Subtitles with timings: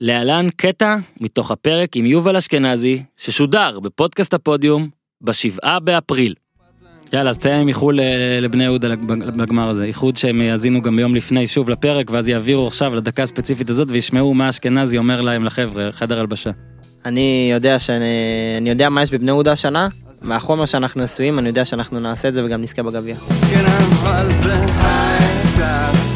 [0.00, 4.88] להלן קטע מתוך הפרק עם יובל אשכנזי, ששודר בפודקאסט הפודיום
[5.22, 6.34] בשבעה באפריל.
[7.12, 7.98] יאללה, אז תהיה עם איחול
[8.40, 8.96] לבני יהודה
[9.36, 9.84] בגמר הזה.
[9.84, 14.34] איחוד שהם יאזינו גם ביום לפני שוב לפרק, ואז יעבירו עכשיו לדקה הספציפית הזאת וישמעו
[14.34, 16.50] מה אשכנזי אומר להם לחבר'ה, חדר הלבשה.
[17.04, 19.88] אני יודע שאני אני יודע מה יש בבני יהודה השנה,
[20.22, 23.14] מהחומר שאנחנו עשויים, אני יודע שאנחנו נעשה את זה וגם נזכה בגביע.
[23.50, 26.09] כן אבל זה high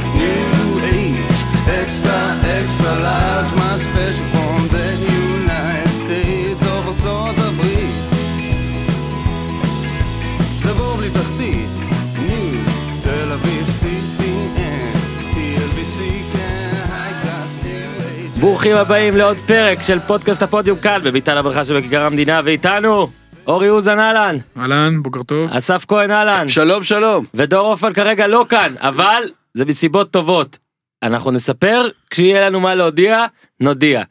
[18.44, 23.08] ברוכים הבאים לעוד פרק של פודקאסט הפודיום כאן בביתן הברכה שבכיכר המדינה, ואיתנו
[23.46, 25.50] אורי אוזן אהלן, אהלן, בוקר טוב.
[25.52, 27.24] אסף כהן אהלן, שלום שלום.
[27.34, 29.22] ודור עופר כרגע לא כאן, אבל
[29.54, 30.58] זה מסיבות טובות.
[31.02, 33.26] אנחנו נספר, כשיהיה לנו מה להודיע,
[33.60, 34.02] נודיע.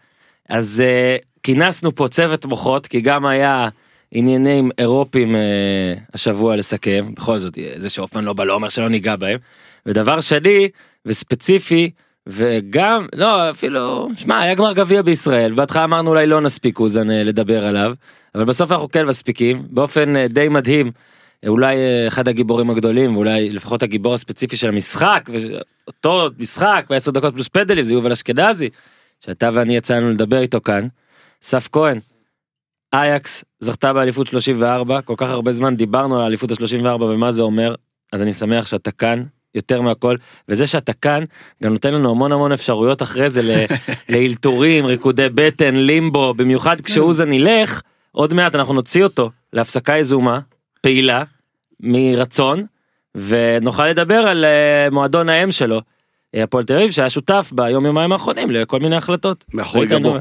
[0.50, 3.70] אז uh, כינסנו פה צוות מוחות, כי גם היה
[4.12, 5.40] עניינים אירופיים uh,
[6.14, 9.38] השבוע לסכם, בכל זאת, אה, זה שהופמן לא בא לא אומר שלא ניגע בהם.
[9.86, 10.70] ודבר שני,
[11.06, 11.92] וספציפי,
[12.28, 17.24] וגם, לא, אפילו, שמע, היה גמר גביע בישראל, בהתחלה אמרנו אולי לא נספיק אוזן אה,
[17.24, 17.94] לדבר עליו,
[18.36, 20.92] אבל בסוף אנחנו כן מספיקים, באופן אה, די מדהים.
[21.48, 27.34] אולי אה, אחד הגיבורים הגדולים ואולי לפחות הגיבור הספציפי של המשחק ואותו משחק בעשר דקות
[27.34, 28.70] פלוס פדלים זה יובל אשכנזי
[29.26, 30.88] שאתה ואני יצאנו לדבר איתו כאן.
[31.44, 32.00] אסף כהן.
[32.94, 37.76] אייקס זכתה באליפות 34 כל כך הרבה זמן דיברנו על האליפות ה-34 ומה זה אומר
[38.14, 39.24] אז אני שמח שאתה כאן
[39.56, 40.16] יותר מהכל
[40.50, 41.24] וזה שאתה כאן
[41.64, 43.66] גם נותן לנו המון המון אפשרויות אחרי זה ל-
[44.16, 47.82] לאלתורים ריקודי בטן לימבו במיוחד כשאוזן ילך
[48.12, 50.40] עוד מעט אנחנו נוציא אותו להפסקה יזומה
[50.82, 51.24] פעילה
[51.80, 52.66] מרצון
[53.16, 55.82] ונוכל לדבר על אה, מועדון האם שלו.
[56.36, 59.46] אה, הפועל תל אביב שהיה שותף ביום יומיים האחרונים לכל מיני החלטות.
[59.54, 60.18] מאחורי גבו.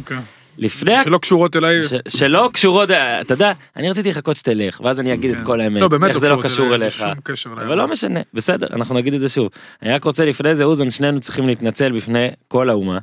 [0.57, 0.63] כן.
[0.63, 1.83] לפני שלא קשורות אליי.
[1.85, 5.81] ש- שלא קשורות אתה יודע אני רציתי לחכות שתלך ואז אני אגיד את כל האמת
[5.81, 7.67] לא, באמת איך זה לא קשור אליך שום קשר אליי.
[7.67, 9.49] אבל לא משנה בסדר אנחנו נגיד את זה שוב
[9.83, 12.99] אני רק רוצה לפני זה אוזן שנינו צריכים להתנצל בפני כל האומה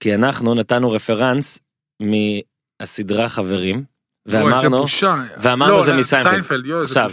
[0.00, 1.58] כי אנחנו נתנו רפרנס
[2.80, 3.84] מהסדרה חברים
[4.26, 4.84] ואמרנו.
[5.38, 6.66] ואמרנו לא, זה מסיינפלד.
[6.82, 7.10] עכשיו.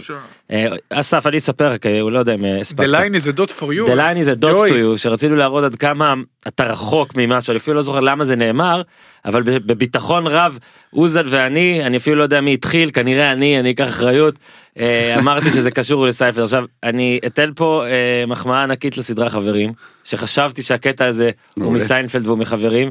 [0.50, 2.88] אה, אסף אני אספר הוא לא יודע אם אה, The הספקת.
[2.88, 3.86] line is a dot for you.
[3.88, 6.14] The line is a dot to you שרצינו להראות עד כמה
[6.48, 8.82] אתה רחוק ממשהו אני אפילו לא זוכר למה זה נאמר
[9.24, 10.58] אבל בביטחון רב
[10.92, 14.34] אוזן ואני אני אפילו לא יודע מי התחיל כנראה אני אני אקח אחריות
[14.78, 19.72] אה, אמרתי שזה קשור לסייפר עכשיו אני אתן פה אה, מחמאה ענקית לסדרה חברים
[20.04, 21.72] שחשבתי שהקטע הזה הוא.
[21.72, 22.90] מסיינפלד והוא מחברים.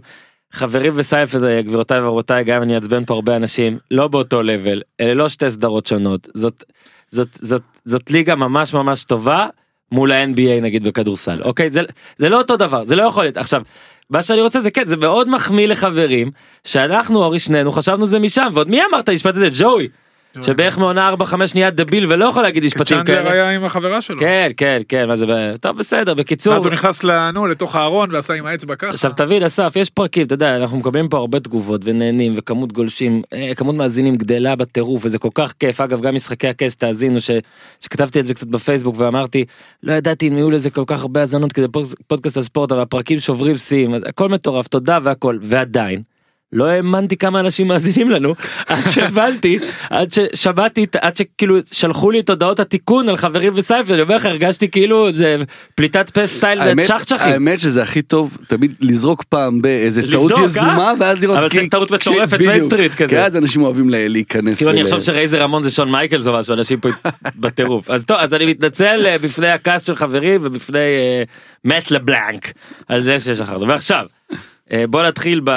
[0.52, 4.82] חברים וסייפלד אה, גבירותיי ורבותיי גם אם אני אעצבן פה הרבה אנשים לא באותו לבל
[5.00, 6.28] אלה לא שתי סדרות שונות.
[6.34, 6.64] זאת
[7.10, 9.48] זאת זאת זאת ליגה ממש ממש טובה
[9.92, 11.42] מול ה-NBA נגיד בכדורסל.
[11.44, 11.70] אוקיי?
[11.70, 11.82] זה
[12.18, 13.38] זה לא אותו דבר זה לא יכול להיות.
[13.38, 13.62] עכשיו.
[14.10, 16.32] מה שאני רוצה זה כן זה מאוד מחמיא לחברים
[16.64, 19.88] שאנחנו אורי שנינו חשבנו זה משם ועוד מי אמר את המשפט הזה ג'וי
[20.42, 21.24] שבערך מעונה 4-5
[21.56, 23.32] נהיה דביל ולא יכול להגיד משפטים צ'נדלר כאלה.
[23.32, 24.20] היה עם החברה שלו.
[24.20, 25.26] כן כן כן מה זה
[25.62, 28.90] טוב בסדר בקיצור אז הוא נכנס לנו לתוך הארון ועשה עם האצבע ככה.
[28.90, 33.22] עכשיו תבין אסף יש פרקים אתה יודע אנחנו מקבלים פה הרבה תגובות ונהנים וכמות גולשים
[33.34, 37.32] אה, כמות מאזינים גדלה בטירוף וזה כל כך כיף אגב גם משחקי הכס תאזינו ש,
[37.80, 39.46] שכתבתי על זה קצת בפייסבוק ואמרתי
[39.84, 42.82] לא ידעתי אם יהיו לזה כל כך הרבה האזנות כדי פוד- פודקאסט על ספורט אבל
[42.82, 46.11] הפרקים שוברים שיאים הכל מטורף תודה והכל ועדיין.
[46.54, 48.36] לא האמנתי כמה אנשים מאזינים לנו
[48.68, 54.02] עד שהבנתי עד ששמעתי עד שכאילו שלחו לי את הודעות התיקון על חברים וסייפר אני
[54.02, 55.38] אומר לך הרגשתי כאילו זה
[55.76, 57.34] פליטת פה סטייל צ'חצ'חים.
[57.34, 60.44] האמת שזה הכי טוב תמיד לזרוק פעם באיזה טעות אה?
[60.44, 62.52] יזומה ואז לראות אבל צריך טעות מטורפת בדיוק.
[62.52, 63.10] מיינסטריט כזה.
[63.10, 64.58] כי אז אנשים אוהבים להיכנס.
[64.58, 66.90] כאילו אני חושב שרייזר רמון זה שון מייקלס או משהו אנשים פה
[67.42, 71.24] בטירוף אז טוב אז אני מתנצל אה, בפני הכעס של חברים ובפני אה,
[71.66, 72.54] מאט לבלנק
[72.88, 74.21] על זה ששכחנו ועכשיו אה,
[74.90, 75.52] בוא נתחיל ב...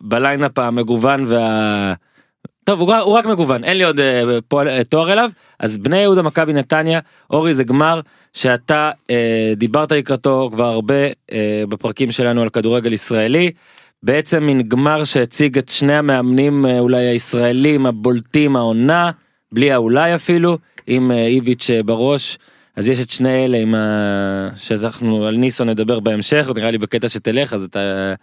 [0.00, 1.94] בליינאפ המגוון וה...
[2.64, 5.78] טוב הוא, רק- הוא רק מגוון אין לי עוד אה, פועל, אה, תואר אליו אז
[5.78, 7.00] בני יהודה מכבי נתניה
[7.30, 8.00] אורי זה גמר
[8.32, 10.94] שאתה אה, דיברת לקראתו כבר הרבה
[11.32, 13.50] אה, בפרקים שלנו על כדורגל ישראלי.
[14.02, 19.10] בעצם מין גמר שהציג את שני המאמנים אה, אולי הישראלים הבולטים העונה
[19.52, 22.38] בלי האולי אפילו עם אה, איביץ' אה, בראש
[22.76, 24.48] אז יש את שני אלה עם ה...
[24.56, 28.14] שאנחנו על ניסו נדבר בהמשך נראה לי בקטע שתלך אז אתה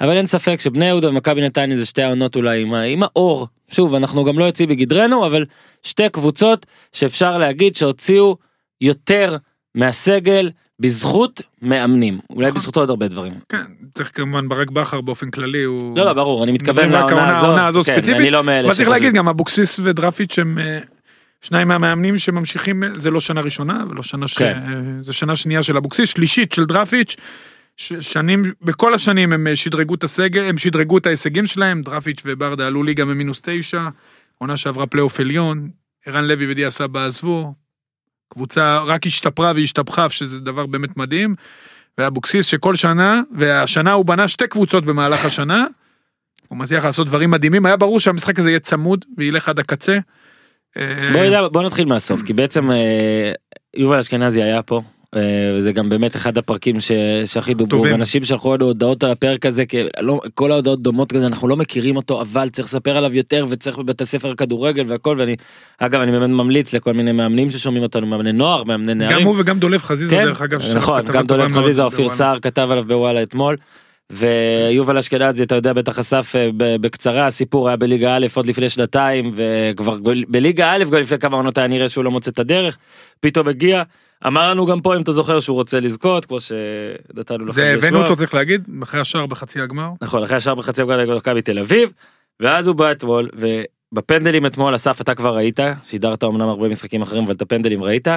[0.00, 2.82] אבל אין ספק שבני יהודה ומכבי נתניה זה שתי העונות אולי עם, ה...
[2.82, 5.44] עם האור שוב אנחנו גם לא יוצאים בגדרנו אבל
[5.82, 8.36] שתי קבוצות שאפשר להגיד שהוציאו
[8.80, 9.36] יותר
[9.74, 10.50] מהסגל
[10.80, 12.58] בזכות מאמנים אולי נכון.
[12.58, 13.32] בזכותו עוד הרבה דברים.
[13.48, 13.62] כן,
[13.94, 15.98] צריך כמובן ברק בכר באופן כללי הוא...
[15.98, 17.38] לא, לא, ברור, אני מתכוון לעונה.
[17.38, 18.20] העונה הזו כן, ספציפית.
[18.20, 18.88] אני לא מאלה אבל צריך.
[18.88, 20.78] להגיד גם אבוקסיס ודרפיץ' הם אה,
[21.44, 24.38] שניים מהמאמנים שממשיכים, זה לא שנה ראשונה, ולא שנה ש...
[24.38, 24.58] כן.
[25.02, 27.16] זה שנה שנייה של אבוקסיס, שלישית של דרפיץ',
[27.76, 32.22] ש- שנים, בכל השנים הם אה, שדרגו את הסגל, הם שדרגו את ההישגים שלהם, דרפיץ'
[32.24, 33.88] וברדה עלו ליגה ממינוס תשע,
[34.38, 35.70] עונה שעברה פלייאוף עליון,
[36.06, 37.52] ערן לוי ודיה סבא עזבו,
[38.28, 41.34] קבוצה רק השתפרה והשתבחה, שזה דבר באמת מדהים,
[41.98, 45.66] ואבוקסיס שכל שנה, והשנה הוא בנה שתי קבוצות במהלך השנה,
[46.48, 49.98] הוא מצליח לעשות דברים מדהימים, היה ברור שהמשחק הזה יהיה צמוד וילך עד הקצה.
[50.78, 53.32] אה, בוא, נדע, בוא נתחיל מהסוף כי בעצם אה,
[53.76, 54.80] יובל אשכנזי היה פה.
[55.16, 56.92] אה, וזה גם באמת אחד הפרקים ש...
[57.24, 57.82] שהכי דוברו.
[57.82, 61.56] ואנשים שלחו לנו הודעות על הפרק הזה כי לא, כל ההודעות דומות כזה אנחנו לא
[61.56, 65.36] מכירים אותו אבל צריך לספר עליו יותר וצריך בבית הספר כדורגל והכל ואני
[65.78, 69.18] אגב אני באמת ממליץ לכל מיני מאמנים ששומעים אותנו מאמני נוער מאמני נערים.
[69.18, 70.60] גם הוא וגם דולב חזיזה, כן, דרך אגב.
[70.76, 72.08] נכון, גם דולב חזיזה, אופיר.
[72.08, 73.56] סער כתב עליו בוואלה אתמול.
[74.12, 79.30] ויובל אשכנזי אתה יודע בטח אסף אה, בקצרה הסיפור היה בליגה א' עוד לפני שנתיים
[79.34, 79.96] וכבר
[80.28, 82.78] בליגה א' גם לפני כמה עונות היה נראה שהוא לא מוצא את הדרך
[83.20, 83.82] פתאום הגיע
[84.26, 88.02] אמר לנו גם פה אם אתה זוכר שהוא רוצה לזכות כמו שנתנו לכם זה הבאנו.
[88.02, 89.88] אותו צריך להגיד, אחרי השער בחצי הגמר.
[90.02, 91.92] נכון אחרי השער בחצי הגמר נגד מכבי תל אביב
[92.40, 93.28] ואז הוא בא אתמול
[93.92, 98.08] ובפנדלים אתמול אסף אתה כבר ראית שידרת אמנם הרבה משחקים אחרים אבל את הפנדלים ראית.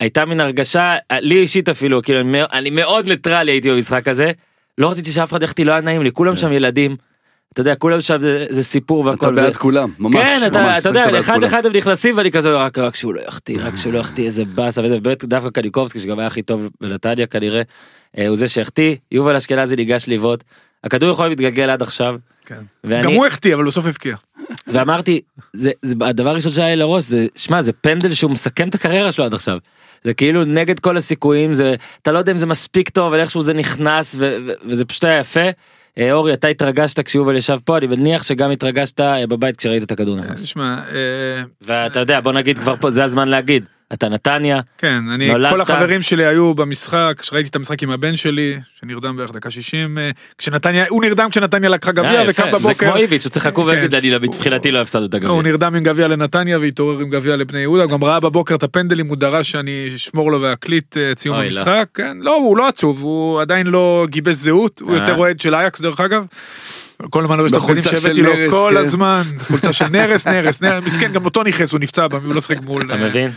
[0.00, 2.20] הייתה מין הרגשה לי אישית אפילו כאילו
[2.52, 4.32] אני מאוד ניטרלי הייתי במשחק הזה
[4.78, 6.96] לא רציתי שאף אחד יחטיא לא היה נעים לי כולם שם ילדים.
[7.52, 9.34] אתה יודע כולם שם זה, זה סיפור אתה והכל.
[9.34, 10.14] בעד ו- כולם, ממש.
[10.14, 11.44] כן אתה, ממש, אתה יודע אחד כולם.
[11.44, 14.44] אחד הם נכנסים ואני כזה רק רק שהוא לא יחטיא רק שהוא לא יחטיא איזה
[14.44, 17.62] באסה וזה באמת דווקא קניקובסקי שגם היה הכי טוב בנתניה כנראה
[18.18, 20.44] אה, הוא זה שהחטיא יובל אשכנזי ניגש לבעוט
[20.84, 22.16] הכדור יכול להתגלגל עד עכשיו.
[22.46, 22.60] כן.
[22.84, 24.16] ואני- גם הוא החטיא, אבל בסוף הבקיע.
[24.66, 25.20] ואמרתי
[25.52, 29.12] זה, זה הדבר הראשון שהיה לי לראש זה שמע זה פנדל שהוא מסכם את הקריירה
[29.12, 29.58] שלו עד עכשיו.
[30.04, 33.42] זה כאילו נגד כל הסיכויים זה אתה לא יודע אם זה מספיק טוב אבל איכשהו
[33.42, 35.50] זה נכנס ו, ו, וזה פשוט היה יפה.
[35.98, 39.90] אה, אורי אתה התרגשת כשיובל ישב פה אני מניח שגם התרגשת אה, בבית כשראית את
[39.90, 40.42] הכדור נכנס.
[40.42, 45.28] תשמע, אה, ואתה יודע בוא נגיד כבר פה זה הזמן להגיד אתה נתניה כן, אני,
[45.32, 49.50] נולדת- כל החברים שלי היו במשחק, כשראיתי את המשחק עם הבן שלי, שנרדם בערך דקה
[49.50, 52.86] 60, אה, כשנתניה, הוא נרדם כשנתניה לקחה גביע אה, וקם יפה, זה בבוקר.
[52.86, 53.70] כמו איביץ' הוא צריך לקום כן.
[53.70, 55.42] ולהגיד אני לא- מבחינתי לא הפסדנו את הוא הגביע.
[55.52, 59.06] נרדם עם גביע לנתניה והתעורר עם גביע לבני יהודה, הוא גם ראה בבוקר את הפנדלים,
[59.06, 61.48] הוא דרש שאני אשמור לו ואקליט ציון אוי, לא.
[61.58, 64.96] המשחק, כן, לא, הוא לא עצוב, הוא עדיין לא גיבש זהות, הוא אה.
[65.00, 66.26] יותר אוהד של אייאקס דרך אגב.
[67.10, 68.76] כל הזמן יש את בחולצה שהבאתי לו כל כן.
[68.76, 72.60] הזמן, חולצה של נרס, נרס, נרס, מסכן, גם אותו נכנס, הוא נפצע, הוא לא שחק
[72.60, 72.82] מול...
[72.86, 73.30] אתה אה, מבין?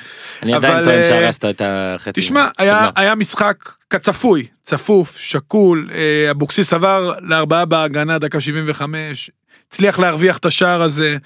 [0.44, 2.22] אני עדיין אבל, טוען אה, שהרסת את החצי.
[2.22, 2.48] תשמע.
[2.96, 9.30] היה משחק כצפוי, צפוף, שקול, אה, אבוקסיס עבר לארבעה בהגנה, דקה 75,
[9.68, 11.18] הצליח להרוויח את השער הזה.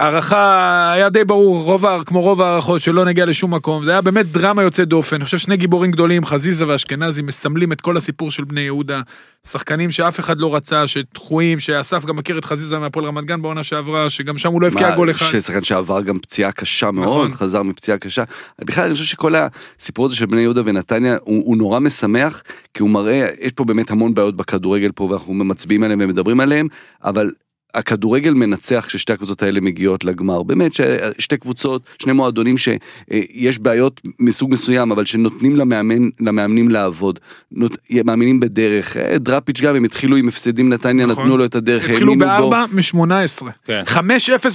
[0.00, 4.32] הערכה היה די ברור, רוב, כמו רוב ההערכות שלא נגיע לשום מקום, זה היה באמת
[4.32, 8.44] דרמה יוצאת דופן, אני חושב שני גיבורים גדולים, חזיזה ואשכנזי, מסמלים את כל הסיפור של
[8.44, 9.00] בני יהודה,
[9.46, 13.62] שחקנים שאף אחד לא רצה, שדחויים, שאסף גם מכיר את חזיזה מהפועל רמת גן בעונה
[13.62, 15.26] שעברה, שגם שם הוא לא הבקיע גול אחד.
[15.26, 17.38] ששחקן שעבר גם פציעה קשה מאוד, נכון.
[17.38, 18.24] חזר מפציעה קשה.
[18.60, 22.42] בכלל אני חושב שכל הסיפור הזה של בני יהודה ונתניה הוא, הוא נורא משמח,
[22.74, 26.66] כי הוא מראה, יש פה באמת המון בעיות בכדורגל פה ואנחנו מצביעים עליהם ומדברים עליהם,
[27.04, 27.30] אבל
[27.74, 30.42] הכדורגל מנצח כששתי הקבוצות האלה מגיעות לגמר.
[30.42, 37.18] באמת ששתי קבוצות, שני מועדונים שיש בעיות מסוג מסוים, אבל שנותנים למאמן, למאמנים לעבוד.
[37.52, 38.96] נות, מאמינים בדרך.
[38.96, 41.24] אה, דראפיץ' גם, הם התחילו עם הפסדים נתניה, נכון.
[41.24, 42.50] נתנו לו את הדרך, התחילו האמינו בו.
[42.50, 43.44] בארבע מ-18.
[43.66, 43.82] כן.
[43.86, 43.98] 5-0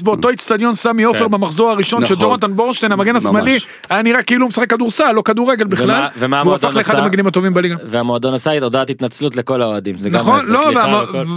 [0.03, 1.31] באותו איצטדיון סמי עופר כן.
[1.31, 2.25] במחזור הראשון של נכון.
[2.25, 3.15] ג'ורנטן בורשטיין, המגן.
[3.15, 3.57] השמאלי,
[3.89, 5.85] היה נראה כאילו הוא משחק כדורסל, לא כדורגל בכלל.
[5.85, 7.03] ומה- ומה והוא הפך המועדון לאחד עשה?
[7.03, 7.75] המגנים הטובים בליגה.
[7.88, 9.95] והמועדון עשה את הודעת התנצלות לכל האוהדים.
[10.11, 10.71] נכון, לא.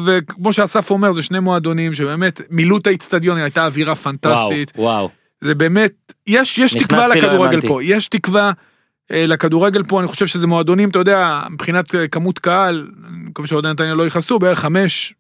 [0.07, 4.73] וכמו שאסף אומר, זה שני מועדונים שבאמת מילאו את האיצטדיון, הייתה אווירה וואו, פנטסטית.
[4.77, 5.09] וואו.
[5.41, 5.93] זה באמת,
[6.27, 7.61] יש, יש תקווה לא לכדורגל.
[7.61, 8.53] פה, יש תקווה
[9.13, 13.49] אה, לכדורגל פה, אני חושב שזה מועדונים, אתה יודע, מבחינת אה, כמות קהל, אני מקווה
[13.49, 15.15] שאוהדי נתניה לא יכעסו, בערך חמש,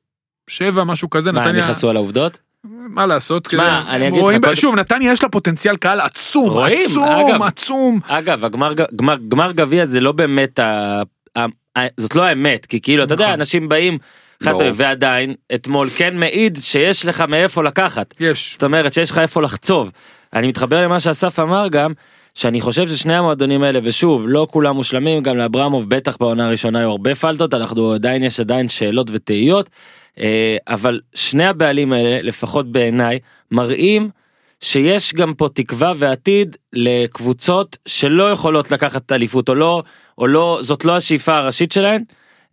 [0.50, 2.38] שבע, משהו כזה, מה, הם נתניה, יכעסו על העובדות?
[2.64, 5.76] מה לעשות, שמע, כדי- אני הם אגיד לך, רואים- קודם- שוב, נתניה יש לה פוטנציאל
[5.76, 7.42] קהל עצום, רואים, עצום, אגב.
[7.42, 8.00] עצום.
[8.06, 11.02] אגב, הגמר גמר- גמר גביע זה לא באמת ה...
[11.36, 11.44] ה-
[11.78, 13.40] ה- זאת לא האמת, כי כאילו, אתה יודע, נכון.
[13.40, 13.98] אנשים באים,
[14.74, 18.14] ועדיין, אתמול כן מעיד שיש לך מאיפה לקחת.
[18.20, 18.52] יש.
[18.52, 19.90] זאת אומרת שיש לך איפה לחצוב.
[20.32, 21.92] אני מתחבר למה שאסף אמר גם,
[22.34, 26.90] שאני חושב ששני המועדונים האלה, ושוב, לא כולם מושלמים, גם לאברמוב בטח בעונה הראשונה היו
[26.90, 29.70] הרבה פלטות, אנחנו עדיין, יש עדיין שאלות ותהיות,
[30.20, 33.18] אה, אבל שני הבעלים האלה, לפחות בעיניי,
[33.50, 34.10] מראים
[34.60, 39.82] שיש גם פה תקווה ועתיד לקבוצות שלא יכולות לקחת אליפות, או לא,
[40.18, 42.02] או לא, זאת לא השאיפה הראשית שלהן.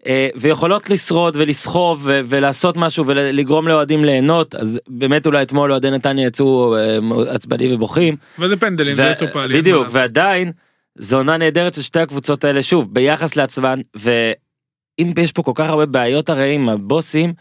[0.07, 6.27] אה, ויכולות לשרוד ולסחוב ולעשות משהו ולגרום לאוהדים ליהנות אז באמת אולי אתמול אוהדי נתניה
[6.27, 8.15] יצאו אה, עצבנים ובוכים.
[8.39, 9.43] וזה פנדלים, זה יצור פעלי.
[9.43, 9.87] אין מה בדיוק.
[9.91, 10.51] ועדיין
[10.97, 15.69] זו עונה נהדרת של שתי הקבוצות האלה שוב ביחס לעצמן ואם יש פה כל כך
[15.69, 17.33] הרבה בעיות הרי עם הבוסים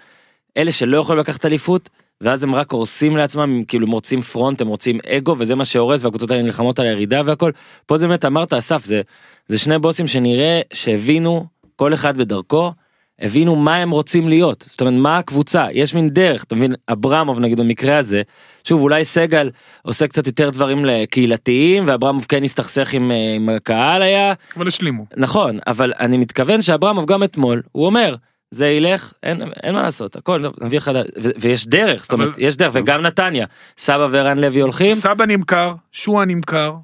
[0.57, 1.89] אלה שלא יכולים לקחת אליפות
[2.21, 6.05] ואז הם רק הורסים לעצמם כאילו הם רוצים פרונט הם רוצים אגו וזה מה שהורס
[6.05, 7.51] והקבוצות האלה נלחמות על הירידה והכל
[7.87, 9.03] פה זה באמת אמרת אסף זה
[9.47, 12.73] זה שני בוסים שנראה שהבינו כל אחד בדרכו,
[13.21, 14.65] הבינו מה הם רוצים להיות.
[14.71, 18.23] זאת אומרת, מה הקבוצה, יש מין דרך, אתה מבין, אברמוב נגיד במקרה הזה,
[18.65, 19.51] שוב, אולי סגל
[19.83, 25.07] עושה קצת יותר דברים לקהילתיים, ואברמוב כן הסתכסך עם, אה, עם הקהל היה, אבל השלימו.
[25.17, 28.17] נכון, אבל אני מתכוון שאברמוב גם אתמול, הוא אומר,
[28.51, 30.91] זה ילך, אין, אין מה לעשות, הכל, נביא לך,
[31.23, 33.47] ו- ויש דרך, זאת אומרת, אבל- יש דרך, וגם נתניה,
[33.79, 36.75] סבא וערן לוי הולכים, סבא נמכר, שועה נמכר,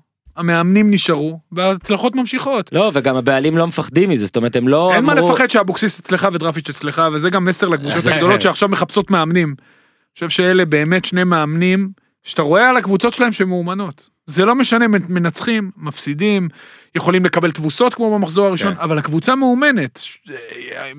[0.40, 2.70] המאמנים נשארו, וההצלחות ממשיכות.
[2.72, 6.00] לא, וגם הבעלים לא מפחדים מזה, זאת אומרת, הם לא אין מה אמרו- לפחד שאבוקסיס
[6.00, 9.48] אצלך ודרפיץ' אצלך, וזה גם מסר לקבוצות הגדולות שעכשיו מחפשות מאמנים.
[9.48, 11.88] אני חושב שאלה באמת שני מאמנים,
[12.22, 14.10] שאתה רואה על הקבוצות שלהם שהן מאומנות.
[14.26, 16.48] זה לא משנה, מנצחים, מפסידים,
[16.94, 18.80] יכולים לקבל תבוסות כמו במחזור הראשון, כן.
[18.80, 20.00] אבל הקבוצה מאומנת.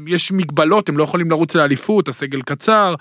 [0.08, 2.96] יש מגבלות, הם לא יכולים לרוץ לאליפות, הסגל קצר.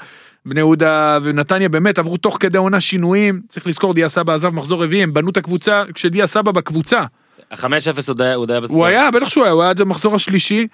[0.47, 4.85] בני יהודה ונתניה באמת עברו תוך כדי עונה שינויים, צריך לזכור, דיה סבא עזב מחזור
[4.85, 7.05] רביעי, הם בנו את הקבוצה כשדיה סבא בקבוצה.
[7.51, 8.79] החמש אפס עוד היה, עוד היה בספורט.
[8.79, 10.67] הוא היה, בטח שהוא היה, הוא היה עד המחזור השלישי,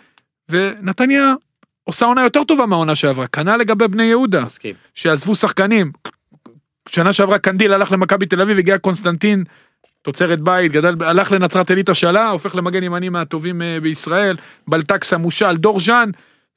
[0.49, 1.35] ונתניה
[1.85, 4.75] עושה עונה יותר טובה מהעונה שעברה, כנ"ל לגבי בני יהודה, מסכים.
[4.95, 5.93] שעזבו שחקנים.
[6.89, 9.45] שנה שעברה קנדיל הלך למכבי תל אביב, הגיע קונסטנטין,
[10.03, 14.37] תוצרת בית, גדל, הלך לנצרת עילית השאלה, הופך למגן ימני מהטובים אה, בישראל,
[14.69, 16.11] בלטקס המושל, דור ז'אן,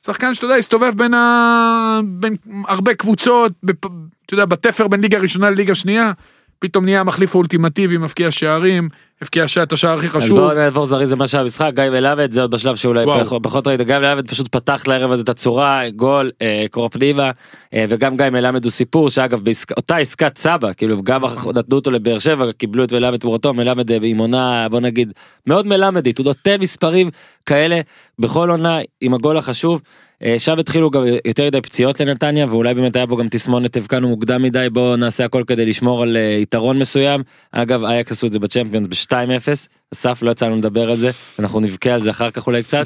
[0.06, 2.00] שחקן שאתה יודע, הסתובב בין, ה...
[2.08, 2.36] בין
[2.68, 3.86] הרבה קבוצות, בפ...
[4.26, 6.12] אתה יודע, בתפר בין ליגה ראשונה לליגה שנייה,
[6.60, 8.90] פתאום נהיה המחליף האולטימטיבי, מבקיע שערים,
[9.22, 10.40] הבקיע את השער הכי אז חשוב.
[10.40, 13.26] בואו נעבור זריז למה שהיה במשחק, גיא מלמד, זה עוד בשלב שאולי וואו.
[13.26, 17.32] פח- פחות ראית, גיא מלמד פשוט פתח לערב הזה את הצורה, גול, אה, קור פנימה,
[17.74, 21.22] אה, וגם גיא מלמד הוא סיפור, שאגב, בעסק- אותה עסקת סבא, כאילו גם
[21.56, 25.12] נתנו אותו לבאר שבע, קיבלו את מלמד תמורתו, מלמד אה, עם עונה, בוא נגיד,
[25.48, 27.10] מאוד מלמדית, הוא נותן מספרים
[27.46, 27.80] כאלה
[28.20, 29.82] בכל עונה עם הגול החשוב.
[30.24, 34.10] אה, שם התחילו גם יותר מדי פציעות לנתניה ואולי באמת היה בו גם תסמונת הבקענו
[34.10, 38.34] מוקדם מדי בוא נעשה הכל כדי לשמור על אה, יתרון מסוים אגב אייקס עשו את
[38.34, 42.32] זה בצ'מפיונס ב-2-0 אסף לא יצא לנו לדבר על זה אנחנו נבכה על זה אחר
[42.32, 42.86] כך אולי קצת.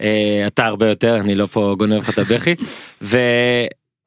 [0.00, 2.54] אה, אתה הרבה יותר אני לא פה גונב לך את הבכי.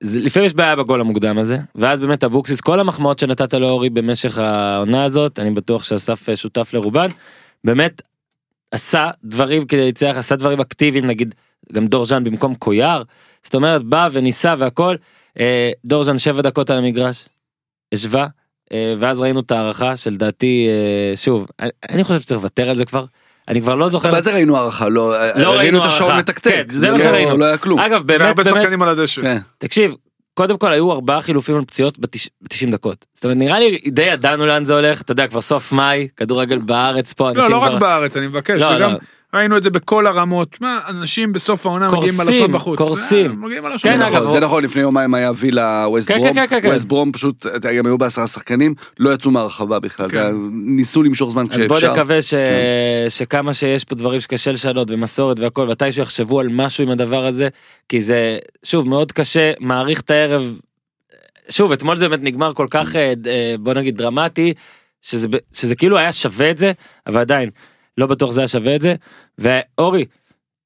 [0.04, 5.04] ולפעמים יש בעיה בגול המוקדם הזה ואז באמת אבוקסיס כל המחמאות שנתת לאורי במשך העונה
[5.04, 7.08] הזאת אני בטוח שאסף שותף לרובן.
[7.64, 8.02] באמת
[8.72, 11.36] עשה דברים כדי לנצח עשה דברים אקטיביים נגיד
[11.74, 13.04] גם דורז'אן במקום קויאר
[13.44, 14.96] זאת אומרת בא וניסה והכל
[15.40, 17.26] אה, דורז'אן שבע דקות על המגרש.
[17.94, 18.28] השווה
[18.74, 22.86] אה, ואז ראינו את ההערכה שלדעתי אה, שוב אני, אני חושב שצריך לוותר על זה
[22.86, 23.06] כבר
[23.48, 24.90] אני כבר לא זוכר מה זה ראינו הערכה?
[24.90, 26.24] לא, ראינו את השעון הערכה.
[26.32, 26.52] מתקתק.
[26.52, 27.38] כן, זה מה לא- שראינו.
[27.38, 27.80] לא היה כלום.
[27.80, 29.22] אגב באמת והרבה באמת שחקנים על הדשא.
[29.22, 29.38] כן.
[29.58, 29.94] תקשיב
[30.34, 34.46] קודם כל היו ארבעה חילופים על פציעות ב-90 דקות זאת אומרת נראה לי די ידענו
[34.46, 37.80] לאן זה הולך אתה יודע כבר סוף מאי כדורגל בארץ פה לא, לא רק כבר
[37.80, 38.98] בארץ, אני מבקש, לא, זה גם, לא.
[39.34, 40.62] ראינו את זה בכל הרמות.
[40.62, 42.78] מה, אנשים בסוף העונה מגיעים קורסים, בלשון בחוץ.
[42.78, 43.32] קורסים.
[43.32, 44.02] אה, מגיעים בלשון כן.
[44.02, 46.72] אגב, זה נכון, לפני יומיים היה וילה ווסט כן, ברום, כן, כן, כן.
[46.72, 47.46] ווסט ברום פשוט,
[47.78, 50.10] גם היו בעשרה שחקנים, לא יצאו מהרחבה בכלל.
[50.52, 51.94] ניסו למשוך זמן אז בוא כשאפשר.
[51.94, 52.34] נקווה ש...
[53.10, 57.50] שכמה שיש פה דברים שקשה לשנות ומסורת והכל מתישהו יחשבו על משהו עם הדבר הזה
[57.90, 60.60] כי זה שוב מאוד קשה מעריך את הערב.
[61.50, 64.54] שוב אתמול זה באמת נגמר כל כך אה, אה, בוא נגיד דרמטי
[65.52, 66.72] שזה כאילו היה שווה את זה
[67.08, 67.50] אבל עדיין
[68.02, 68.96] לא בטוח זה היה שווה את זה
[69.38, 70.06] ואורי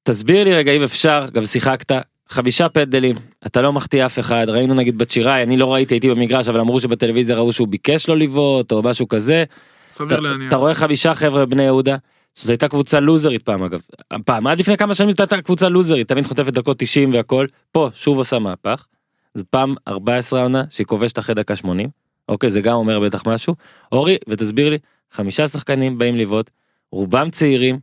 [0.02, 1.92] תסביר לי רגע אם אפשר גם שיחקת
[2.28, 3.16] חמישה פנדלים
[3.46, 6.80] אתה לא מחטיא אף אחד ראינו נגיד בצ'יראי אני לא ראיתי הייתי במגרש אבל אמרו
[6.80, 9.44] שבטלוויזיה ראו שהוא ביקש לא לבעוט או משהו כזה.
[9.90, 10.48] סביר להניח.
[10.48, 11.96] אתה רואה חמישה חבר'ה בני יהודה.
[12.34, 13.80] זאת הייתה קבוצה לוזרית פעם אגב.
[14.24, 17.46] פעם עד לפני כמה שנים זאת הייתה קבוצה לוזרית תמיד חוטפת דקות 90 והכל.
[17.72, 18.86] פה שוב עושה מהפך.
[19.34, 21.88] זאת פעם 14 עונה שהיא כובשת אחרי דקה 80.
[22.28, 23.54] אוקיי זה גם אומר בטח משהו.
[23.92, 24.78] אורי ותסביר לי
[25.12, 26.50] חמישה שחקנים באים לבעוט.
[26.96, 27.78] רובם צעירים.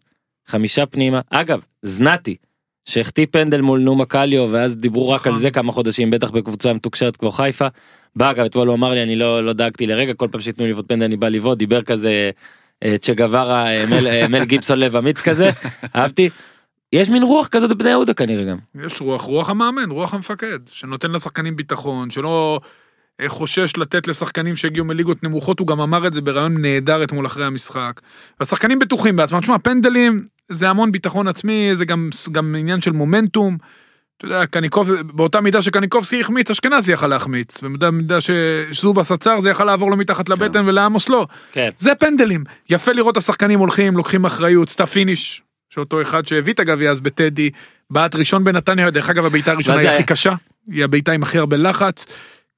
[0.48, 1.22] חמישה פנימה.
[1.29, 2.36] אגב זנתי.
[2.86, 5.41] שהחטיא פנדל מול נומה קליו ואז דיברו רק על נכון.
[5.41, 7.67] זה כמה חודשים בטח בקבוצה מתוקשרת כמו חיפה.
[8.15, 10.72] בא אגב אתמול הוא אמר לי אני לא לא דאגתי לרגע כל פעם שייתנו לי
[10.72, 12.32] לבעוט פנדל אני בא לבעוט דיבר כזה
[12.84, 15.50] אה, צ'ה גווארה אה, מל, אה, מל גיבסון לב אמיץ כזה
[15.96, 16.29] אהבתי.
[16.93, 18.58] יש מין רוח כזאת בבני יהודה כנראה גם.
[18.86, 22.60] יש רוח, רוח המאמן, רוח המפקד, שנותן לשחקנים ביטחון, שלא
[23.27, 27.46] חושש לתת לשחקנים שהגיעו מליגות נמוכות, הוא גם אמר את זה ברעיון נהדר אתמול אחרי
[27.46, 28.01] המשחק.
[28.39, 33.58] והשחקנים בטוחים בעצמם, תשמע, פנדלים זה המון ביטחון עצמי, זה גם, גם עניין של מומנטום.
[34.17, 37.62] אתה יודע, קניקוב, באותה מידה שקניקובסקי החמיץ, אשכנזי יכל להחמיץ.
[37.62, 41.27] במידה מידה שזובס עצר, זה יכל לעבור לו מתחת לבטן ולעמוס לא.
[41.51, 41.70] כן.
[41.77, 42.43] זה פנדלים.
[42.70, 47.50] יפה לראות השחקנים הולכים, לוקחים אחריות, סטאפ פיניש, שאותו אחד שהביא את הגביע אז בטדי,
[47.89, 50.03] בעט ראשון בנתניה, דרך אגב הבעיטה הראשונה היא הכי?
[50.03, 50.34] קשה,
[50.72, 52.05] היא הבעיטה עם הכי הרבה לחץ.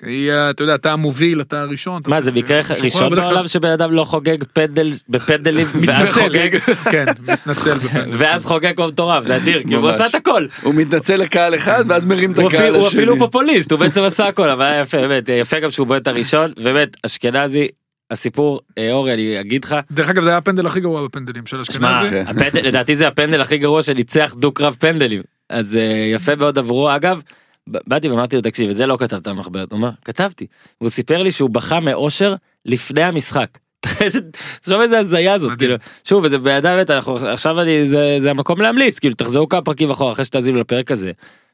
[0.04, 2.02] היא, אתה יודע, אתה המוביל, אתה הראשון.
[2.02, 3.16] אתה מה זה מקרה ראשון.
[3.16, 6.58] בעולם שבן אדם לא חוגג פנדל בפנדלים ואז מתנצל, חוגג
[6.92, 8.12] כן, מתנצל בפנדל.
[8.14, 9.90] ואז חוגג כמו מטורף זה אדיר כי הוא.
[9.90, 10.46] עשה את הכל.
[10.62, 13.00] הוא מתנצל לקהל אחד ואז מרים את הקהל אפילו- הוא השני.
[13.00, 16.52] אפילו פופוליסט הוא בעצם עשה הכל אבל היה יפה באמת יפה גם שהוא בועט הראשון
[16.64, 17.68] באמת אשכנזי
[18.12, 21.60] הסיפור, אה, אורי, אני אגיד לך, דרך אגב, זה היה הפנדל הכי גרוע בפנדלים של
[21.60, 22.10] אשכנזי.
[22.10, 22.26] כן.
[22.64, 25.22] לדעתי זה הפנדל הכי גרוע שניצח דו-קרב פנדלים.
[25.50, 25.82] אז אה,
[26.14, 26.96] יפה מאוד עבורו.
[26.96, 27.22] אגב,
[27.68, 29.72] באתי ואמרתי לו, תקשיב, את זה לא כתבת במחברת.
[29.72, 30.48] הוא אומר, כתבתי.
[30.82, 33.48] והוא סיפר לי שהוא בכה מאושר לפני המשחק.
[34.02, 34.20] איזה-
[34.62, 35.58] תחשוב איזה הזיה זאת, מדהים.
[35.70, 39.92] כאילו, שוב, בידיו, את- אנחנו- עכשיו אני, זה זה המקום להמליץ, כאילו, תחזרו כמה פרקים
[39.92, 41.12] אחורה אחרי שתאזינו לפרק הזה,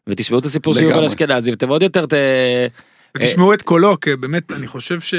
[0.07, 1.05] ותשמעו את הסיפור של יובל.
[1.05, 2.13] אשכנזי, ואתם עוד יותר ת...
[3.17, 5.13] ותשמעו את קולו, כי באמת, אני חושב ש...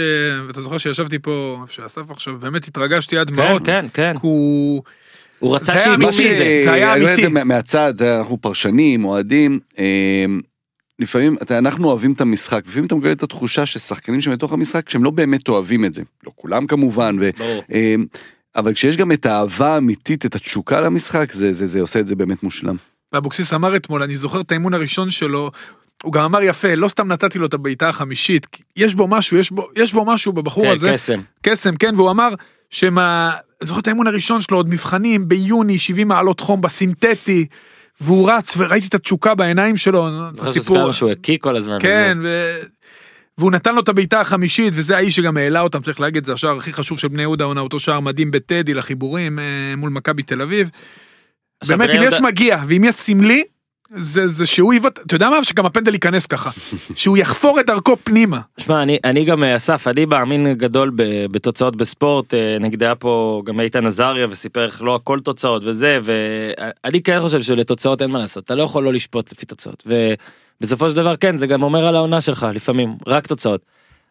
[0.46, 3.66] ואתה זוכר שישבתי פה, איפה שאסף עכשיו, באמת התרגשתי עד כן, דמעות.
[3.66, 4.12] כן, כן.
[4.14, 4.82] כי הוא...
[5.38, 6.24] הוא רצה זה היה שידעו אמיתי.
[6.24, 6.60] מי זה.
[6.64, 7.32] זה היה אני אומר את אמיתי.
[7.32, 9.58] מה- מהצד, אנחנו פרשנים, אוהדים.
[11.02, 15.04] לפעמים, אתה, אנחנו אוהבים את המשחק, לפעמים אתה מקבל את התחושה ששחקנים שבתוך המשחק, שהם
[15.04, 16.02] לא באמת אוהבים את זה.
[16.26, 17.62] לא כולם כמובן, ו, ברור.
[17.72, 17.94] אה,
[18.56, 22.14] אבל כשיש גם את האהבה האמיתית, את התשוקה למשחק, זה, זה, זה עושה את זה
[22.14, 22.76] באמת מושלם.
[23.12, 25.50] ואבוקסיס אמר אתמול, אני זוכר את האימון הראשון שלו,
[26.02, 29.50] הוא גם אמר יפה, לא סתם נתתי לו את הבעיטה החמישית, יש בו משהו, יש
[29.50, 31.20] בו, יש בו משהו בבחור כן, הזה, קסם.
[31.42, 32.28] קסם, כן, והוא אמר
[32.70, 33.32] שמה,
[33.62, 37.46] זוכר את האימון הראשון שלו, עוד מבחנים, ביוני, 70 מעלות חום בסינתטי,
[38.02, 40.08] והוא רץ, וראיתי את התשוקה בעיניים שלו,
[40.40, 41.78] הסיפור, שהוא הקיא כל הזמן.
[41.80, 42.58] כן, ו...
[43.38, 46.56] והוא נתן לו את הבעיטה החמישית, וזה האיש שגם העלה אותם, צריך להגיד, זה השער
[46.56, 49.44] הכי חשוב של בני יהודה, עונה אותו שער מדהים בטדי לחיבורים אה,
[49.76, 50.70] מול מכבי תל אביב.
[51.68, 53.44] באמת, אם יש מגיע, ואם יש סמלי,
[53.96, 55.44] זה, זה שהוא יבעט, אתה יודע מה?
[55.44, 56.50] שגם הפנדל ייכנס ככה.
[56.96, 58.40] שהוא יחפור את דרכו פנימה.
[58.58, 62.94] שמע, אני, אני גם, אה, אסף, אני מאמין גדול ב- בתוצאות בספורט, אה, נגד היה
[62.94, 68.10] פה גם איתן עזריה וסיפר איך לא הכל תוצאות וזה, ואני כן חושב שלתוצאות אין
[68.10, 69.86] מה לעשות, אתה לא יכול לא לשפוט לפי תוצאות,
[70.60, 73.60] ובסופו של דבר כן, זה גם אומר על העונה שלך לפעמים, רק תוצאות.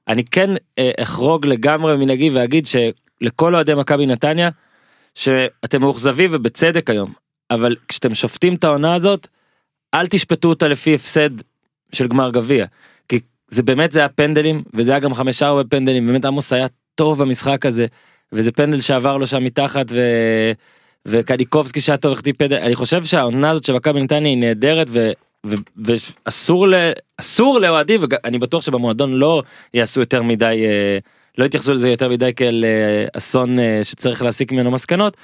[0.08, 4.50] אני כן אה, אחרוג לגמרי מנהגי ואגיד שלכל אוהדי מכבי נתניה,
[5.16, 7.14] שאתם מאוכזבים ובצדק היום,
[7.52, 9.28] אבל כשאתם שופטים את העונה הזאת,
[9.94, 11.30] אל תשפטו אותה לפי הפסד
[11.92, 12.66] של גמר גביע.
[13.10, 16.68] כי זה באמת זה היה פנדלים וזה היה גם חמש ארבע פנדלים באמת עמוס היה
[16.96, 17.86] טוב במשחק הזה
[18.32, 20.00] וזה פנדל שעבר לו שם מתחת ו...
[21.06, 25.12] וקניקובסקי שהיה טוב החטיא פנדל אני חושב שהעונה הזאת של מכבי נתניה היא נהדרת ו...
[25.46, 25.56] ו-
[26.26, 26.76] ואסור ל...
[27.18, 29.44] אסור לאוהדים ואני בטוח שבמועדון לא
[29.74, 30.98] יעשו יותר מדי אה,
[31.38, 35.18] לא יתייחסו לזה יותר מדי כאל אה, אסון אה, שצריך להסיק ממנו מסקנות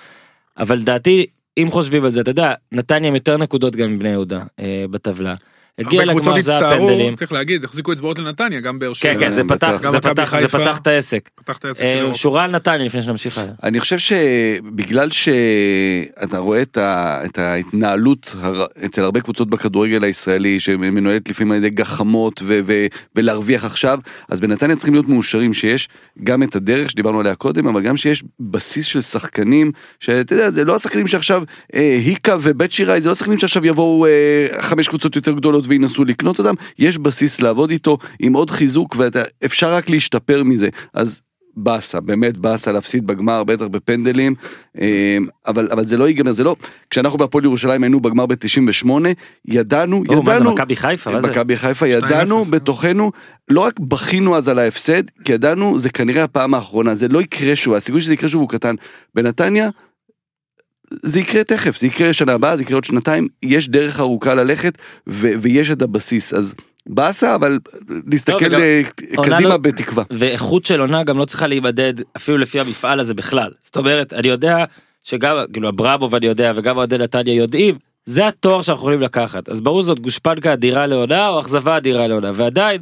[0.57, 1.25] אבל דעתי
[1.57, 5.33] אם חושבים על זה אתה יודע נתניה עם יותר נקודות גם מבני יהודה אה, בטבלה.
[5.79, 7.15] הגיע לגמר זה הצטערו, הפנדלים.
[7.15, 9.13] צריך להגיד, החזיקו אצבעות לנתניה, גם באר שבע.
[9.13, 9.43] כן כן זה.
[9.43, 10.47] פתח זה פתח זה.
[10.47, 11.29] פתח את העסק.
[11.35, 12.15] פתח את העסק אה, שלו.
[12.15, 13.51] שורה על נתניה לפני שנמשיך הלאה.
[13.63, 20.59] אני חושב שבגלל שאתה רואה את, ה, את ההתנהלות הר, אצל הרבה קבוצות בכדורגל הישראלי
[20.59, 22.85] שמנוהלת לפעמים על ידי גחמות ו, ו,
[23.15, 25.89] ולהרוויח עכשיו, אז בנתניה צריכים להיות מאושרים שיש
[26.23, 30.65] גם את הדרך שדיברנו עליה קודם, אבל גם שיש בסיס של שחקנים, שאתה יודע, זה
[30.65, 31.43] לא השחקנים שעכשיו
[31.75, 36.05] אה, היקה ובית שיראי, זה לא שחקנים שעכשיו יבואו אה, חמש קבוצות יותר גדולות וינסו
[36.05, 40.69] לקנות אותם, יש בסיס לעבוד איתו עם עוד חיזוק ואפשר רק להשתפר מזה.
[40.93, 41.21] אז
[41.57, 44.35] באסה, באמת באסה להפסיד בגמר, בטח בפנדלים,
[44.81, 46.55] אה, אבל, אבל זה לא ייגמר, זה לא,
[46.89, 48.89] כשאנחנו בהפועל ירושלים היינו בגמר ב-98,
[49.45, 51.21] ידענו, או, מה זה ידענו, מכבי חיפה?
[51.21, 52.51] מכבי חיפה, 2-0, ידענו כן.
[52.51, 53.11] בתוכנו,
[53.49, 57.55] לא רק בכינו אז על ההפסד, כי ידענו זה כנראה הפעם האחרונה, זה לא יקרה
[57.55, 58.75] שוב, הסיכוי שזה יקרה שוב הוא קטן.
[59.15, 59.69] בנתניה,
[60.91, 64.77] זה יקרה תכף, זה יקרה שנה הבאה, זה יקרה עוד שנתיים, יש דרך ארוכה ללכת,
[65.07, 66.53] ו- ויש את הבסיס, אז
[66.89, 67.59] באסה, אבל
[68.11, 68.81] להסתכל וגם אה,
[69.15, 70.03] עונה קדימה לא- בתקווה.
[70.11, 73.51] ואיכות של עונה גם לא צריכה להימדד אפילו לפי המפעל הזה בכלל.
[73.61, 74.65] זאת אומרת, אני יודע
[75.03, 79.49] שגם, כאילו אברמוב אני יודע וגם אוהדי נתניה יודעים, זה התואר שאנחנו יכולים לקחת.
[79.49, 82.81] אז ברור זאת גושפנקה אדירה לעונה או אכזבה אדירה לעונה, ועדיין,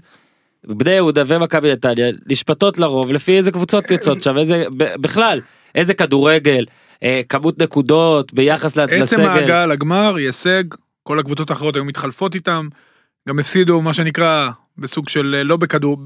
[0.67, 5.41] בני יהודה ומכבי נתניה נשפטות לרוב לפי איזה קבוצות יוצאות שם, איזה, בכלל,
[5.75, 6.65] איזה כדורגל,
[7.29, 9.27] כמות נקודות ביחס ל- עצם לסגל.
[9.27, 10.63] ההגעה לגמר היא הישג,
[11.03, 12.67] כל הקבוצות האחרות היו מתחלפות איתם,
[13.29, 15.97] גם הפסידו מה שנקרא בסוג של אה, לא בכדור,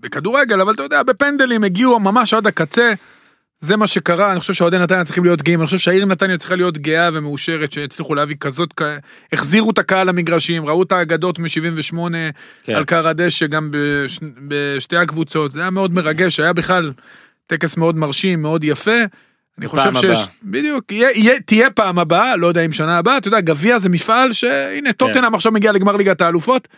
[0.00, 2.92] בכדורגל, אבל אתה יודע, בפנדלים הגיעו ממש עד הקצה.
[3.60, 6.54] זה מה שקרה, אני חושב שאוהדי נתניה צריכים להיות גאים, אני חושב שהעיר נתניה צריכה
[6.54, 8.80] להיות גאה ומאושרת שהצליחו להביא כזאת,
[9.32, 11.96] החזירו את הקהל למגרשים, ראו את האגדות מ-78
[12.64, 12.74] כן.
[12.74, 16.92] על כר הדשא גם בש, בשתי הקבוצות, זה היה מאוד מרגש, היה בכלל
[17.46, 19.00] טקס מאוד מרשים, מאוד יפה.
[19.58, 19.94] אני חושב.
[19.94, 23.78] שיש, בדיוק, יהיה, יהיה, תהיה פעם הבאה, לא יודע אם שנה הבאה, אתה יודע, גביע
[23.78, 26.68] זה מפעל שהנה, טוטנאם עכשיו מגיע לגמר ליגת האלופות,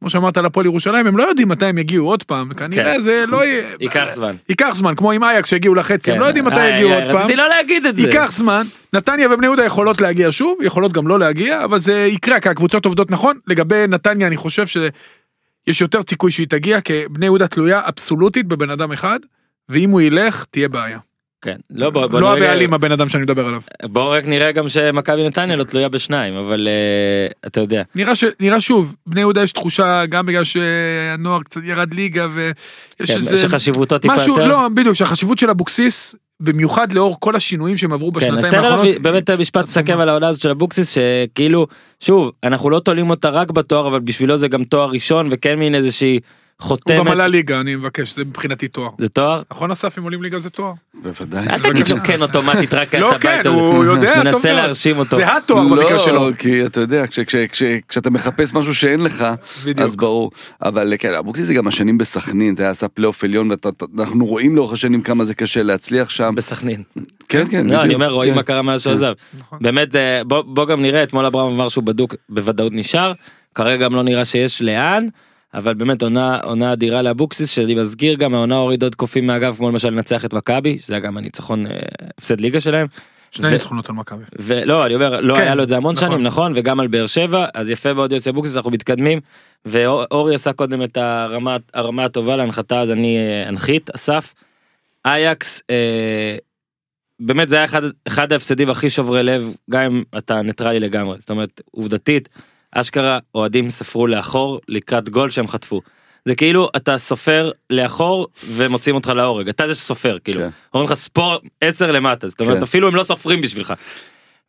[0.00, 3.00] כמו שאמרת על הפועל ירושלים, הם לא יודעים מתי הם יגיעו עוד פעם, כנראה כן.
[3.00, 4.34] זה לא יהיה, ייקח זמן.
[4.48, 7.04] ייקח זמן, כמו עם אייקס שהגיעו לחצי, הם לא יודעים מתי אה, יגיעו אה, עוד
[7.12, 8.02] פעם, רציתי לא להגיד את זה.
[8.02, 12.40] ייקח זמן, נתניה ובני יהודה יכולות להגיע שוב, יכולות גם לא להגיע, אבל זה יקרה,
[12.40, 17.26] כי הקבוצות עובדות נכון, לגבי נתניה אני חושב שיש יותר סיכוי שהיא תגיע, כי בני
[17.26, 19.18] יהודה תלויה אבסולוטית בבן אדם אחד,
[19.68, 20.98] ואם הוא ילך, תהיה בעיה.
[21.44, 21.56] כן.
[21.70, 23.60] לא, בוא, בוא לא נראה- הבעלים הבן אדם שאני מדבר עליו.
[23.84, 27.82] בוא רק נראה גם שמכבי נתניה לא תלויה בשניים, אבל אה, אתה יודע.
[27.94, 28.24] נראה ש...
[28.40, 33.38] נראה שוב, בני יהודה יש תחושה גם בגלל שהנוער קצת ירד ליגה ויש כן, איזה...
[33.38, 34.48] שחשיבותו טיפה משהו, יותר.
[34.48, 38.68] לא, בדיוק, שהחשיבות של אבוקסיס, במיוחד לאור כל השינויים שהם עברו כן, אז בשנתיים תן
[38.68, 38.98] האחרונות.
[39.02, 41.66] באמת משפט לסכם על העונה הזאת של אבוקסיס שכאילו
[42.00, 45.74] שוב אנחנו לא תולים אותה רק בתואר אבל בשבילו זה גם תואר ראשון וכן מין
[45.74, 46.20] איזושהי
[46.62, 48.90] הוא גם חותמת עלה ליגה, אני מבקש, זה מבחינתי תואר.
[48.98, 49.42] זה תואר.
[49.52, 50.72] נכון אסף, אם עולים ליגה זה תואר?
[51.02, 51.46] בוודאי.
[51.48, 54.52] אל תגיד לו כן אוטומטית רק לא, אתה כן, בית הוא יודע טוב מנסה.
[54.52, 55.16] להרשים אותו.
[55.16, 56.14] זה התואר במקרה שלו.
[56.14, 59.24] לא, כי אתה יודע, כש- כש- כש- כשאתה מחפש משהו שאין לך.
[59.76, 60.30] אז ברור.
[60.62, 63.50] אבל כן, אבוקסיס זה גם השנים בסכנין, אתה יודע, עשה פלייאוף עליון,
[63.96, 66.34] ואנחנו רואים לאורך השנים כמה זה קשה להצליח שם.
[66.36, 66.82] בסכנין.
[67.28, 68.36] כן, כן, לא אני אומר רואים כן.
[68.36, 68.96] מה קרה מאז שהוא כן.
[68.96, 69.12] עזב.
[69.38, 69.58] נכון.
[69.62, 73.12] באמת אה, בוא גם נראה אתמול אברהם אמר שהוא בדוק בוודאות נשאר
[73.54, 75.06] כרגע גם לא נראה שיש לאן.
[75.54, 79.68] אבל באמת עונה עונה אדירה לאבוקסיס שאני מזכיר גם העונה הוריד עוד קופים מהגב כמו
[79.68, 81.72] למשל לנצח את מכבי שזה היה גם הניצחון אה,
[82.18, 82.86] הפסד ליגה שלהם.
[83.30, 84.22] שני ניצחונות על מכבי.
[84.38, 86.08] ולא אני אומר לא כן, היה לו את זה המון נכון.
[86.08, 89.20] שנים נכון וגם על באר שבע אז יפה מאוד יוסי אבוקסיס אנחנו מתקדמים
[89.64, 94.34] ואורי עשה קודם את הרמה הרמה הטובה להנחתה אז אני אה, אנחית אסף.
[95.04, 96.36] אייאקס אה,
[97.20, 101.30] באמת זה היה אחד אחד ההפסדים הכי שוברי לב גם אם אתה ניטרלי לגמרי זאת
[101.30, 102.28] אומרת עובדתית
[102.74, 105.80] אשכרה אוהדים ספרו לאחור לקראת גול שהם חטפו.
[106.24, 110.48] זה כאילו אתה סופר לאחור ומוציאים אותך להורג אתה זה שסופר כאילו כן.
[110.74, 112.62] אומרים לך ספור 10 למטה זאת אומרת כן.
[112.62, 113.74] אפילו הם לא סופרים בשבילך.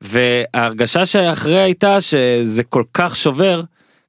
[0.02, 3.62] וההרגשה שאחרי הייתה שזה כל כך שובר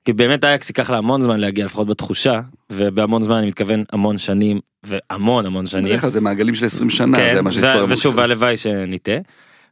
[0.05, 4.19] כי באמת אייקס ייקח לה המון זמן להגיע לפחות בתחושה ובהמון זמן אני מתכוון המון
[4.19, 5.85] שנים והמון המון שנים.
[5.85, 8.21] בדרך כלל זה מעגלים של 20 שנה, כן, זה מה שהיסטוריה ושוב.
[8.21, 9.17] הלוואי שנטעה.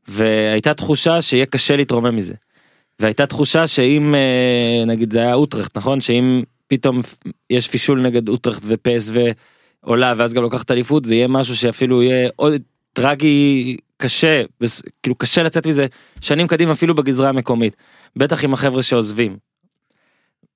[0.08, 2.34] והייתה תחושה שיהיה קשה להתרומם מזה.
[3.00, 7.00] והייתה תחושה שאם אה, נגיד זה היה אוטרכט נכון שאם פתאום
[7.50, 9.12] יש פישול נגד אוטרכט ופס
[9.82, 14.42] ועולה ואז גם לוקחת אליפות זה יהיה משהו שאפילו יהיה עוד טרגי קשה
[15.02, 15.86] כאילו קשה לצאת מזה
[16.20, 17.76] שנים קדימה אפילו בגזרה המקומית
[18.16, 19.36] בטח עם החבר'ה שעוזבים.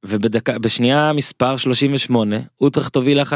[0.04, 3.26] ובדקה בשנייה מספר 38 אוטרכט הובילה 1-0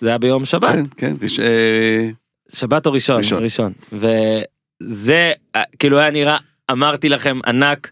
[0.00, 0.74] זה היה ביום שבת.
[0.74, 2.10] כן, כן, יש, אה,
[2.52, 3.16] שבת או ראשון?
[3.16, 3.42] ראשון.
[3.42, 3.72] ראשון.
[3.92, 6.36] וזה אה, כאילו היה נראה
[6.70, 7.90] אמרתי לכם ענק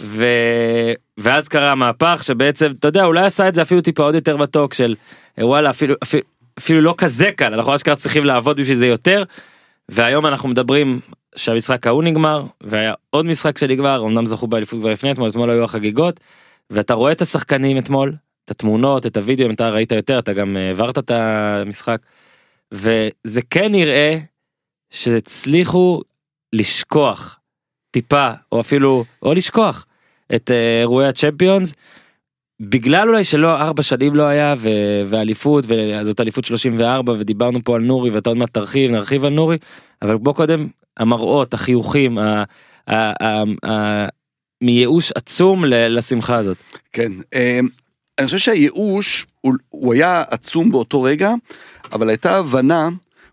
[0.00, 0.24] ו...
[1.18, 4.74] ואז קרה המהפך שבעצם אתה יודע אולי עשה את זה אפילו טיפה עוד יותר בטוק
[4.74, 4.94] של
[5.38, 6.22] אה, וואלה אפילו אפילו,
[6.58, 9.22] אפילו לא כזה קל אנחנו אשכרה צריכים לעבוד בשביל זה יותר.
[9.88, 11.00] והיום אנחנו מדברים
[11.36, 15.64] שהמשחק ההוא נגמר והיה עוד משחק שנגמר אמנם זכו באליפות כבר לפני אתמול אתמול היו
[15.64, 16.20] החגיגות
[16.70, 18.12] ואתה רואה את השחקנים אתמול
[18.44, 22.00] את התמונות את הוידאו אם אתה ראית יותר אתה גם אה, העברת את המשחק.
[22.72, 24.18] וזה כן נראה
[24.90, 26.00] שהצליחו
[26.52, 27.38] לשכוח
[27.90, 29.85] טיפה או אפילו או לשכוח
[30.34, 31.74] את אה, אירועי הצ'מפיונס.
[32.60, 37.82] בגלל אולי שלא ארבע שנים לא היה ו- ואליפות וזאת אליפות 34 ודיברנו פה על
[37.82, 39.56] נורי ואתה עוד מעט תרחיב נרחיב על נורי
[40.02, 42.44] אבל בוא קודם המראות החיוכים ה-
[42.86, 44.06] ה- ה- ה-
[44.62, 46.56] מייאוש עצום ל- לשמחה הזאת.
[46.92, 47.12] כן.
[47.34, 47.60] אה,
[48.18, 51.32] אני חושב שהייאוש הוא, הוא היה עצום באותו רגע,
[51.92, 52.88] אבל הייתה הבנה,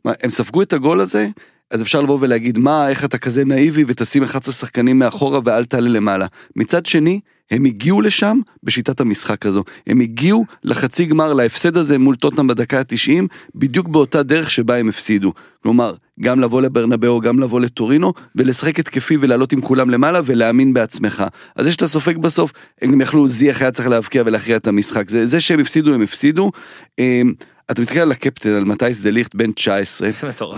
[0.05, 1.27] הם ספגו את הגול הזה,
[1.73, 5.89] אז אפשר לבוא ולהגיד מה, איך אתה כזה נאיבי ותשים 11 שחקנים מאחורה ואל תעלה
[5.89, 6.27] למעלה.
[6.55, 7.19] מצד שני,
[7.51, 9.63] הם הגיעו לשם בשיטת המשחק הזו.
[9.87, 13.23] הם הגיעו לחצי גמר, להפסד הזה מול טוטנאם בדקה ה-90,
[13.55, 15.33] בדיוק באותה דרך שבה הם הפסידו.
[15.63, 21.23] כלומר, גם לבוא לברנבאו, גם לבוא לטורינו, ולשחק התקפי ולעלות עם כולם למעלה ולהאמין בעצמך.
[21.55, 25.09] אז זה שאתה סופג בסוף, הם גם יכלו, זיח היה צריך להבקיע ולהכריע את המשחק.
[25.09, 26.51] זה, זה שהם הפסידו, הם הפסידו.
[26.99, 27.33] אמ,
[27.71, 30.09] אתה מסתכל על הקפטן, על מטייס דה ליכט, בן 19,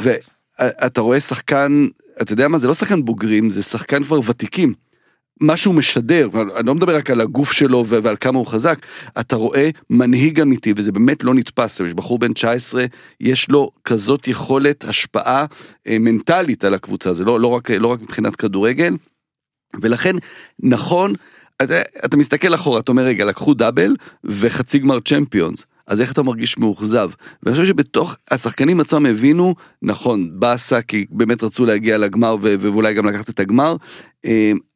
[0.60, 1.86] ואתה רואה שחקן,
[2.22, 4.74] אתה יודע מה, זה לא שחקן בוגרים, זה שחקן כבר ותיקים.
[5.41, 8.78] מה שהוא משדר, אני לא מדבר רק על הגוף שלו ועל כמה הוא חזק,
[9.20, 12.86] אתה רואה מנהיג אמיתי וזה באמת לא נתפס, יש בחור בן 19,
[13.22, 15.46] יש לו כזאת יכולת השפעה
[15.88, 18.96] אה, מנטלית על הקבוצה, זה לא, לא, רק, לא רק מבחינת כדורגל,
[19.82, 20.15] ולכן
[20.60, 21.13] נכון,
[21.63, 25.65] אתה, אתה מסתכל אחורה, אתה אומר רגע, לקחו דאבל וחצי גמר צ'מפיונס.
[25.88, 27.10] אז איך אתה מרגיש מאוכזב?
[27.43, 33.06] ואני חושב שבתוך השחקנים עצמם הבינו, נכון, באסה כי באמת רצו להגיע לגמר ואולי גם
[33.06, 33.76] לקחת את הגמר,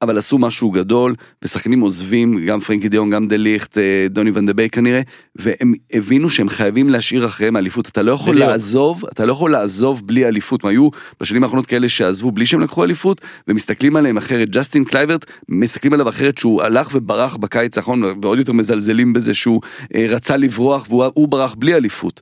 [0.02, 4.32] אבל עשו משהו גדול, ושחקנים עוזבים, גם פרנקי דה יונג, גם דה ליכט, אה, דוני
[4.34, 5.02] ון דה ביי כנראה,
[5.36, 7.88] והם הבינו שהם חייבים להשאיר אחריהם אליפות.
[7.88, 8.50] אתה לא יכול בדיוק.
[8.50, 10.66] לעזוב, אתה לא יכול לעזוב בלי אליפות.
[10.66, 10.90] היו
[11.22, 14.50] בשנים האחרונות כאלה שעזבו בלי שהם לקחו אליפות, ומסתכלים עליהם אחרת.
[14.50, 19.62] ג'סטין קלייברט, מסתכלים עליו אחרת שהוא הלך וברח בקיץ האחרון, ועוד יותר מזלזלים בזה שהוא
[19.96, 22.22] אה, רצה לברוח והוא הוא ברח בלי אליפות.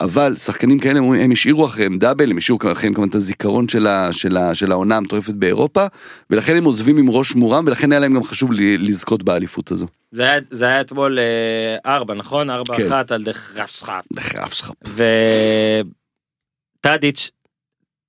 [0.00, 4.12] אבל שחקנים כאלה הם, השאירו אחריהם דאבל, הם השאירו אחריהם כמובן את הזיכרון של, ה,
[4.12, 5.86] של, ה, של העונה המטורפת באירופה,
[6.30, 9.86] ולכן הם עוזבים עם ראש מורם, ולכן היה להם גם חשוב לזכות באליפות הזו.
[10.10, 12.86] זה היה זה היה אתמול אה, ארבע נכון ארבע כן.
[12.86, 14.04] אחת על דרך רפסחט.
[14.16, 14.70] לחרף שלך.
[16.80, 17.30] וטאדיץ'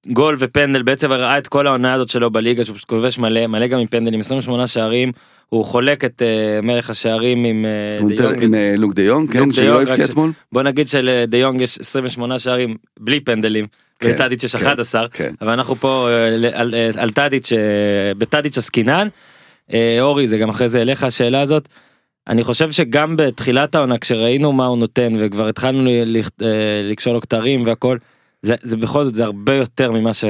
[0.07, 3.67] גול ופנדל בעצם הראה את כל העונה הזאת שלו בליגה שהוא פשוט כובש מלא מלא
[3.67, 5.11] גם עם פנדלים 28 שערים
[5.53, 7.99] הוא חולק את אה, מלך השערים עם אה.
[8.41, 10.31] עם אה, לוק דה יונג, כן, שלא יונג, הבקיע ש- אתמול.
[10.51, 13.67] בוא נגיד שלדיונג יש 28 שערים בלי פנדלים.
[13.99, 15.33] כן, לטאדיץ' יש כן, 11 כן.
[15.41, 16.09] אבל אנחנו פה
[16.55, 17.51] על, על טאדיץ'
[18.17, 19.07] בטאדיץ' עסקינן.
[19.99, 21.67] אורי זה גם אחרי זה אליך השאלה הזאת.
[22.27, 25.89] אני חושב שגם בתחילת העונה כשראינו מה הוא נותן וכבר התחלנו
[26.83, 27.97] לקשור לו כתרים והכל
[28.41, 30.25] זה, זה בכל זאת זה הרבה יותר ממה ש...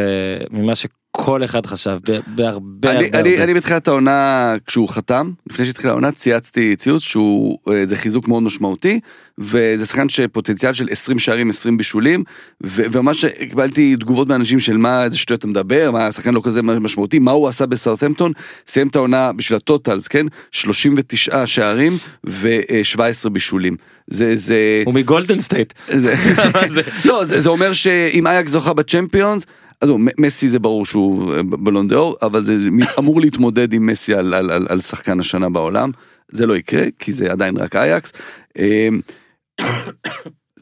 [0.51, 0.75] ממה
[1.17, 1.97] שכל אחד חשב
[2.27, 3.43] בהרבה אני, הרבה, אני, הרבה.
[3.43, 8.43] אני בתחילת העונה כשהוא חתם לפני שהתחילה העונה צייצתי ציוץ שהוא אה, זה חיזוק מאוד
[8.43, 8.99] משמעותי
[9.37, 12.23] וזה שחקן שפוטנציאל של 20 שערים 20 בישולים
[12.61, 17.19] וממש קיבלתי תגובות מאנשים של מה איזה שטויות אתה מדבר מה השחקן לא כזה משמעותי
[17.19, 18.31] מה הוא עשה בסאות'המפטון
[18.67, 21.93] סיים את העונה בשביל הטוטאלס כן 39 שערים
[22.25, 23.75] ו-17 בישולים
[24.07, 25.73] זה זה הוא מגולדן סטייט.
[27.05, 29.45] לא, זה, זה אומר שאם אייקס זוכה בצ'מפיונס,
[29.87, 32.57] מ- מסי זה ברור שהוא אה, בלון דה אור, אבל זה
[32.99, 35.91] אמור להתמודד עם מסי על, על, על, על שחקן השנה בעולם.
[36.31, 38.13] זה לא יקרה, כי זה עדיין רק אייקס.
[38.59, 38.89] אה,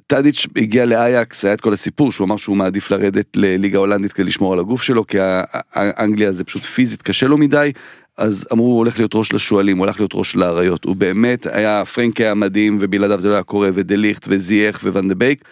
[0.08, 4.26] טאדיץ' הגיע לאייקס, היה את כל הסיפור שהוא אמר שהוא מעדיף לרדת לליגה הולנדית כדי
[4.26, 5.44] לשמור על הגוף שלו, כי ה-
[5.76, 7.72] ה- אנגליה זה פשוט פיזית קשה לו מדי,
[8.18, 11.86] אז אמרו הוא הולך להיות ראש לשועלים, הוא הולך להיות ראש לאריות, הוא באמת היה,
[11.86, 15.44] פרנקי היה מדהים ובלעדיו זה לא היה קורה, ודה ליכט וזייח וואן דה בייק,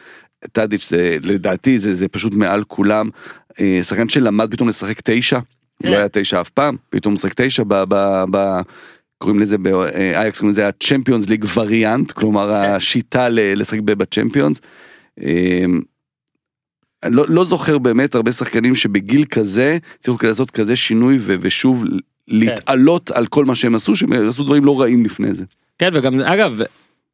[0.52, 3.10] טאדיץ' זה לדעתי זה, זה פשוט מעל כולם,
[3.82, 5.40] שחקן שלמד פתאום לשחק תשע,
[5.84, 5.90] כן.
[5.90, 7.84] לא היה תשע אף פעם, פתאום משחק תשע ב...
[7.90, 8.62] ב, ב
[9.18, 14.62] קוראים לזה באייקס קוראים לזה הצ'מפיונס ליג וריאנט כלומר השיטה ל- לשחק ב- בצ'מפיונס.
[15.22, 15.82] אמ,
[17.04, 21.84] אני לא, לא זוכר באמת הרבה שחקנים שבגיל כזה צריכו לעשות כזה שינוי ו- ושוב
[22.28, 25.46] להתעלות על כל מה שהם עשו שהם עשו דברים לא רעים לפני זה.
[25.80, 26.60] כן וגם אגב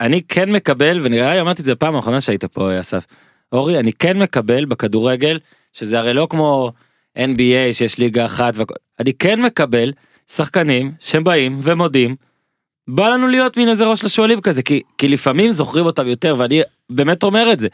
[0.01, 3.06] אני כן מקבל ונראה לי אמרתי את זה פעם האחרונה שהיית פה אסף.
[3.51, 5.39] אורי אני כן מקבל בכדורגל
[5.73, 6.71] שזה הרי לא כמו
[7.17, 9.91] NBA שיש ליגה אחת והכל, אני כן מקבל
[10.31, 12.15] שחקנים שבאים ומודים.
[12.88, 16.62] בא לנו להיות מין איזה ראש לשועלים כזה כי כי לפעמים זוכרים אותם יותר ואני
[16.89, 17.67] באמת אומר את זה.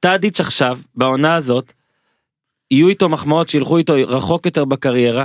[0.00, 1.72] טאדיץ' עכשיו בעונה הזאת
[2.70, 5.24] יהיו איתו מחמאות שילכו איתו רחוק יותר בקריירה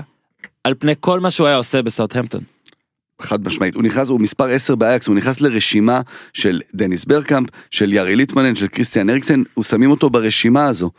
[0.64, 2.42] על פני כל מה שהוא היה עושה בסאוטהמפטון.
[3.22, 6.02] חד משמעית הוא נכנס הוא מספר 10 באייקס הוא נכנס לרשימה
[6.34, 10.92] של דניס ברקאמפ של יארי ליטמנן של קריסטיאן אריקסן הוא שמים אותו ברשימה הזו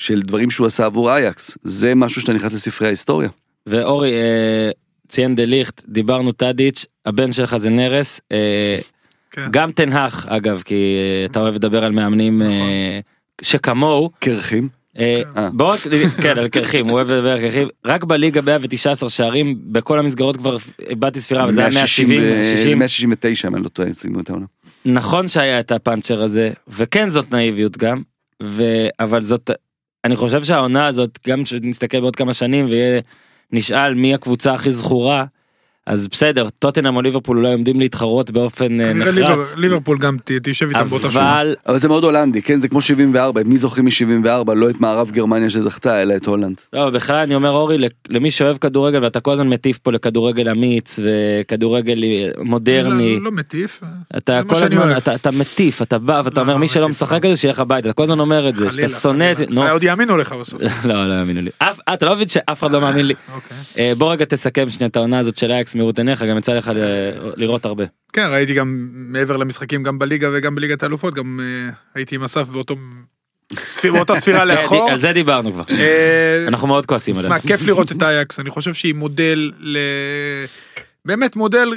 [0.00, 3.28] של דברים שהוא עשה עבור אייקס זה משהו שאתה נכנס לספרי ההיסטוריה.
[3.66, 4.70] ואורי אה,
[5.08, 8.78] ציין דה ליכט דיברנו טאדיץ' הבן שלך זה נרס אה,
[9.30, 9.46] כן.
[9.50, 13.00] גם תנהך אגב כי אה, אתה אוהב לדבר על מאמנים אה,
[13.42, 14.68] שכמוהו קרחים.
[14.98, 15.48] אה, אה.
[15.52, 15.80] בוא רק-
[16.22, 20.56] כן על קרחים הוא אוהב לדבר על קרחים רק בליגה 119 שערים בכל המסגרות כבר
[20.88, 24.46] איבדתי ספירה אבל זה היה 170 160 169 אם אני לא טועה סיימו את העונה.
[24.84, 28.02] נכון שהיה את הפאנצ'ר הזה וכן זאת נאיביות גם
[28.42, 28.64] ו...
[29.00, 29.50] אבל זאת
[30.04, 33.00] אני חושב שהעונה הזאת גם שנסתכל בעוד כמה שנים ויהיה
[33.52, 35.24] נשאל מי הקבוצה הכי זכורה
[35.90, 40.68] אז בסדר טוטנאם או ליברפול אולי עומדים להתחרות באופן אה, נחרץ ליבר- ליברפול גם תשב
[40.68, 41.40] איתם באותה שורה.
[41.40, 45.10] אבל אבל זה מאוד הולנדי כן זה כמו 74 מי זוכרים מ-74 לא את מערב
[45.10, 46.60] גרמניה שזכתה אלא את הולנד.
[46.72, 47.76] לא בכלל אני אומר אורי
[48.08, 51.98] למי שאוהב כדורגל ואתה כל הזמן מטיף פה לכדורגל אמיץ וכדורגל
[52.38, 53.82] מודרני לא- לא מטיף.
[54.16, 54.96] אתה כל הזמן אוהב.
[54.96, 57.30] אתה, אתה מטיף אתה בא ואתה לא, אומר לא מי שלא מטיף, משחק לא.
[57.30, 60.16] את זה שילך הביתה אתה כל הזמן אומר את זה שאתה שונא את עוד יאמינו
[60.16, 60.62] לך בסוף.
[60.84, 63.56] לא לא האמינו לי אה, אתה לא מבין שאף אחד לא מאמין לי אוקיי.
[63.78, 66.72] אה, בוא רגע תסכם שנייה את העונה הזאת של אייקס מראות עיניך גם יצא לך
[67.36, 67.84] לראות הרבה.
[68.12, 72.48] כן ראיתי גם מעבר למשחקים גם בליגה וגם בליגת האלופות גם אה, הייתי עם אסף
[72.48, 72.76] באותו
[73.92, 74.86] באותה ספירה לאחור.
[74.86, 77.30] כן, על זה דיברנו כבר אה, אנחנו מאוד כועסים עליו.
[77.30, 79.78] מה, כיף לראות את אייקס, אני חושב שהיא מודל ל...
[81.04, 81.74] באמת מודל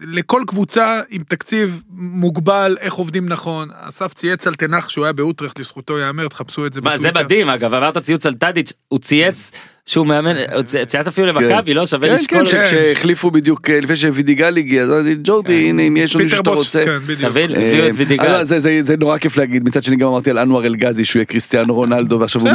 [0.00, 3.68] לכל קבוצה עם תקציב מוגבל, איך עובדים נכון.
[3.72, 7.12] אסף צייץ על תנח שהוא היה באוטרחט, לזכותו ייאמר, תחפשו את זה מה זה.
[7.12, 9.50] מדהים אגב אמרת ציוץ על טאדיץ' הוא צייץ
[9.88, 12.38] שהוא מאמן הוא צי- צייץ אפילו למכבי לא שווה כן לשקול.
[12.38, 16.36] כן שכשהחליפו בדיוק אה, לפני שווידיגל הגיע אז אמרתי ג'ורדי הנה אם יש עוד מישהו
[16.38, 16.84] שאתה רוצה.
[16.84, 17.30] כן, בדיוק.
[17.30, 18.24] תבין אה, הביאו את וידיגל.
[18.26, 21.20] אה, זה- זה זה נורא כיף להגיד מצד שני גם אמרתי על אנואר אלגזי שהוא
[21.20, 22.50] יהיה קריסטיאנו רונלדו ועכשיו הוא.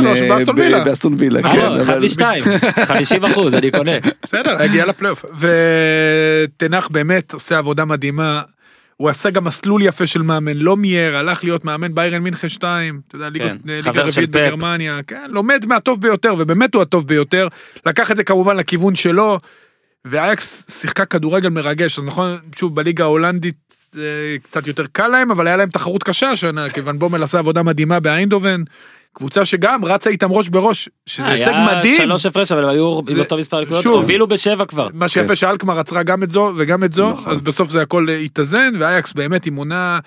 [0.83, 1.41] באסטון וילה.
[1.41, 2.43] כן, נכון, אחד משתיים
[2.87, 3.91] 50 אחוז אני קונה.
[4.23, 5.25] בסדר, הגיע לפלייאוף.
[5.39, 8.41] ותנח באמת עושה עבודה מדהימה.
[8.97, 13.01] הוא עשה גם מסלול יפה של מאמן, לא מיהר, הלך להיות מאמן ביירן מינכן 2,
[13.07, 14.29] אתה יודע, כן, ליגה רביעית.
[14.29, 17.47] בגרמניה, כן, לומד מהטוב ביותר, ובאמת הוא הטוב ביותר,
[17.85, 19.37] לקח את זה כמובן לכיוון שלו,
[20.05, 25.47] ואייקס שיחקה כדורגל מרגש, אז נכון, שוב, בליגה ההולנדית זה קצת יותר קל להם, אבל
[25.47, 28.61] היה להם תחרות קשה השנה, כי ון בומל עשה עבודה מדהימה באיינדובן,
[29.13, 31.93] קבוצה שגם רצה איתם ראש בראש, שזה הישג מדהים.
[31.95, 33.85] היה שלוש הפרש אבל הם היו זה- באותו מספר נקודות.
[33.85, 34.87] הובילו בשבע כבר.
[34.93, 37.31] מה שיפה שאלקמר עצרה גם את זו וגם את זו, נכון.
[37.31, 39.99] אז בסוף זה הכל התאזן, ואייקס באמת עם עונה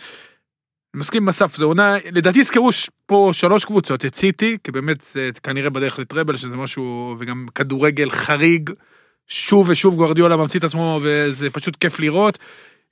[0.94, 2.70] אני מסכים עם אסף, זו עונה, לדעתי יזכרו
[3.06, 8.10] פה שלוש קבוצות, את סיטי, כי באמת זה כנראה בדרך לטראבל, שזה משהו, וגם כדורגל
[8.10, 8.70] חריג,
[9.26, 12.38] שוב ושוב גוורדיולה ממציא את עצמו, וזה פשוט כיף לראות.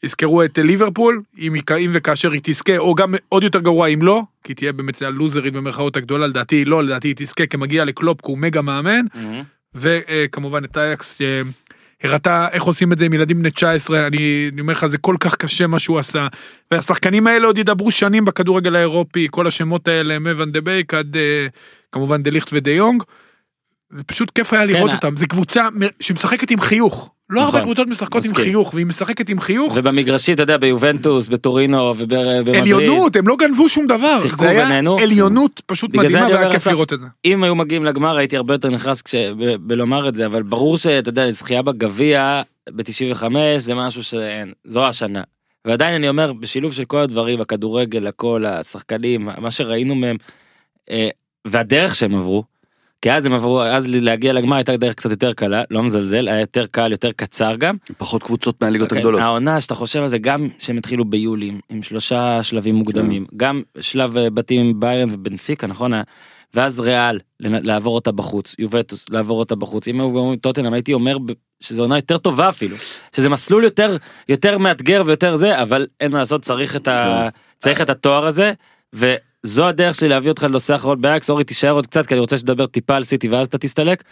[0.04, 4.22] יזכרו את ליברפול, אם, אם וכאשר היא תזכה, או גם עוד יותר גרוע אם לא,
[4.44, 7.84] כי תהיה באמת זה הלוזרית במרכאות הגדולה, לדעתי היא לא, לדעתי היא תזכה, כי מגיע
[7.84, 9.04] לקלופ, כי הוא מגה מאמן,
[9.74, 11.18] וכמובן את אייקס,
[12.02, 15.16] שהראתה איך עושים את זה עם ילדים בני 19, אני, אני אומר לך, זה כל
[15.20, 16.26] כך קשה מה שהוא עשה.
[16.70, 21.46] והשחקנים האלה עוד ידברו שנים בכדורגל האירופי, כל השמות האלה, מוון דה בייק עד אה,
[21.92, 23.02] כמובן דה ליכט ודה יונג.
[23.92, 25.68] ופשוט כיף היה לראות כן, אותם, זו קבוצה
[26.00, 27.10] שמשחקת עם חיוך.
[27.34, 29.72] לא הרבה נכון, קבוצות משחקות עם חיוך, והיא משחקת עם חיוך.
[29.76, 32.62] ובמגרשי, אתה יודע, ביובנטוס, בטורינו ובמדריד.
[32.62, 34.18] עליונות, הם לא גנבו שום דבר.
[34.22, 34.98] שיחקו זה היה בינינו.
[34.98, 37.06] עליונות פשוט מדהימה, והיה כיף לראות את זה.
[37.24, 39.14] אם היו מגיעים לגמר הייתי הרבה יותר נחרץ כש...
[39.60, 43.24] בלומר את זה, אבל ברור שאתה יודע, זכייה בגביע ב-95
[43.56, 45.22] זה משהו שאין, זו השנה.
[45.64, 50.16] ועדיין אני אומר, בשילוב של כל הדברים, הכדורגל, הכל, השחקנים, מה שראינו מהם,
[50.90, 51.08] אה,
[51.44, 52.44] והדרך שהם עברו,
[53.04, 56.40] כי אז הם עברו, אז להגיע לגמר הייתה דרך קצת יותר קלה, לא מזלזל, היה
[56.40, 57.76] יותר קל, יותר קצר גם.
[57.98, 59.20] פחות קבוצות מהליגות אוקיי, הגדולות.
[59.20, 64.16] העונה שאתה חושב על זה גם שהם התחילו ביולי עם- שלושה שלבים מוקדמים גם שלב
[64.16, 65.92] אה, בתים עם ביירן ובנפיקה נכון?
[66.54, 71.16] ואז ריאל לעבור אותה בחוץ יובנטוס לעבור אותה בחוץ אם היו אומרים טוטנאם הייתי אומר
[71.60, 72.76] שזו עונה יותר טובה אפילו
[73.16, 73.96] שזה מסלול יותר
[74.28, 77.28] יותר מאתגר ויותר זה אבל אין מה לעשות צריך את ה...
[77.58, 78.52] צריך את התואר הזה
[79.44, 82.38] וזו הדרך שלי להביא אותך לנושא האחרון באייקס אורי תישאר עוד קצת כי אני רוצה
[82.38, 84.04] שתדבר טיפה על סיטי ואז אתה תסתלק.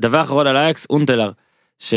[0.00, 1.30] דבר אחרון על אייקס הונטלאר.
[1.78, 1.94] ש...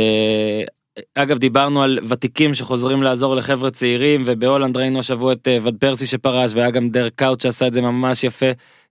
[1.15, 6.05] אגב דיברנו על ותיקים שחוזרים לעזור לחבר'ה צעירים ובהולנד ראינו השבוע את אה, ואן פרסי
[6.05, 8.45] שפרש והיה גם דרק קאוט שעשה את זה ממש יפה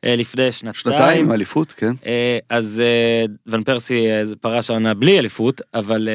[0.05, 0.75] אה, לפני שנתיים.
[0.75, 1.93] שנתיים, אליפות, כן.
[2.07, 2.83] אה, אז
[3.47, 4.07] ון פרסי
[4.41, 6.09] פרש העונה בלי אליפות אבל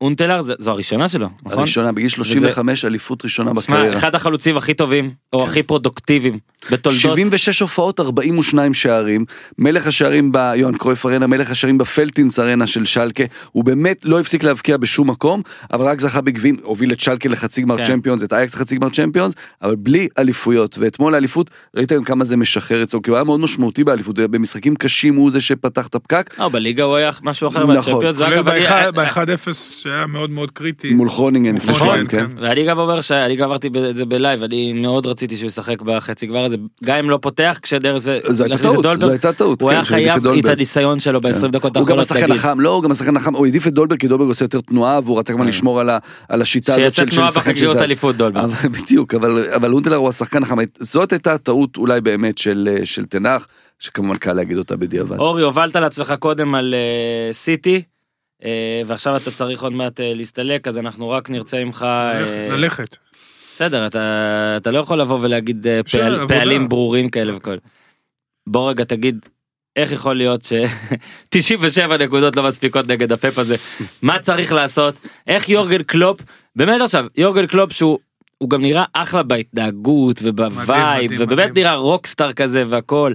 [0.00, 1.58] אונטלר זה- זו הראשונה שלו נכון?
[1.58, 3.98] הראשונה, בגיל 35, אליפות ראשונה שמע, בקריירה.
[3.98, 6.38] אחד החלוצים הכי טובים או הכי פרודוקטיביים
[6.70, 9.24] בתולדות 76 הופעות, 42 שערים,
[9.58, 14.44] מלך השערים ביוהאן קרויף ארנה, מלך השערים בפלטינס ארנה של שלקה, הוא באמת לא הפסיק
[14.44, 17.84] להבקיע בשום מקום, אבל רק זכה בגביעים, הוביל את שלקה לחצי גמר כן.
[17.84, 22.82] צ'מפיונס, את אייקס לחצי גמר צ'מפיונס, אבל בלי אליפויות, ואתמול האליפות, ראיתם כמה זה משחרר
[22.82, 26.48] אצלו, כי הוא היה מאוד משמעותי באליפות, במשחקים קשים הוא זה שפתח את הפקק, אה,
[26.48, 27.74] בליגה הוא היה משהו אחר נכון.
[27.76, 28.60] מהצ'מפיונס, זה אגב, אני-
[28.94, 30.94] ב-1-0 שהיה מאוד מאוד קריטי.
[30.94, 32.26] מול חרונינגן לפני שבועיים, כן?
[32.26, 32.32] כן.
[32.40, 36.26] ואני גם אומר שאני גם אמרתי את זה בלייב אני מאוד רציתי שהוא ישחק בחצי
[36.26, 39.70] גמר הזה גם אם לא פותח כשדרך זה זו הייתה טעות, זו הייתה טעות, הוא
[39.70, 41.50] כן, היה חייב את הניסיון שלו ב-20 כן.
[41.50, 42.32] דקות הוא גם האחרונות השחקן.
[42.32, 45.00] החם, לא, הוא גם השחקן החם, הוא העדיף את דולברג כי דולברג עושה יותר תנועה
[45.04, 45.80] והוא רצה כמובן לשמור
[46.28, 47.76] על השיטה הזאת של לשחק שזז.
[47.76, 48.50] אליפות דולברג.
[48.82, 53.46] בדיוק, אבל אבל אונטלר הוא השחקן החם, זאת הייתה טעות אולי באמת של של תנח,
[53.78, 55.18] שכמובן קל להגיד אותה בדיעבד.
[55.18, 57.80] אורי הובלת לעצמך קודם על אה, סיטי אה,
[58.86, 62.96] ועכשיו אתה צריך עוד מעט אה, להסתלק אז אנחנו רק נרצה ממך אה, ללכת.
[63.54, 66.28] בסדר אתה אתה לא יכול לבוא ולהגיד אה, פעל-.
[66.28, 67.56] פעלים ברורים כאלה וכל.
[68.46, 69.26] בוא רגע תגיד
[69.76, 70.52] איך יכול להיות ש
[71.30, 73.56] 97 נקודות לא מספיקות נגד הפאפ הזה
[74.02, 74.94] מה צריך לעשות
[75.26, 76.20] איך יורגן קלופ
[76.56, 77.98] באמת עכשיו יורגן קלופ שהוא.
[78.38, 81.52] הוא גם נראה אחלה בהתנהגות וב vibe ובאמת מדהים.
[81.54, 83.12] נראה rockstar כזה והכל.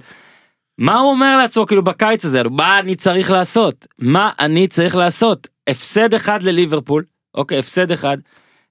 [0.77, 2.43] מה הוא אומר לעצמו כאילו בקיץ הזה?
[2.43, 3.87] מה אני צריך לעשות?
[3.99, 5.47] מה אני צריך לעשות?
[5.67, 7.03] הפסד אחד לליברפול
[7.35, 8.17] אוקיי הפסד אחד.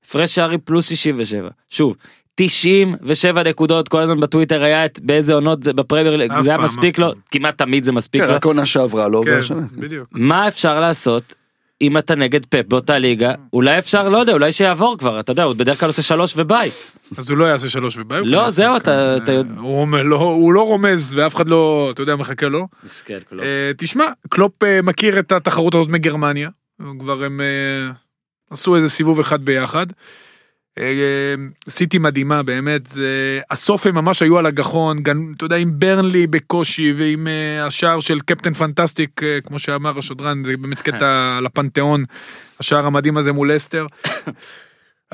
[0.05, 1.97] הפרש שערים פלוס 67 שוב
[2.35, 6.99] 97 נקודות כל הזמן בטוויטר היה את באיזה עונות זה בפרמייר ליג זה היה מספיק
[6.99, 7.13] לו.
[7.31, 8.35] כמעט תמיד זה מספיק כן, לו.
[8.35, 9.67] רק עונה שעברה, לא כן, והשנה.
[9.73, 10.09] בדיוק.
[10.13, 11.35] מה אפשר לעשות
[11.83, 15.43] אם אתה נגד פפ באותה ליגה אולי אפשר לא יודע אולי שיעבור כבר אתה יודע
[15.43, 16.71] הוא בדרך כלל עושה שלוש וביי
[17.17, 18.27] אז הוא לא יעשה שלוש ובעיות.
[18.31, 19.15] לא, זהו, אתה-.
[19.59, 22.69] הוא אומר, לא- הוא לא רומז ואף אחד לא, אתה יודע, מחכה לו.
[22.85, 23.45] מסכן כלום.
[23.45, 26.49] אה, תשמע, קלופ אה, מכיר את התחרות הזאת מגרמניה.
[26.99, 27.91] כבר הם אה,
[28.51, 29.87] עשו איזה סיבוב אחד ביחד.
[30.79, 31.35] אה,
[31.69, 33.41] סיטי מדהימה באמת, זה...
[33.51, 38.01] הסוף הם ממש היו על הגחון, גם, אתה יודע, עם ברנלי בקושי ועם אה, השער
[38.01, 42.05] של קפטן פנטסטיק, אה, כמו שאמר השדרן, זה באמת קטע לפנתיאון,
[42.61, 43.87] השער המדהים הזה מול לסטר.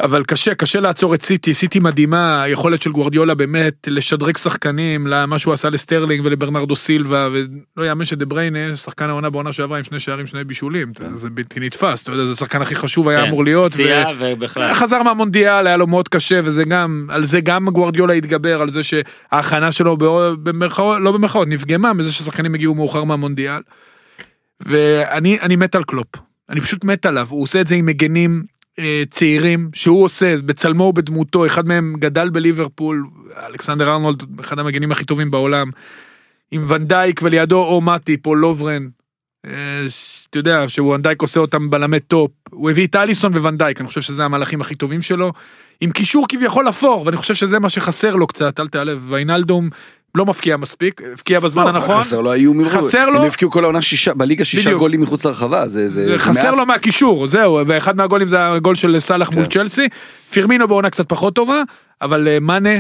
[0.05, 5.39] אבל קשה, קשה לעצור את סיטי, סיטי מדהימה, היכולת של גוורדיולה באמת לשדרג שחקנים, למה
[5.39, 10.01] שהוא עשה לסטרלינג ולברנרדו סילבה, ולא יאמן שדה בריינה, שחקן העונה בעונה שעברה עם שני
[10.01, 13.45] שערים, שני בישולים, זה בלתי נתפס, אתה יודע, זה השחקן הכי חשוב היה כן, אמור
[13.45, 13.73] להיות.
[13.73, 14.75] פציעה ובכלל.
[14.75, 18.81] חזר מהמונדיאל, היה לו מאוד קשה, וזה גם, על זה גם גוורדיולה התגבר, על זה
[18.83, 19.97] שההכנה שלו
[20.43, 23.61] במרכאות, לא במרכאות, נפגמה מזה ששחקנים הגיעו מאוחר מהמונדיאל.
[24.61, 26.17] ואני אני מת על קלופ,
[26.51, 28.43] אני פשוט מת עליו, הוא עושה את זה עם מגנים
[29.11, 33.07] צעירים, שהוא עושה, בצלמו ובדמותו, אחד מהם גדל בליברפול,
[33.47, 35.71] אלכסנדר ארנולד, אחד המגנים הכי טובים בעולם,
[36.51, 38.87] עם ונדייק ולידו או מאטיפ או לוברן.
[39.47, 39.87] אה,
[40.31, 44.25] אתה יודע, שוונדייק עושה אותם בלמי top, הוא הביא את אליסון וונדייק, אני חושב שזה
[44.25, 45.33] המהלכים הכי טובים שלו,
[45.81, 49.69] עם קישור כביכול אפור, ואני חושב שזה מה שחסר לו קצת, אל תיעלב, ויינלדום
[50.15, 52.01] לא מפקיע מספיק, הבקיע בזמן לא, הנכון.
[52.01, 52.69] חסר לו האיומים.
[52.69, 54.81] חסר לו- הם הבקיעו כל העונה שישה, בליגה שישה בדיוק.
[54.81, 55.89] גולים מחוץ לרחבה, זה...
[55.89, 56.55] זה זה חסר מעט.
[56.55, 59.51] לו מהקישור, זהו, ואחד מהגולים זה הגול של סאלח מול כן.
[59.51, 59.89] צ'לסי.
[60.31, 61.63] פירמינו בעונה קצת פחות טובה,
[62.03, 62.71] אבל אה, מאנה,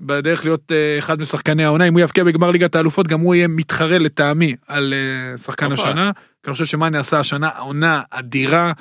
[0.00, 3.48] בדרך להיות אה, אחד משחקני העונה, אם הוא יבקיע בגמר ליגת האלופות, גם הוא יהיה
[3.48, 4.94] מתחרה לטעמי על
[5.32, 5.72] אה, שחקן.
[5.72, 6.10] השנה.
[6.42, 8.72] כי אני חושב שמאנה עשה השנה עונה אדירה,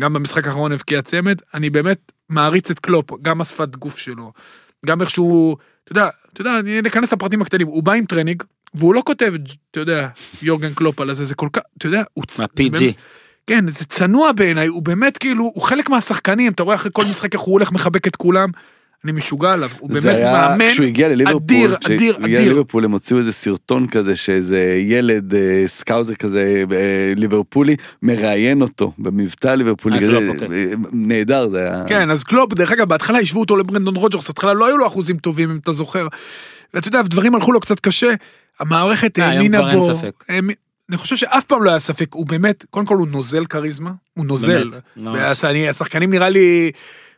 [0.00, 1.38] גם במשחק האחרון הבקיע צמד.
[1.54, 4.32] אני באמת מעריץ את קלופ, גם השפת גוף שלו,
[4.86, 8.42] גם איך שהוא, אתה יודע, אתה יודע, אני ניכנס לפרטים הקטנים, הוא בא עם טרנינג,
[8.74, 9.32] והוא לא כותב,
[9.70, 10.08] אתה יודע,
[10.42, 12.24] יורגן קלופ על הזה, זה כל כך, אתה יודע, הוא...
[12.24, 12.82] צ- זה מה-PG.
[13.46, 17.34] כן, זה צנוע בעיניי, הוא באמת כאילו, הוא חלק מהשחקנים, אתה רואה אחרי כל משחק
[17.34, 18.48] איך הוא הולך מחבק את כולם,
[19.08, 22.38] אני משוגע עליו, הוא זה באמת היה מאמן כשהוא הגיע לליברפול, אדיר, כשהוא אדיר, הגיע
[22.38, 22.48] אדיר.
[22.52, 28.92] לליברפול הם הוציאו איזה סרטון כזה שאיזה ילד אה, סקאוזר כזה אה, ליברפולי מראיין אותו
[28.98, 30.48] במבטא ליברפולי אה, כזה, קלופ, אוקיי.
[30.66, 31.84] אה, נהדר זה היה.
[31.86, 35.16] כן, אז קלופ, דרך אגב, בהתחלה השוו אותו לברנדן רוג'רס, בהתחלה לא היו לו אחוזים
[35.16, 36.06] טובים, אם אתה זוכר.
[36.74, 38.14] ואתה יודע, דברים הלכו לו קצת קשה,
[38.60, 39.70] המערכת אה, היום האמינה כבר
[40.28, 40.52] אין בו.
[40.88, 44.26] אני חושב שאף פעם לא היה ספק, הוא באמת, קודם כל הוא נוזל כריזמה, הוא
[44.26, 44.68] נוזל.
[44.68, 45.18] באמת, ממש.
[45.20, 46.70] ואז אני- השחקנים נראה לי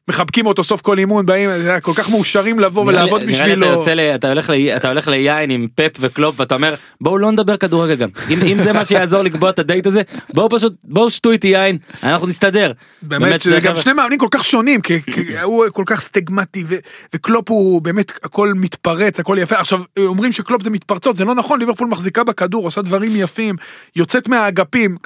[0.09, 3.67] מחבקים אותו סוף כל אימון, באים, יודע, כל כך מאושרים לבוא ולעבוד נראה לי בשבילו.
[3.67, 7.19] אתה יוצא ל- אתה הולך ל- אתה הולך ליין עם פפ וקלופ ואתה אומר בואו
[7.19, 10.03] לא נדבר כדורגל גם אם אם זה מה שיעזור לקבוע את הדייט הזה
[10.35, 12.73] בואו פשוט בואו שתו איתי יין אנחנו נסתדר.
[13.03, 16.65] באמת, שני זה גם שני מאמנים כל כך שונים, כי כי הוא כל כך פרגמטי,
[16.67, 16.77] ו-
[17.15, 19.57] וקלופ הוא באמת, הכל מתפרץ, הכל יפה.
[19.59, 23.55] עכשיו, אומרים שקלופ זה מתפרצות, זה לא נכון, ליברפול מחזיקה בכדור, עושה דברים יפים,
[23.97, 24.97] יוצאת מהאגפים.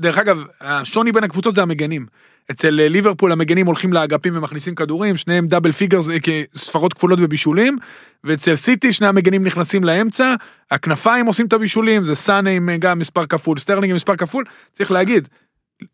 [0.00, 2.06] דרך אגב, השוני בין הקבוצות זה המגנים.
[2.50, 7.78] אצל אה, ליברפול המגנים הולכים לאגפים ומכניסים כדורים, שניהם double figures, אה, ספרות כפולות בבישולים,
[8.24, 10.34] ואצל סיטי שני המגנים נכנסים לאמצע,
[10.70, 14.44] הכנפיים עושים את הבישולים, זה סאנה עם אה, גם מספר כפול, סטרלינג עם מספר כפול,
[14.72, 15.28] צריך להגיד,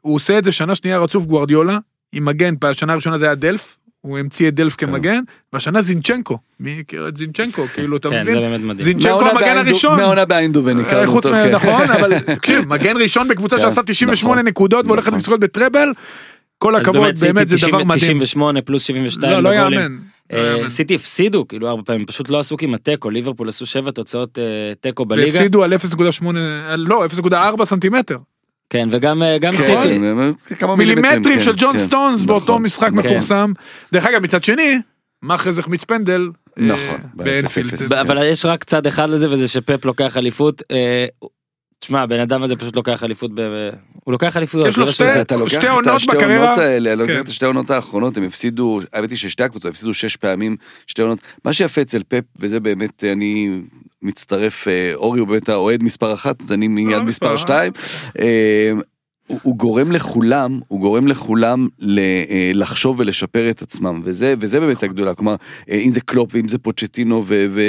[0.01, 1.79] הוא עושה את זה שנה שנייה רצוף גוארדיולה,
[2.13, 5.21] עם מגן, בשנה הראשונה זה היה דלף, הוא המציא את דלף כמגן,
[5.53, 8.35] והשנה זינצ'נקו, מי הכיר את זינצ'נקו, כאילו, אתה כן, מבין?
[8.35, 8.85] זה באמת מדהים.
[8.85, 9.97] זינצ'נקו המגן הראשון.
[9.97, 11.37] מהעונה באיינדהובן אה, הכרנו חוץ אותו.
[11.37, 11.51] כן.
[11.57, 14.49] נכון, אבל תקשיב, מגן ראשון בקבוצה כן, שעשה 98 נכון.
[14.49, 15.19] נקודות והולכת נכון.
[15.19, 15.93] לזכות בטרבל,
[16.63, 17.99] כל הכבוד, סיטי באמת זה 90 דבר מדהים.
[17.99, 19.55] 98 פלוס 72 לא, לא.
[19.55, 19.99] יאמן.
[20.33, 20.69] לא אה, יאמן.
[20.69, 24.45] סיטי הפסידו כאילו ארבע פעמים פשוט לא עשו כמעט תיקו ליברפול עשו שבע תוצאות אה,
[24.81, 26.27] תיקו בליגה והפסידו על 0.8,
[26.77, 28.19] לא, 0.4 סנטימטר.
[28.71, 29.59] כן וגם אה, גם כן,
[30.39, 30.55] סיטי.
[30.55, 31.79] כמה מילימטרים כן, של ג'ון כן.
[31.79, 32.93] סטונס באותו נכון, משחק.
[32.93, 33.53] מפורסם.
[33.93, 34.79] דרך אגב, מצד שני,
[35.23, 36.31] מאחרז החמיץ פנדל.
[36.59, 37.93] אה, נכון, באנפילד.
[38.01, 40.63] אבל יש רק צד אחד לזה וזה שפפ לוקח אליפות.
[41.81, 43.41] תשמע הבן אדם הזה פשוט לוקח אליפות ב...
[44.05, 44.67] הוא לוקח אליפות.
[44.67, 46.45] יש לו לא שתי- שזה- אתה לוקח שתי את עונות השתי בקריירה.
[46.45, 47.21] עונות האלה, אני לוקח כן.
[47.21, 50.57] את השתי עונות האחרונות, הם הפסידו, האמת היא ששתי הקבוצות הפסידו שש פעמים,
[50.87, 51.19] שתי עונות.
[51.45, 53.49] מה שיפה אצל פפ, וזה באמת, אני
[54.03, 57.73] מצטרף, אה, אורי הוא באמת האוהד מספר אחת, אז אני מיד מספר שתיים.
[58.19, 58.73] אה,
[59.27, 64.61] הוא הוא גורם לכולם, הוא גורם לכולם ל- אה, לחשוב ולשפר את עצמם, וזה, וזה
[64.61, 65.35] באמת הגדולה, כלומר,
[65.71, 67.61] אם זה קלופ ואם זה פוצ'טינו ו- ו-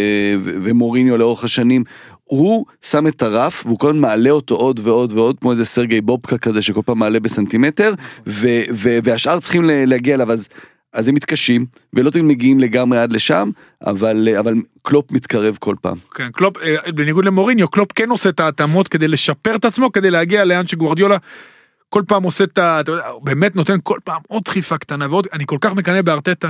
[0.43, 1.83] ו- ומוריניו לאורך השנים,
[2.31, 6.01] הוא שם את הרף והוא כל הזמן מעלה אותו עוד ועוד ועוד כמו איזה סרגי
[6.01, 7.93] בובקה כזה שכל פעם מעלה בסנטימטר
[8.27, 10.47] ו- ו- והשאר צריכים להגיע אליו אז.
[10.93, 13.49] אז הם מתקשים ולא תמיד מגיעים לגמרי עד לשם
[13.85, 14.53] אבל אבל
[14.83, 15.97] קלופ מתקרב כל פעם.
[16.15, 20.11] כן, קלופ, אה, בניגוד למוריניו, קלופ כן עושה את ההתאמות כדי לשפר את עצמו, כדי
[20.11, 21.17] להגיע לאן שגוורדיולה
[21.89, 22.81] כל פעם עושה את ה...
[23.23, 26.49] באמת נותן כל פעם עוד דחיפה קטנה ועוד, אני כל כך מקנא בארטטה.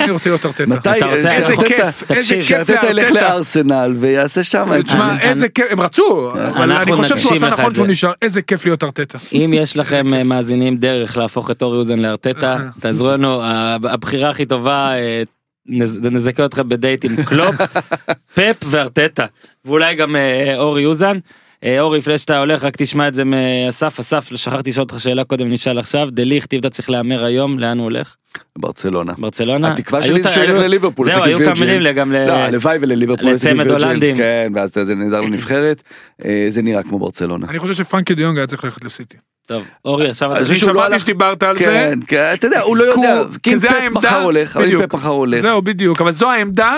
[0.00, 0.66] אני רוצה להיות ארטטה.
[0.66, 1.28] מתי איזה
[1.66, 3.34] כיף, איזה תקשיב, כיף שארטטה ילך לארטטה.
[3.34, 7.86] לארסנל ויעשה שם תשמע, איזה כיף, הם רצו, אבל אני חושב שהוא עשה נכון שהוא.
[7.86, 9.18] נשאר, איזה כיף להיות ארטטה.
[9.32, 13.40] אם יש לכם אה, מאזינים דרך להפוך את אורי אוזן לארטטה תעזרו לנו
[13.84, 15.22] הבחירה הכי טובה אה,
[15.68, 17.54] נז- נזכה אתכם בדייט עם קלופ
[18.34, 19.26] פפ וארטטה
[19.64, 21.18] ואולי גם אה, אורי אוזן.
[21.64, 25.24] אה, אורי לפני שאתה הולך רק תשמע את זה מאסף אסף שכחתי לשאול אותך שאלה
[25.24, 28.14] קודם נשאל עכשיו דה ליכט צריך להמר היום לאן הוא הולך
[28.58, 29.12] ברצלונה.
[29.18, 31.06] ברצלונה התקווה שלי זה שהוא ילך היו- לליברפול.
[31.06, 31.52] זהו היו כמה.
[31.60, 33.70] מילים גם ל- לא, הלוואי ולליברפול לצמד.
[33.70, 34.16] הולנדים.
[34.16, 35.82] כן, ואז זה נהדר לנבחרת.
[36.24, 37.46] אה, זה נראה כמו ברצלונה.
[37.50, 39.16] אני חושב שפרנקי דה יונג היה צריך ללכת לסיטי.
[39.46, 41.64] טוב אורי עכשיו אני אתה- לא שמעתי שדיברת על זה.
[41.64, 44.64] כן, כן, אתה יודע, הוא לא כי יודע, כי אם זה העמדה- מחר הולך, אבל
[44.64, 44.82] אם בדיוק.
[44.90, 45.40] פפ מחר הולך.
[45.40, 46.76] זהו בדיוק אבל זו העמדה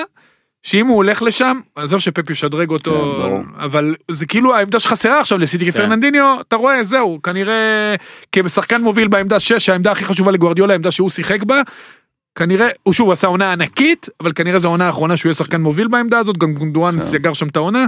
[0.67, 3.63] שאם הוא הולך לשם עזוב שפפ ישדרג אותו כן.
[3.63, 5.79] אבל זה כאילו העמדה שחסרה עכשיו לסיטי כי כן.
[5.79, 7.95] פרננדיניו אתה רואה זהו כנראה
[8.33, 11.63] כשחקן מוביל בעמדה 6 העמדה הכי חשובה לגוארדיולה העמדה שהוא שיחק בה.
[12.35, 15.89] כנראה הוא שוב עשה עונה ענקית אבל כנראה זו העונה האחרונה שהוא יהיה שחקן מוביל
[15.89, 17.05] בעמדה הזאת גם גונדואן כן.
[17.05, 17.87] סגר שם את העונה.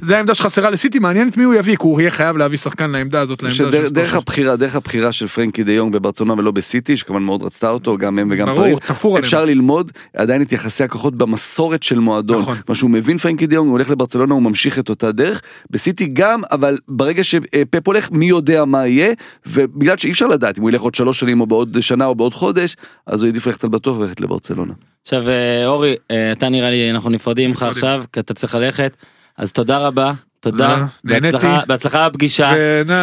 [0.00, 2.90] זה העמדה שחסרה לסיטי, מעניין את מי הוא יביא, כי הוא יהיה חייב להביא שחקן
[2.90, 4.14] לעמדה הזאת, לעמדה שדרך- של דרך.
[4.14, 8.18] הבחירה, דרך הבחירה של פרנקי דה יונג בברצלונה ולא בסיטי, שכמובן מאוד רצתה אותו, גם
[8.18, 9.24] הם וגם ברור, פריז, תפור עליהם.
[9.24, 12.38] אפשר ללמוד עדיין את יחסי הכוחות במסורת של מועדון.
[12.40, 12.56] נכון.
[12.68, 16.06] מה שהוא מבין פרנקי דה יונג, הוא הולך לברצלונה, הוא ממשיך את אותה דרך, בסיטי
[16.06, 19.12] גם, אבל ברגע שפפ הולך, מי יודע מה יהיה,
[19.46, 22.34] ובגלל שאי אפשר לדעת אם הוא ילך עוד שלוש שנים או בעוד שנה או בעוד
[22.34, 22.76] חודש,
[23.06, 24.72] אז הוא העדיף ללכת על בטוח וללכת לברצלונה.
[25.02, 27.72] עכשיו אה, אורי, אה, אתה נראה לי, אנחנו נפרדים ממך נפרדים.
[27.72, 28.96] עכשיו, כי אתה צריך ללכת,
[29.38, 30.84] אז תודה רבה, תודה, אה.
[31.04, 32.52] בהצלחה- בהצלחה בפגישה,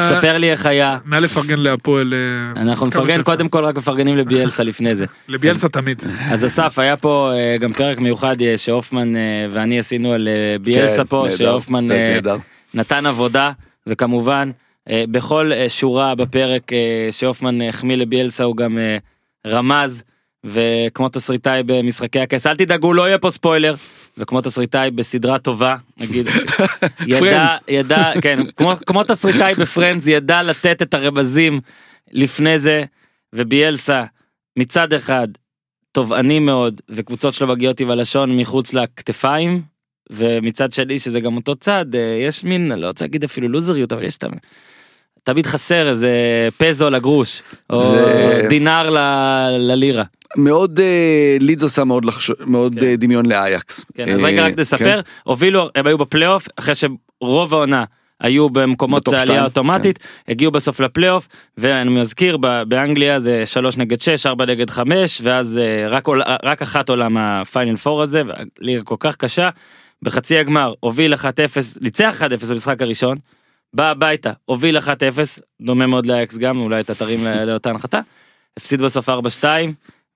[0.06, 0.98] תספר לי איך היה.
[1.06, 2.14] נא לפרגן להפועל.
[2.14, 3.24] אה, אנחנו נפרגן.
[3.24, 5.06] קודם כל רק מפרגנים לביאלסה לפני זה.
[5.28, 6.02] לביאלסה תמיד.
[6.32, 9.14] אז אסף היה פה אה, גם פרק מיוחד שהופמן
[9.50, 12.38] ואני עשינו על אה, ביאלסה כן, פה שהופמן נהדר.
[12.74, 13.52] נתן עבודה
[13.88, 14.52] וכמובן
[14.90, 16.72] בכל שורה בפרק
[17.12, 18.78] שהופמן החמיא לביאלסה הוא גם
[19.48, 20.04] רמז
[20.44, 23.76] וכמו תסריטאי במשחקי הכס אל תדאגו לא יהיה פה ספוילר
[24.18, 26.28] וכמו תסריטאי בסדרה טובה נגיד
[27.08, 27.46] ידע.
[27.68, 31.62] ידע כן כמו כמו תסריטאי בפרנדס ידע לתת את הרמזים
[32.12, 32.84] לפני זה
[33.36, 34.04] וביאלסה
[34.58, 35.28] מצד אחד
[35.92, 39.62] תובעני מאוד וקבוצות שלו מגיעות עם הלשון מחוץ לכתפיים
[40.10, 44.04] ומצד שני שזה גם אותו צד אה, יש מין לא רוצה להגיד אפילו לוזריות אבל
[44.04, 44.40] יש תמיד.
[45.26, 46.10] תמיד חסר איזה
[46.58, 50.04] פזו לגרוש או זה- דינר ל- ללירה.
[50.38, 52.86] מאוד אה, לידס עושה מאוד לחשוב, מאוד כן.
[52.86, 53.86] אה, דמיון לאייאקס.
[53.94, 54.60] כן, אז אה, רגע רק כן.
[54.60, 57.84] נספר הובילו הם היו בפלייאוף אחרי שרוב העונה.
[58.22, 59.46] היו במקומות ב top עלייה שתיים, כן.
[59.46, 65.60] אוטומטית, הגיעו בסוף לפלייאוף, ואני מזכיר, באנגליה זה 3 נגד 6, 4 נגד 5, ואז
[65.90, 66.08] רק,
[66.44, 69.50] רק אחת עולה מה final 4 הזה, והליגה כל כך קשה.
[70.02, 71.18] בחצי הגמר הוביל 1-0,
[71.82, 73.18] ניצח 1-0 במשחק הראשון,
[73.76, 74.82] בא הביתה, הוביל 1-0,
[75.62, 78.00] דומה מאוד לאקס גם, אולי אתה תרים לאותה הנחתה,
[78.58, 79.12] הפסיד בסוף 4-2,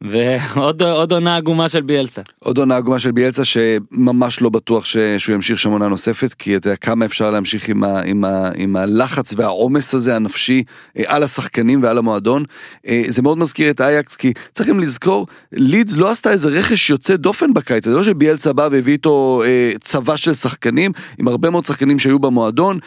[0.01, 2.21] ועוד עוד עונה עגומה של ביאלסה.
[2.39, 4.97] עוד עונה עגומה של ביאלצה שממש לא בטוח ש...
[5.17, 8.01] שהוא ימשיך שם עונה נוספת כי אתה יודע כמה אפשר להמשיך עם, ה...
[8.01, 8.49] עם, ה...
[8.55, 10.63] עם הלחץ והעומס הזה הנפשי
[10.97, 12.43] אה, על השחקנים ועל המועדון.
[12.87, 17.15] אה, זה מאוד מזכיר את אייקס כי צריכים לזכור לידס לא עשתה איזה רכש יוצא
[17.15, 21.65] דופן בקיץ זה לא שביאלצה בא והביא איתו אה, צבא של שחקנים עם הרבה מאוד
[21.65, 22.79] שחקנים שהיו במועדון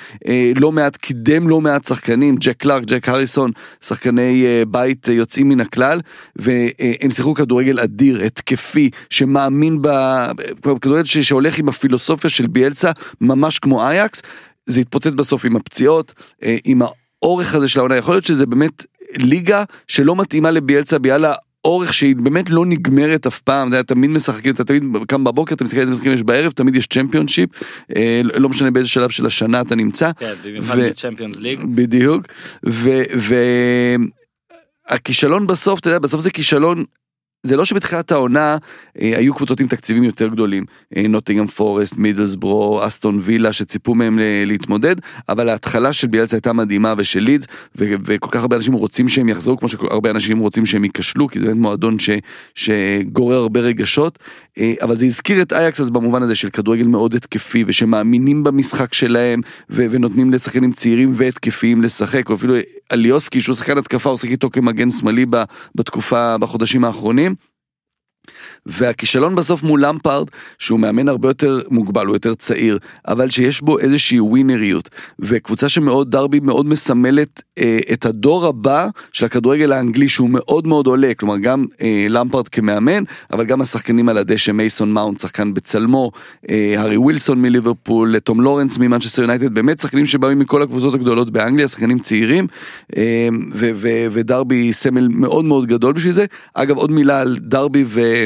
[0.57, 3.51] לא מעט קידם לא מעט שחקנים ג'ק קלארק ג'ק הריסון
[3.81, 6.01] שחקני בית יוצאים מן הכלל
[7.03, 9.89] והם שיחקו כדורגל אדיר התקפי שמאמין ב...
[10.81, 12.91] כדורגל ש- שהולך עם הפילוסופיה של ביאלצה
[13.21, 14.23] ממש כמו אייקס.
[14.67, 16.83] זה התפוצץ בסוף עם הפציעות אה, עם
[17.23, 17.97] האורך הזה של העונה.
[17.97, 18.87] יכול להיות שזה באמת
[19.17, 21.25] ליגה שלא מתאימה לביאלצה בגלל
[21.65, 25.55] האורך שהיא באמת לא נגמרת אף פעם, אתה יודע, תמיד משחקים, אתה תמיד קם בבוקר,
[25.55, 27.51] אתה מסתכל איזה משחקים יש בערב, תמיד יש צ'מפיונשיפ,
[27.97, 30.11] אה, לא משנה באיזה שלב של השנה אתה נמצא.
[30.19, 31.61] כן, במיוחד ו- בצ'מפיונס ליג.
[31.75, 32.27] בדיוק,
[34.93, 36.85] והכישלון בסוף, אתה יודע, בסוף זה כישלון,
[37.47, 38.57] זה לא שבתחילת העונה
[39.01, 40.65] אה, היו קבוצות עם תקציבים יותר גדולים,
[40.97, 44.97] אה, נוטינגרם פורסט, מידלסברו, אסטון וילה, שציפו מהם ל- להתמודד,
[45.29, 47.47] אבל ההתחלה של ביאלצה הייתה מדהימה ושל לידס,
[47.79, 51.39] ו- וכל כך הרבה אנשים רוצים שהם יחזרו, כמו שהרבה אנשים רוצים שהם ייכשלו, כי
[51.39, 52.11] זה באמת מועדון ש-
[52.55, 54.42] שגורר הרבה רגשות, אה,
[54.83, 59.41] אבל זה הזכיר את אייקס אז במובן הזה של כדורגל מאוד התקפי, ושמאמינים במשחק שלהם,
[59.71, 62.55] ו- ונותנים לשחקנים צעירים והתקפיים לשחק, או אפילו
[62.93, 65.27] אליוסקי שהוא שחקן התקפה, הוא שחק איתו כמגן שמאלי
[65.75, 67.35] בתקופה, בחודשים האחרונים.
[68.67, 70.27] והכישלון בסוף מול למפארד,
[70.59, 72.79] שהוא מאמן הרבה יותר מוגבל, הוא יותר צעיר,
[73.09, 74.89] אבל שיש בו איזושהי ווינריות,
[75.19, 80.87] וקבוצה שמאוד דרבי מאוד מסמלת אה, את הדור הבא של הכדורגל האנגלי שהוא מאוד מאוד
[80.87, 86.11] עולה, כלומר גם אה, למפארד כמאמן, אבל גם השחקנים על הדשא, מייסון מאונט, שחקן בצלמו,
[86.51, 91.69] אה, הארי ווילסון מליברפול, תום לורנס ממנצ'סטר יונייטד, באמת שחקנים שבאים מכל הקבוצות הגדולות באנגליה,
[91.69, 92.47] שחקנים צעירים,
[92.97, 93.29] אה,
[94.13, 96.25] ודרבי סמל מאוד מאוד גדול בשביל זה.
[96.55, 98.25] אגב עוד מילה על דרבי ו...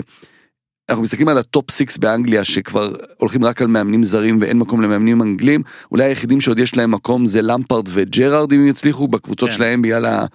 [0.88, 4.80] אנחנו מסתכלים על ה top 6 באנגליה שכבר הולכים רק על מאמנים זרים ואין מקום
[4.80, 5.62] למאמנים אנגלים
[5.92, 9.54] אולי היחידים שעוד יש להם מקום זה למפארד וג'רארד אם יצליחו בקבוצות כן.
[9.54, 10.26] שלהם בגלל ה-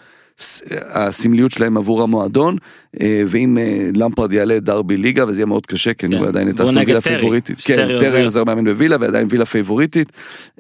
[0.94, 2.58] הסמליות שלהם עבור המועדון
[3.02, 6.14] אה, ואם אה, לאמפרד יעלה דרבי ליגה וזה יהיה מאוד קשה כי כן.
[6.14, 7.62] הוא עדיין את אסטון וילה פייבוריטית.
[7.66, 8.00] כן.
[8.00, 10.12] טרי עוזר מאמן בווילה ועדיין וילה פייבוריטית.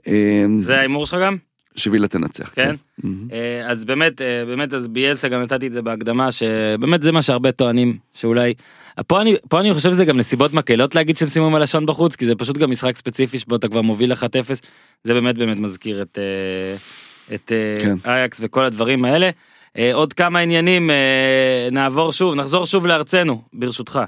[0.07, 1.37] אה, זה ההימור שלך גם?
[1.75, 2.51] שווילה תנצח.
[2.55, 2.75] כן.
[3.03, 3.27] מהמם.
[3.31, 7.21] אה, אז באמת, אה, באמת, אז ביאלסה גם נתתי את זה בהקדמה, שבאמת זה מה
[7.21, 8.53] שהרבה טוענים, שאולי...
[9.07, 12.15] פה אני, פה אני חושב שזה גם נסיבות מקלות להגיד שהם סיימו עם הלשון בחוץ,
[12.15, 14.15] כי זה פשוט גם משחק ספציפי שבו אתה כבר מוביל 1-0,
[15.03, 17.51] זה באמת באמת מזכיר את, אה, את
[17.81, 17.95] כן.
[18.05, 19.29] אייקס וכל הדברים האלה.
[19.93, 20.89] עוד כמה עניינים,
[21.71, 23.99] נעבור שוב, נחזור שוב לארצנו, ברשותך.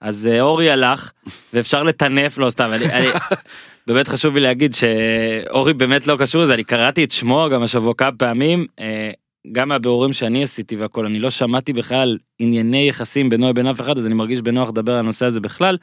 [0.00, 1.10] אז אורי הלך,
[1.52, 3.06] ואפשר לטנף, לא סתם, אני, אני,
[3.86, 7.94] באמת חשוב לי להגיד שאורי באמת לא קשור לזה, אני קראתי את שמו גם השבוע
[7.94, 9.10] כמה פעמים, אה,
[9.52, 13.98] גם מהבירורים שאני עשיתי והכל, אני לא שמעתי בכלל ענייני יחסים בינו לבין אף אחד,
[13.98, 15.76] אז אני מרגיש בנוח לדבר על הנושא הזה בכלל,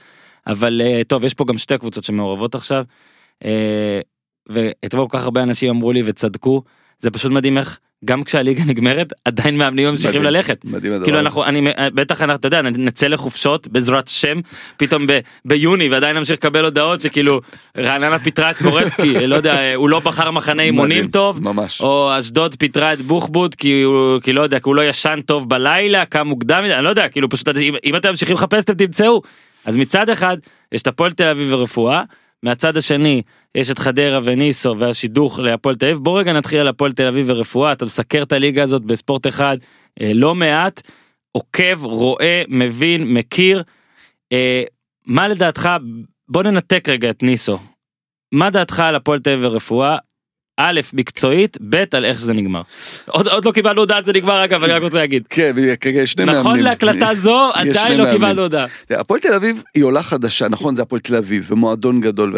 [0.48, 2.84] אבל אה, טוב, יש פה גם שתי קבוצות שמעורבות עכשיו.
[3.46, 4.02] אה,
[4.50, 6.64] ואתמול כל כך הרבה אנשים אמרו לי וצדקו,
[6.98, 10.24] זה פשוט מדהים איך גם כשהליגה נגמרת עדיין מאמנים ממשיכים.
[10.24, 10.66] ללכת.
[10.66, 11.28] מדהים הדבר כאילו הזה.
[11.28, 14.40] אנחנו, אני, בטח אנחנו, אתה יודע, נצא לחופשות בעזרת השם,
[14.78, 17.42] פתאום ב, ביוני ועדיין נמשיך לקבל הודעות שכאילו
[17.78, 21.82] רעננה פיטרה את קורצקי, לא יודע, הוא לא בחר מחנה אימונים טוב, ממש.
[21.82, 25.50] או אשדוד פיטרה את בוחבוט כי הוא, כי לא יודע, כי הוא לא ישן טוב
[25.50, 29.22] בלילה, קם מוקדם, אני לא יודע, כאילו פשוט, אם, אם אתם ממשיכים לחפש אתם תמצאו.
[29.66, 30.38] אז מצד אחד,
[30.72, 32.04] יש את הפועל תל אביב ורפואה,
[32.44, 33.22] מהצד השני,
[33.56, 35.98] יש את חדרה וניסו והשידוך להפועל תל אביב.
[35.98, 39.58] בוא רגע נתחיל על הפועל תל אביב ורפואה, אתה מסקר את הליגה הזאת בספורט אחד,
[40.02, 40.82] אה, לא מעט,
[41.32, 43.64] עוקב, רואה, מבין, מכיר.
[44.32, 44.64] אה,
[45.06, 45.70] מה לדעתך,
[46.30, 47.58] בוא ננתק רגע את ניסו.
[48.32, 49.98] מה דעתך על הפועל תל אביב ורפואה?
[50.62, 52.62] א', מקצועית, ב', על איך שזה נגמר.
[53.06, 55.24] עוד, עוד לא קיבלנו הודעה זה נגמר אגב, אני רק רוצה להגיד.
[55.30, 55.52] כן,
[55.82, 56.42] כרגע יש שני מאמנים.
[56.42, 58.12] נכון להקלטה זו, עדיין לא.
[58.12, 58.66] קיבלנו הודעה.
[58.90, 62.34] הפועל תל אביב היא עולה חדשה, נכון זה הפועל תל אביב ומועדון גדול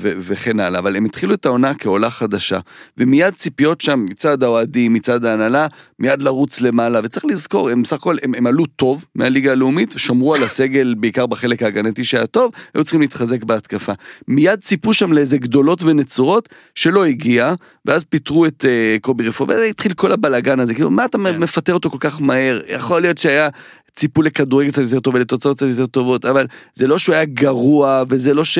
[0.00, 2.58] וכן הלאה, אבל הם התחילו את העונה כעולה חדשה,
[2.98, 5.66] ומיד ציפיות שם מצד האוהדים, מצד ההנהלה,
[5.98, 10.34] מיד לרוץ למעלה, וצריך לזכור, הם בסך הכל, הם, הם עלו טוב מהליגה הלאומית, שמרו
[10.34, 13.92] על הסגל בעיקר בחלק ההגנתי שהיה טוב, היו צריכים להתחזק בהתקפה.
[14.28, 17.54] מיד ציפו שם לאיזה גדולות ונצורות שלא הגיע,
[17.84, 21.38] ואז פיטרו את uh, קובי רפואה, והתחיל כל הבלאגן הזה, כאילו מה אתה כן.
[21.38, 23.48] מפטר אותו כל כך מהר, יכול להיות שהיה...
[23.96, 28.02] ציפו לכדורגל קצת יותר טוב ולתוצאות קצת יותר טובות, אבל זה לא שהוא היה גרוע,
[28.08, 28.58] וזה לא ש...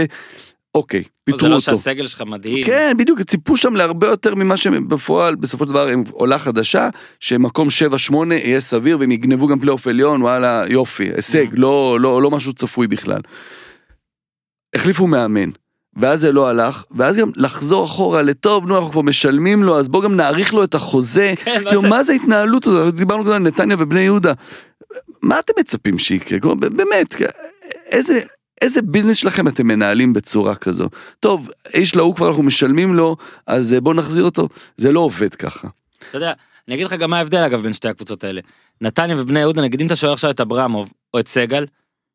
[0.75, 1.65] אוקיי, זה פיטרו לא אותו.
[1.65, 2.67] שהסגל שלך מדהים.
[2.67, 6.89] כן, בדיוק, ציפו שם להרבה יותר ממה שבפועל, בסופו של דבר, הם עולה חדשה,
[7.21, 7.69] שמקום
[8.11, 11.57] 7-8 יהיה סביר, והם יגנבו גם פלייאוף עליון, וואלה, יופי, הישג, ממ.
[11.57, 13.21] לא, לא, לא משהו צפוי בכלל.
[14.75, 15.51] החליפו מאמן.
[15.97, 19.89] ואז זה לא הלך, ואז גם לחזור אחורה לטוב, נו אנחנו כבר משלמים לו, אז
[19.89, 21.33] בוא גם נאריך לו את החוזה.
[21.45, 21.89] כן, מה כאילו, זה?
[21.89, 22.95] מה זה ההתנהלות הזאת?
[22.95, 24.33] דיברנו כבר על נתניה ובני יהודה.
[25.23, 26.41] מה אתם מצפים שיקרה?
[26.41, 27.15] כלומר, באמת,
[27.87, 28.21] איזה,
[28.63, 30.89] איזה ביזנס שלכם אתם מנהלים בצורה כזו?
[31.21, 33.17] טוב, איש להוא כבר אנחנו משלמים לו,
[33.47, 34.49] אז אה, בוא נחזיר אותו.
[34.77, 35.69] זה לא עובד ככה.
[36.11, 36.33] אתה יודע,
[36.69, 38.41] אני אגיד לך גם מה ההבדל אגב בין שתי הקבוצות האלה.
[38.81, 41.67] נתניה ובני יהודה, נגיד אם אתה שואל עכשיו את אברמוב או את סגל,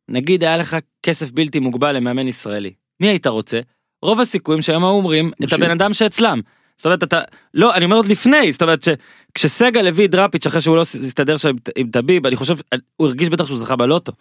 [0.10, 2.74] נגיד היה לך כסף בלתי מוגבל למאמן ישראלי.
[3.00, 3.60] מי היית רוצה?
[4.02, 5.54] רוב הסיכויים שהיום היו אומרים את.
[5.54, 6.42] הבן אדם שאצלם.
[6.78, 7.22] זאת אומרת אתה,
[7.54, 11.38] לא, אני אומר עוד לפני, זאת אומרת שכשסגל הביא את דראפיץ' אחרי שהוא לא הסתדר
[11.38, 12.56] שם עם- טביב, אני חושב,
[12.98, 14.12] הוא הרגיש בטח שהוא זכה בלוטו.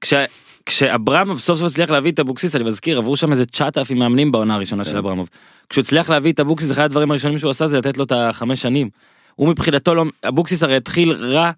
[0.00, 0.14] כש...
[0.66, 4.54] כשאברמוב סוף סוף הצליח להביא את אבוקסיס, אני מזכיר, עברו שם איזה 9,000 מאמנים בעונה
[4.54, 5.28] הראשונה של אברמוב.
[5.68, 8.62] כשהוא הצליח להביא את אבוקסיס, אחד הדברים הראשונים שהוא עשה זה לתת לו את החמש
[8.62, 8.90] שנים.
[9.34, 11.50] הוא מבחינתו לא, אבוקסיס הרי התחיל רע,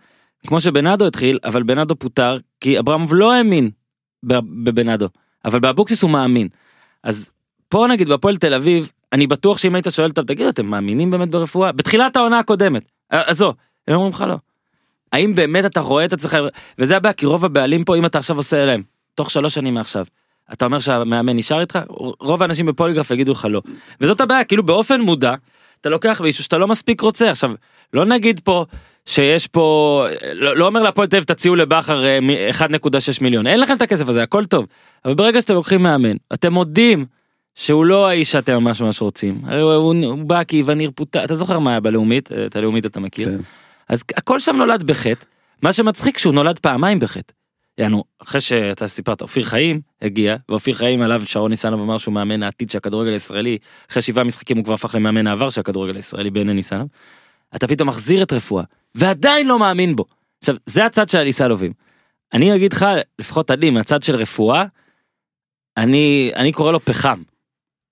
[0.47, 3.71] כמו שבנאדו התחיל, אבל בנאדו פוטר, כי אברמוב לא האמין
[4.65, 5.09] בבנאדו,
[5.45, 6.49] אבל באבוקסיס הוא מאמין.
[7.03, 7.31] אז
[7.69, 11.31] פה נגיד בהפועל תל אביב, אני בטוח שאם היית שואל אותם, תגידו, אתם מאמינים באמת
[11.31, 11.73] ברפואה?
[11.73, 12.83] בתחילת העונה הקודמת,
[13.13, 13.55] אה, עזוב,
[13.89, 14.37] הם אומרים לך לא.
[15.13, 16.37] האם באמת אתה רואה את עצמך,
[16.79, 18.83] וזה הבעיה, כי רוב הבעלים פה, אם אתה עכשיו עושה להם,
[19.15, 20.05] תוך שלוש שנים מעכשיו,
[20.53, 21.79] אתה אומר שהמאמן נשאר איתך,
[22.21, 23.63] רוב האנשים בפוליגרף יגידו לך לא.
[24.01, 25.35] וזאת הבעיה, כאילו באופן מודע,
[25.81, 27.31] אתה לוקח מישהו שאתה לא מספיק רוצה.
[27.31, 27.53] עכשיו,
[27.93, 28.65] לא נגיד פה
[29.07, 32.67] שיש פה, לא, לא אומר להפועל תל אביב תציעו לבכר אה, מ- 1.6
[33.21, 34.67] מיליון, אין לכם את הכסף הזה, הכל טוב.
[35.05, 37.07] אבל ברגע שאתם לוקחים מאמן, אתם מודים
[37.55, 39.41] שהוא לא האיש שאתם ממש ממש רוצים.
[39.45, 42.33] הרי הוא, הוא, הוא בא כי וניר פוטר, אתה זוכר מה היה בלאומית?
[42.33, 43.29] אה, את הלאומית אתה מכיר.
[43.29, 43.39] כן.
[43.89, 45.25] אז הכל שם נולד בחטא,
[45.63, 47.33] מה שמצחיק שהוא נולד פעמיים בחטא.
[47.79, 52.43] יענו, אחרי שאתה סיפרת, אופיר חיים הגיע, ואופיר חיים עליו שרון ניסנוב אמר שהוא מאמן
[52.43, 53.59] העתיד של הכדורגל הישראלי,
[53.91, 56.89] אחרי שבעה משחקים הוא כבר הפך למאמן העבר של הכדורגל הישראלי בעיני ניסנוב.
[57.57, 60.05] אתה פתאום מחזיר את רפואה, ועדיין לא מאמין בו.
[60.41, 61.73] עכשיו, זה הצד של הניסנובים.
[62.33, 62.87] אני אגיד לך,
[63.19, 64.65] לפחות אני, מהצד של רפואה,
[65.77, 67.23] אני, אני קורא לו פחם.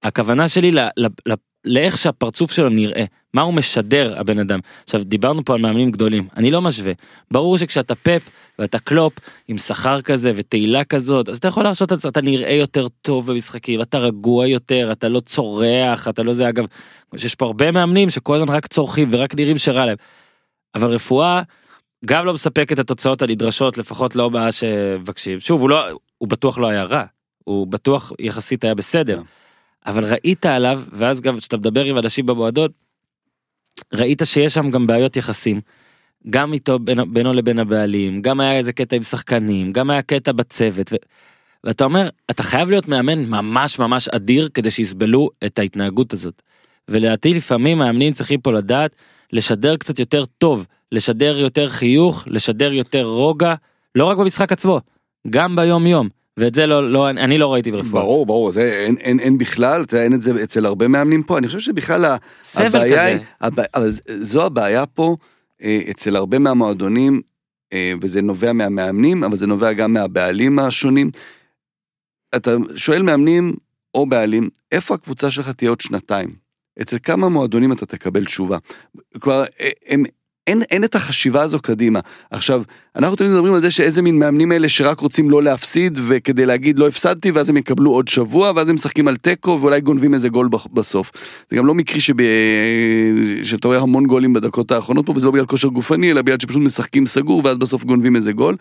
[0.02, 1.32] הכוונה שלי ל, ל, ל,
[1.64, 3.04] לאיך שהפרצוף שלו נראה,
[3.34, 4.60] מה הוא משדר הבן אדם.
[4.84, 6.92] עכשיו דיברנו פה על מאמנים גדולים, אני לא משווה.
[7.30, 8.28] ברור שכשאתה פפ
[8.58, 9.12] ואתה קלופ
[9.48, 13.32] עם שכר כזה ותהילה כזאת, אז אתה יכול להרשות את זה, אתה נראה יותר טוב
[13.32, 16.64] במשחקים, אתה רגוע יותר, אתה לא צורח, אתה לא זה אגב,
[17.14, 19.96] יש פה הרבה מאמנים שכל הזמן רק צורכים ורק נראים שרע להם.
[20.74, 21.42] אבל רפואה
[22.04, 25.40] גם לא מספק את התוצאות הנדרשות, לפחות לא מה שמבקשים.
[25.40, 25.84] שוב, הוא לא,
[26.18, 27.04] הוא בטוח לא היה רע,
[27.44, 29.16] הוא בטוח יחסית היה בסדר.
[29.16, 29.22] כן.
[29.86, 32.68] אבל ראית עליו, ואז גם כשאתה מדבר עם אנשים במועדון,
[33.92, 35.60] ראית שיש שם גם בעיות יחסים.
[36.30, 40.32] גם איתו, בינו, בינו לבין הבעלים, גם היה איזה קטע עם שחקנים, גם היה קטע
[40.32, 40.92] בצוות.
[40.92, 40.96] ו...
[41.64, 46.42] ואתה אומר, אתה חייב להיות מאמן ממש ממש אדיר כדי שיסבלו את ההתנהגות הזאת.
[46.88, 48.96] ולדעתי לפעמים מאמנים צריכים פה לדעת
[49.32, 53.54] לשדר קצת יותר טוב, לשדר יותר חיוך, לשדר יותר רוגע,
[53.94, 54.80] לא רק במשחק עצמו,
[55.30, 56.08] גם ביום יום.
[56.36, 58.02] ואת זה לא, לא, אני לא ראיתי ברפואה.
[58.02, 61.38] ברור, ברור, זה אין, אין, אין בכלל, אתה אין את זה אצל הרבה מאמנים פה,
[61.38, 63.04] אני חושב שבכלל סבל הבעיה כזה.
[63.06, 65.16] היא, הבע- אבל זו הבעיה פה
[65.90, 67.20] אצל הרבה מהמועדונים,
[67.72, 71.10] אה, וזה נובע מהמאמנים, אבל זה נובע גם מהבעלים השונים.
[72.36, 73.54] אתה שואל מאמנים
[73.94, 76.34] או בעלים, איפה הקבוצה שלך תהיה עוד שנתיים?
[76.82, 78.58] אצל כמה מועדונים אתה תקבל תשובה.
[79.20, 79.44] כלומר,
[79.86, 80.04] הם,
[80.46, 82.00] אין, אין את החשיבה הזו קדימה.
[82.30, 82.62] עכשיו,
[82.96, 86.78] אנחנו תמיד מדברים על זה שאיזה מין מאמנים אלה שרק רוצים לא להפסיד, וכדי להגיד
[86.78, 90.28] לא הפסדתי, ואז הם יקבלו עוד שבוע, ואז הם משחקים על תיקו, ואולי גונבים איזה
[90.28, 91.10] גול בסוף.
[91.50, 92.14] זה גם לא מקרי שב...
[93.42, 96.62] שאתה רואה המון גולים בדקות האחרונות פה, וזה לא בגלל כושר גופני, אלא בגלל שפשוט
[96.62, 98.56] משחקים סגור, ואז בסוף גונבים איזה גול.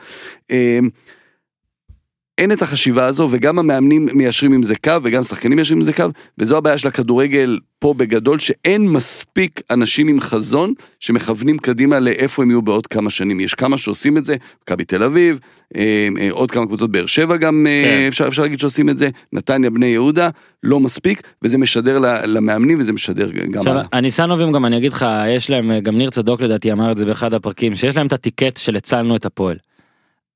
[2.41, 5.93] אין את החשיבה הזו, וגם המאמנים מיישרים עם זה קו, וגם שחקנים מיישרים עם זה
[5.93, 6.03] קו,
[6.37, 12.49] וזו הבעיה של הכדורגל פה בגדול, שאין מספיק אנשים עם חזון שמכוונים קדימה לאיפה הם
[12.49, 13.39] יהיו בעוד כמה שנים.
[13.39, 15.39] יש כמה שעושים את זה, מכבי תל אביב,
[15.75, 18.07] אה, אה, עוד כמה קבוצות, באר שבע גם, אה, כן.
[18.07, 20.29] אפשר, אפשר להגיד שעושים את זה, נתניה, בני יהודה,
[20.63, 23.81] לא מספיק, וזה משדר למאמנים וזה משדר גם עכשיו.
[23.93, 27.33] הניסנובים גם אני אגיד לך יש להם גם ניר צדוק לדעתי אמר את זה באחד
[27.33, 29.57] הפרקים שיש להם את הטיקט של הצלנו את הפועל.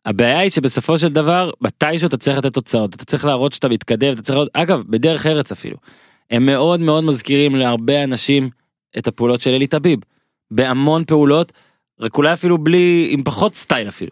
[0.06, 4.14] הבעיה היא שבסופו של דבר מתישהו אתה צריך לתת תוצאות אתה צריך להראות שאתה מתקדם
[4.14, 5.78] אתה צריך לראות אגב בדרך ארץ אפילו.
[6.32, 8.49] הם מאוד מאוד מזכירים להרבה אנשים
[8.97, 9.99] את הפעולות של אלי טביב.
[10.51, 11.51] בהמון פעולות
[11.99, 14.12] רק אולי אפילו בלי עם פחות סטייל אפילו.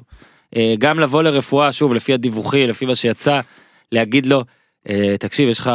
[0.55, 3.39] אה, גם לבוא לרפואה שוב לפי הדיווחי לפי מה שיצא
[3.91, 4.43] להגיד לו
[4.89, 5.71] אה, תקשיב יש לך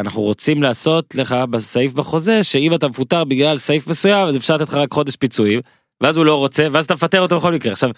[0.00, 4.68] אנחנו רוצים לעשות לך בסעיף בחוזה שאם אתה מפוטר בגלל סעיף מסוים אז אפשר לתת
[4.68, 5.60] לך רק חודש פיצויים
[6.00, 7.90] ואז הוא לא רוצה ואז אתה מפטר אותו בכל מקרה עכשיו.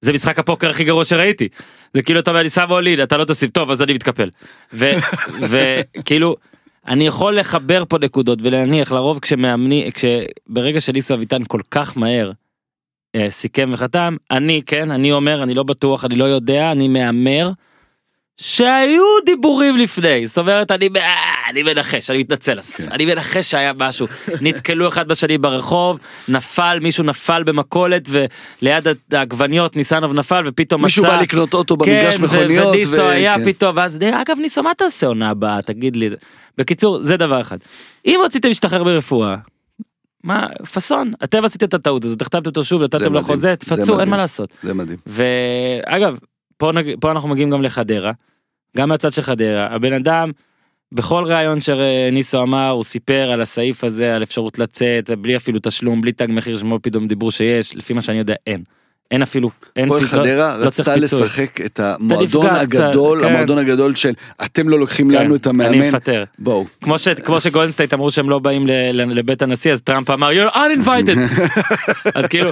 [0.00, 1.48] זה משחק הפוקר הכי גרוע שראיתי.
[1.94, 3.50] זה כאילו אתה אומר אני שם אוליד אתה לא תשים.
[3.50, 4.30] טוב אז אני מתקפל.
[5.50, 6.36] וכאילו
[6.88, 12.30] אני יכול לחבר פה נקודות ולהניח לרוב כשמאמני כשברגע שניסו אביטן כל כך מהר
[13.14, 17.50] אה, סיכם וחתם אני כן אני אומר אני לא בטוח אני לא יודע אני מהמר.
[18.40, 20.26] שהיו דיבורים לפני.
[20.26, 20.88] זאת אומרת אני
[21.50, 24.06] אני מנחש אני מתנצל אסף אני מנחש שהיה משהו
[24.40, 31.16] נתקלו אחד בשני ברחוב נפל מישהו נפל במכולת וליד העגבניות ניסנוב נפל ופתאום מישהו מצא
[31.16, 32.74] בא לקנות אוטו במגרש כן, ו- מכוניות.
[32.74, 33.44] וניסו ו- היה כן.
[33.44, 36.08] פתאום ואז אגב ניסו מה תעשה עונה הבאה תגיד לי
[36.58, 37.58] בקיצור זה דבר אחד
[38.06, 39.36] אם רציתם להשתחרר ברפואה.
[40.24, 44.00] מה פאסון אתם עשיתם את הטעות הזאת החתמתם אותו שוב נתתם לו חוזה זה תפצו
[44.00, 44.08] אין.
[44.08, 44.98] מה לעשות זה מדהים.
[45.06, 46.18] ואגב
[46.56, 46.94] פה, נג...
[47.00, 48.12] פה אנחנו מגיעים גם לחדרה
[48.76, 50.30] גם מהצד של חדרה הבן אדם
[50.92, 56.00] בכל ראיון שניסו אמר הוא סיפר על הסעיף הזה על אפשרות לצאת בלי אפילו תשלום
[56.00, 58.62] בלי תג מחיר שמאוד פתאום דיברו שיש לפי מה שאני יודע אין.
[59.10, 61.22] אין אפילו אין חדרה לא צריך רצתה פיצוי.
[61.22, 63.26] לשחק את המועדון הגדול, כן.
[63.26, 64.12] המועדון הגדול של
[64.44, 65.88] אתם לא לוקחים כן, לנו את אני המאמן.
[65.88, 66.24] מפטר.
[66.38, 66.66] בואו.
[66.80, 67.08] כמו ש...
[67.08, 71.42] כמו שגולדסטייט אמרו שהם לא באים לבית הנשיא אז טראמפ אמר you're uninvited.
[72.18, 72.50] אז כאילו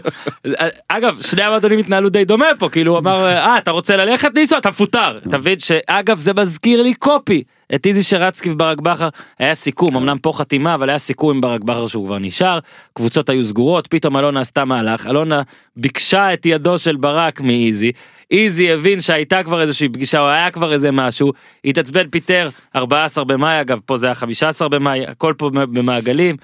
[0.89, 4.59] אגב שני המועדונים התנהלו די דומה פה כאילו הוא אמר אה אתה רוצה ללכת ניסו
[4.59, 7.43] אתה מפוטר אתה מבין שאגב זה מזכיר לי קופי
[7.74, 9.08] את איזי שרצקי וברק בכר
[9.38, 12.58] היה סיכום אמנם פה חתימה אבל היה סיכום עם ברק בכר שהוא כבר נשאר
[12.94, 15.42] קבוצות היו סגורות פתאום אלונה עשתה מהלך אלונה
[15.76, 17.92] ביקשה את ידו של ברק מאיזי
[18.30, 21.32] איזי הבין שהייתה כבר איזושהי פגישה או היה כבר איזה משהו
[21.64, 26.36] התעצבן פיטר 14 במאי אגב פה זה היה 15 במאי הכל פה במעגלים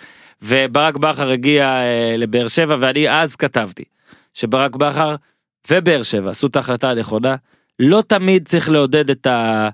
[0.43, 3.85] וברק בכר הגיע אה, לבאר שבע ואני אז כתבתי
[4.35, 5.15] שברק בכר
[5.71, 7.37] ובאר שבע עשו את ההחלטה הנכונה
[7.79, 9.69] לא תמיד צריך לעודד את ה...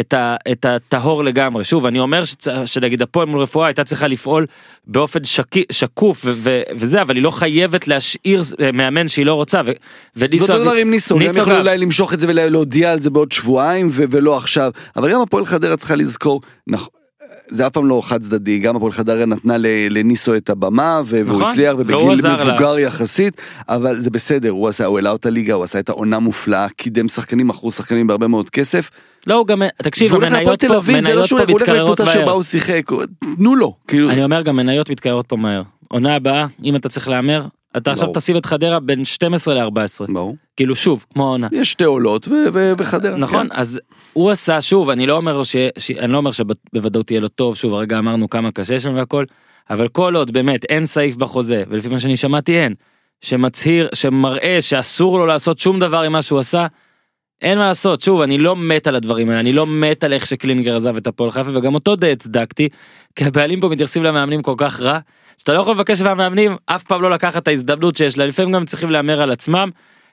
[0.00, 4.06] את, ה, את הטהור לגמרי שוב אני אומר שצ, שנגיד הפועל מול רפואה הייתה צריכה
[4.06, 4.46] לפעול
[4.86, 9.34] באופן שקי, שקוף ו, ו, וזה אבל היא לא חייבת להשאיר אה, מאמן שהיא לא
[9.34, 9.70] רוצה ו,
[10.14, 11.66] זה וניסו אותו דבר עם ניסו, ניסו יכולים גם.
[11.66, 15.46] אולי למשוך את זה ולהודיע על זה בעוד שבועיים ו- ולא עכשיו, אבל גם הפועל
[15.46, 16.40] חדרה צריכה לזכור,
[16.70, 16.88] נכ-
[17.48, 19.54] זה אף פעם לא חד צדדי, גם הפועל חדרה נתנה
[19.90, 22.44] לניסו את הבמה והוא נכון, הצליח ובגיל עזר לה.
[22.52, 23.36] מבוגר יחסית,
[23.68, 27.08] אבל זה בסדר, הוא עשה, הוא העלה אותה ליגה, הוא עשה את העונה מופלאה, קידם
[27.08, 28.90] שחקנים, מכרו שחקנים בהרבה מאוד כסף,
[29.26, 32.00] לא הוא גם תקשיב המניות תל פה אביב, זה לא מניות שהוא פה הולך מתקררות
[32.00, 32.90] לקבוצה שבה מהר הוא שיחק,
[33.36, 37.08] תנו לו, כאילו, אני אומר גם מניות מתקררות פה מהר עונה הבאה אם אתה צריך
[37.08, 37.46] להמר
[37.76, 38.08] אתה עכשיו.
[38.14, 40.36] תשים את חדרה בין 12 ל-14 ברור.
[40.56, 41.48] כאילו שוב כמו העונה.
[41.52, 42.28] יש שתי עולות
[42.78, 43.16] וחדרה.
[43.16, 43.56] נכון כן.
[43.58, 43.80] אז
[44.12, 45.42] הוא עשה שוב אני לא אומר.
[45.98, 49.24] אני לא אומר שבוודאות יהיה לו טוב שוב הרגע אמרנו כמה קשה שם והכל
[49.70, 52.74] אבל כל עוד באמת אין סעיף בחוזה ולפי מה שאני שמעתי אין
[53.20, 56.66] שמצהיר שמראה שאסור לו לעשות שום דבר עם מה שהוא עשה.
[57.42, 60.26] אין מה לעשות שוב אני לא מת על הדברים האלה אני לא מת על איך
[60.26, 62.68] שקלינגר עזב את הפועל חיפה וגם אותו די הצדקתי
[63.16, 64.98] כי הבעלים פה מתייחסים למאמנים כל כך רע
[65.38, 68.64] שאתה לא יכול לבקש מהמאמנים אף פעם לא לקחת את ההזדמנות שיש להם לפעמים גם
[68.64, 69.70] צריכים להמר על עצמם.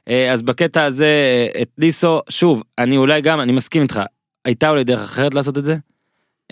[0.09, 4.01] אה, אז בקטע הזה אה, את ניסו שוב אני אולי גם אני מסכים איתך
[4.45, 5.77] הייתה אולי דרך אחרת לעשות את זה.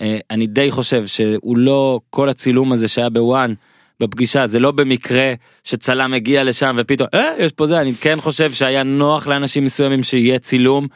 [0.00, 3.54] אה, אני די חושב שהוא לא כל הצילום הזה שהיה בוואן
[4.00, 5.32] בפגישה זה לא במקרה
[5.64, 10.02] שצלם הגיע לשם ופתאום אה, יש פה זה אני כן חושב שהיה נוח לאנשים מסוימים
[10.02, 10.86] שיהיה צילום.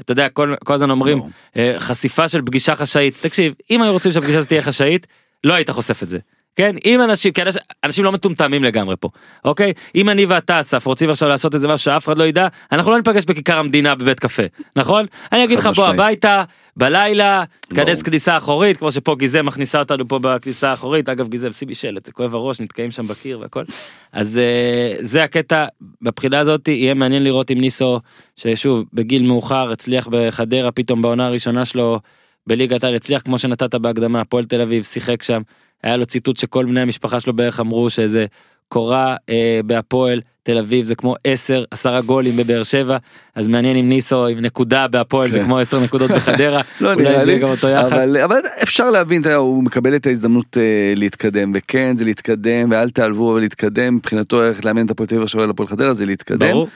[0.00, 1.30] אתה יודע כל, כל הזמן אומרים ברור.
[1.56, 5.06] אה, חשיפה של פגישה חשאית תקשיב אם היו רוצים שהפגישה הזאת תהיה חשאית
[5.44, 6.18] לא היית חושף את זה.
[6.56, 9.08] כן אם אנשים כי אנשים- אנשים לא מטומטמים לגמרי פה
[9.44, 9.72] אוקיי?
[9.94, 12.96] אם אני ואתה אסף רוצים עכשיו לעשות איזה משהו שאף אחד לא ידע אנחנו לא
[12.96, 14.42] ניפגש בכיכר המדינה בבית קפה
[14.76, 15.06] נכון?
[15.32, 15.86] אני אגיד לך בוא.
[15.86, 16.44] הביתה
[16.76, 17.94] בלילה ברור.
[18.04, 21.08] כניסה אחורית כמו שפה גיזם מכניסה אותנו פה בכניסה האחורית.
[21.08, 23.64] אגב גיזם שימי שלט זה כואב הראש נתקעים שם בקיר והכל.
[24.12, 25.66] אז אה, זה הקטע
[26.02, 28.00] מבחינה הזאת יהיה מעניין לראות אם ניסו
[28.36, 32.00] ששוב בגיל מאוחר הצליח בחדרה פתאום בעונה הראשונה שלו
[32.46, 35.42] בליגת העל הצליח כמו שנתת בהקדמה הפועל תל אביב שיחק שם
[35.84, 38.26] היה לו ציטוט שכל בני המשפחה שלו בערך אמרו שזה
[38.68, 42.96] קורה אה, בהפועל תל אביב זה כמו 10 10 גולים בבאר שבע
[43.34, 45.44] אז מעניין אם ניסו עם נקודה בהפועל זה כן.
[45.44, 47.92] כמו 10 נקודות בחדרה לא אולי זה גם אותו יחס.
[47.92, 52.90] אבל, אבל אפשר להבין, אתה הוא מקבל את ההזדמנות אה, להתקדם, וכן זה להתקדם, ואל
[52.90, 56.50] תעלבו אבל להתקדם, מבחינתו איך לאמן את הפועל תל אביב עכשיו לפועל חדרה זה להתקדם,
[56.50, 56.68] ברור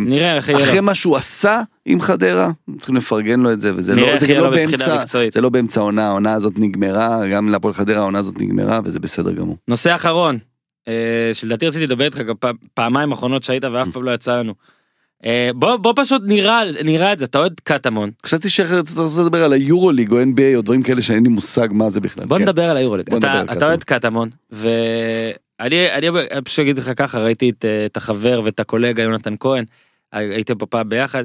[0.00, 0.82] נראה איך יהיה ואחרי לו.
[0.82, 5.00] מה שהוא עשה עם חדרה, צריכים לפרגן לו את זה, וזה לא, זה לא באמצע,
[5.00, 5.32] מקצועית.
[5.32, 9.32] זה לא באמצע העונה, העונה הזאת נגמרה, גם להפועל חדרה העונה הזאת נגמרה, וזה בסדר
[9.32, 9.56] גמור.
[9.68, 10.55] נושא אחרון אה,
[11.32, 12.34] שלדעתי רציתי לדבר איתך גם
[12.74, 14.54] פעמיים אחרונות שהיית ואף פעם לא יצא לנו.
[15.24, 19.44] אה, בוא בוא פשוט נראה נראה את זה אתה אוהד קטמון חשבתי שאתה רוצה לדבר
[19.44, 22.24] על היורוליג או NBA או דברים כאלה שאין לי מושג מה זה בכלל.
[22.24, 22.42] בוא כן.
[22.42, 23.66] נדבר על היורוליג אתה.
[23.66, 26.08] אוהד קטמון ואני אני
[26.44, 29.64] פשוט אגיד לך ככה ראיתי את אה, את החבר ואת הקולגה יונתן כהן
[30.12, 31.24] הייתם פה פעם ביחד.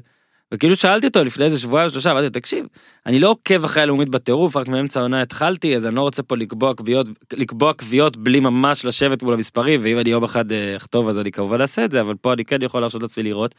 [0.53, 2.65] וכאילו שאלתי אותו לפני איזה שבועיים שלושה אמרתי לו תקשיב
[3.05, 6.37] אני לא עוקב אחרי הלאומית בטירוף רק מאמצע העונה התחלתי אז אני לא רוצה פה
[6.37, 11.09] לקבוע קביעות לקבוע קביעות בלי ממש לשבת מול המספרים ואם אני יום אחד אה, אכתוב
[11.09, 13.55] אז אני כמובן אעשה את זה אבל פה אני כן יכול להרשות לעצמי לראות.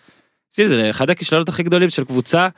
[0.50, 2.48] תקשיב, זה אחד הכישלונות הכי גדולים של קבוצה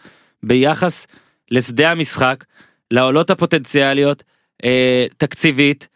[0.43, 1.07] ביחס
[1.51, 2.45] לשדה המשחק
[2.91, 4.23] לעולות הפוטנציאליות
[4.65, 5.89] אה, תקציבית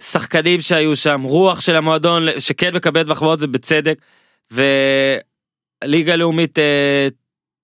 [0.00, 3.98] שחקנים שהיו שם רוח של המועדון שכן מקבלת מחמאות ובצדק
[4.50, 7.08] וליגה לאומית אה,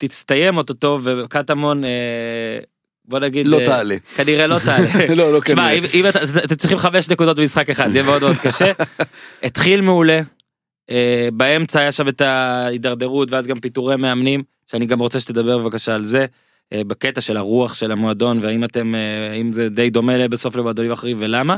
[0.08, 1.90] תסתיים אוטוטו וקטמון אה,
[3.04, 3.96] בוא נגיד לא אה, תעלה.
[4.16, 4.88] כנראה לא תעלה.
[5.16, 5.70] לא, לא כנראה.
[5.70, 8.72] אם, אם אתה, אתם צריכים חמש נקודות במשחק אחד, זה יהיה מאוד מאוד קשה.
[9.42, 10.20] התחיל מעולה,
[10.90, 15.94] אה, באמצע היה שם את ההידרדרות ואז גם פיטורי מאמנים, שאני גם רוצה שתדבר בבקשה
[15.94, 16.26] על זה,
[16.74, 18.94] בקטע של הרוח של המועדון, והאם אתם,
[19.40, 21.56] אם זה די דומה בסוף למועדונים אחרים ולמה,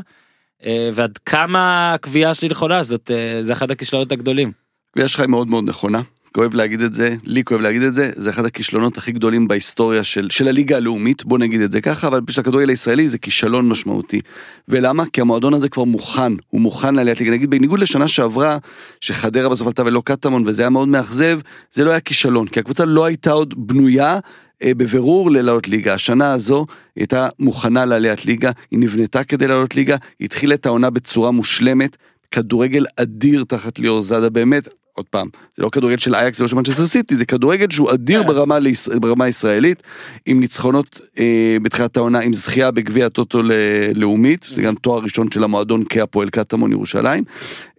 [0.93, 4.53] ועד כמה הקביעה שלי נכונה, זאת, זה אחד הכישלונות הגדולים.
[4.91, 6.01] הקביעה שלך היא מאוד מאוד נכונה.
[6.33, 10.05] כואב להגיד את זה, לי כואב להגיד את זה, זה אחד הכישלונות הכי גדולים בהיסטוריה
[10.05, 13.69] של, של הליגה הלאומית, בוא נגיד את זה ככה, אבל בשביל הכדורגל הישראלי זה כישלון
[13.69, 14.21] משמעותי.
[14.69, 15.05] ולמה?
[15.13, 17.33] כי המועדון הזה כבר מוכן, הוא מוכן לעליית ליגה.
[17.33, 18.59] נגיד בניגוד לשנה שעברה,
[19.01, 21.41] שחדרה בסוף עלתה ולא קטמון, וזה היה מאוד מאכזב,
[21.73, 24.19] זה לא היה כישלון, כי הקבוצה לא הייתה עוד בנויה
[24.63, 25.95] אה, בבירור ללעלות ליגה.
[25.95, 26.67] השנה הזו
[26.97, 31.97] הייתה מוכנה לעליית ליגה, היא נבנתה כדי לעלות ליגה, התחילה את העונה בצורה מושלמת,
[32.31, 36.49] כדורגל אדיר תחת ליאור זאדה, באמת, עוד פעם, זה לא כדורגל של אייקס, זה לא
[36.49, 38.89] של מנצ'סטר סיטי, זה כדורגל שהוא אדיר ברמה, ליש...
[38.89, 39.83] ברמה הישראלית,
[40.27, 43.53] עם ניצחונות אה, בתחילת העונה, עם זכייה בגביע הטוטו ל-
[43.95, 47.25] לאומית, זה גם תואר ראשון של המועדון כהפועל קטמון ירושלים.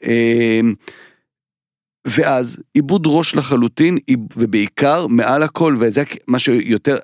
[0.03, 0.59] אה,
[2.07, 3.97] ואז איבוד ראש לחלוטין,
[4.38, 6.97] ובעיקר מעל הכל, וזה מה שיותר,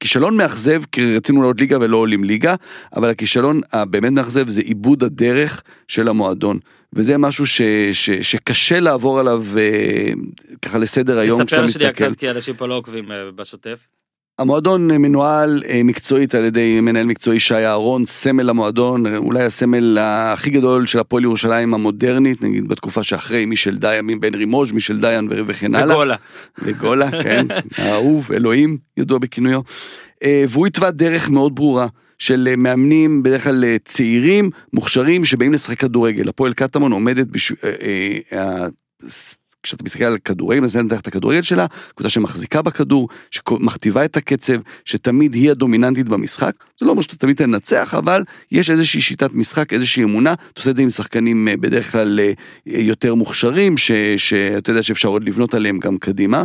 [0.00, 2.54] כישלון מאכזב, כי רצינו לעלות ליגה ולא עולים ליגה,
[2.96, 6.58] אבל הכישלון הבאמת מאכזב זה איבוד הדרך של המועדון.
[6.94, 10.12] וזה משהו ש, ש, שקשה לעבור עליו אה,
[10.62, 12.10] ככה לסדר היום כשאתה תספר שנייה מסתכל.
[12.10, 13.86] קצת כי אנשים פה לא עוקבים אה, בשוטף.
[14.38, 20.50] המועדון מנוהל אה, מקצועית על ידי מנהל מקצועי שי אהרון, סמל המועדון, אולי הסמל הכי
[20.50, 25.74] גדול של הפועל ירושלים המודרנית, נגיד בתקופה שאחרי מישל דיין, בן רימוז', מישל דיין וכן
[25.74, 25.96] הלאה.
[25.96, 26.16] וגולה.
[26.58, 27.46] וגולה, כן,
[27.78, 29.60] האהוב, אלוהים, ידוע בכינויו.
[30.22, 31.86] אה, והוא התווה דרך מאוד ברורה
[32.18, 36.28] של אה, מאמנים, בדרך כלל אה, צעירים, מוכשרים, שבאים לשחק כדורגל.
[36.28, 37.58] הפועל קטמון עומדת בשביל...
[39.64, 44.54] כשאתה מסתכל על כדורגל, מנסה לנתח את הכדורגל שלה, קבוצה שמחזיקה בכדור, שמכתיבה את הקצב,
[44.84, 46.52] שתמיד היא הדומיננטית במשחק.
[46.80, 50.70] זה לא אומר שאתה תמיד תנצח, אבל יש איזושהי שיטת משחק, איזושהי אמונה, אתה עושה
[50.70, 52.32] את זה עם שחקנים אה, בדרך כלל אה,
[52.66, 53.74] יותר מוכשרים,
[54.16, 56.44] שאתה יודע שאפשר עוד לבנות עליהם גם קדימה.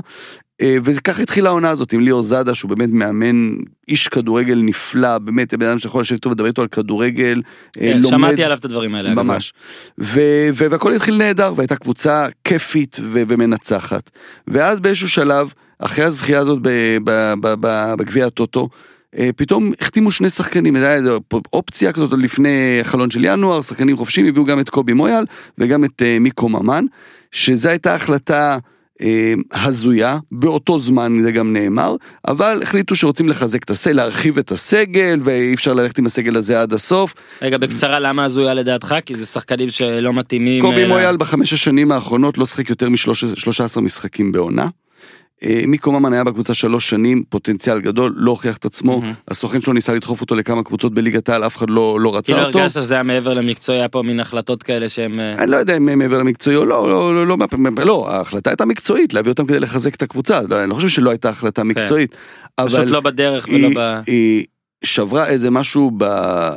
[0.62, 3.50] אה, וככה התחילה העונה הזאת עם ליאור זאדה שהוא באמת מאמן
[3.88, 7.42] איש כדורגל נפלא באמת בן אדם שיכול לשבת איתו ולדבר איתו על כדורגל.
[7.78, 9.14] אה, כן, לומד- שמעתי עליו את הדברים האלה.
[9.14, 9.54] ממש.
[10.00, 14.10] ו- ו- והכל התחיל נהדר והייתה קבוצה כיפית ו- ומנצחת.
[14.48, 18.70] ואז באיזשהו שלב אחרי הזכייה הזאת ב- ב- ב- ב- בגביע הטוטו.
[19.18, 21.10] אה, פתאום החתימו שני שחקנים, הייתה
[21.54, 25.26] אופציה כזאת לפני החלון של ינואר, שחקנים חופשיים, הביאו גם את קובי מויאל
[25.58, 26.86] וגם את אה, מיקו ממן,
[27.32, 28.58] שזו הייתה החלטה אה,
[29.54, 31.96] הזויה, באותו זמן זה גם נאמר,
[32.28, 36.62] אבל החליטו שרוצים לחזק את הסגל, להרחיב את הסגל, ואי אפשר ללכת עם הסגל הזה
[36.62, 37.14] עד הסוף.
[37.42, 40.62] רגע בקצרה למה הזויה לדעתך כי זה שחקנים שלא מתאימים.
[40.62, 44.68] קובי אה, מויאל בחמש השנים האחרונות לא שיחק יותר מ-13 משחקים בעונה.
[45.46, 49.14] אה, מיקו ממן היה בקבוצה שלוש שנים, פוטנציאל גדול, לא הוכיח את עצמו, מהמם.
[49.28, 52.48] הסוכן שלו ניסה לדחוף אותו לכמה קבוצות בליגת העל, אף אחד לא, לא רצה כאילו
[52.48, 52.60] אותו.
[52.60, 55.20] הרגשת שזה היה מעבר למקצוע, היה פה מין החלטות כאלה שהם...
[55.20, 58.50] אה, אני לא יודע אם מעבר למקצועי או לא, לא, לא, לא, לא, לא, ההחלטה
[58.50, 61.64] הייתה מקצועית, להביא אותם כדי לחזק את הקבוצה, לא, אני לא חושב שלא הייתה החלטה
[61.64, 62.16] מקצועית,
[62.58, 62.66] כן.
[62.68, 64.00] פשוט לא בדרך ולא היא, ב...
[64.08, 64.46] היא
[64.84, 66.04] שברה איזה משהו ב...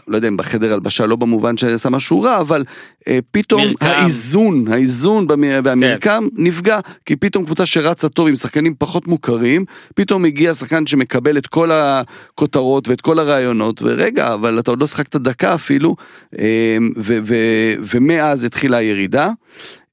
[0.09, 2.65] לא יודע אם בחדר הלבשה, לא במובן שעשה משהו רע, אבל
[3.09, 3.87] אה, פתאום מרקם.
[3.87, 6.43] האיזון, האיזון במ- והמרקם כן.
[6.43, 9.65] נפגע, כי פתאום קבוצה שרצה טוב עם שחקנים פחות מוכרים,
[9.95, 14.87] פתאום הגיע שחקן שמקבל את כל הכותרות ואת כל הרעיונות, ורגע, אבל אתה עוד לא
[14.87, 15.97] שיחקת דקה אפילו,
[16.39, 19.31] אה, ו- ו- ומאז התחילה הירידה.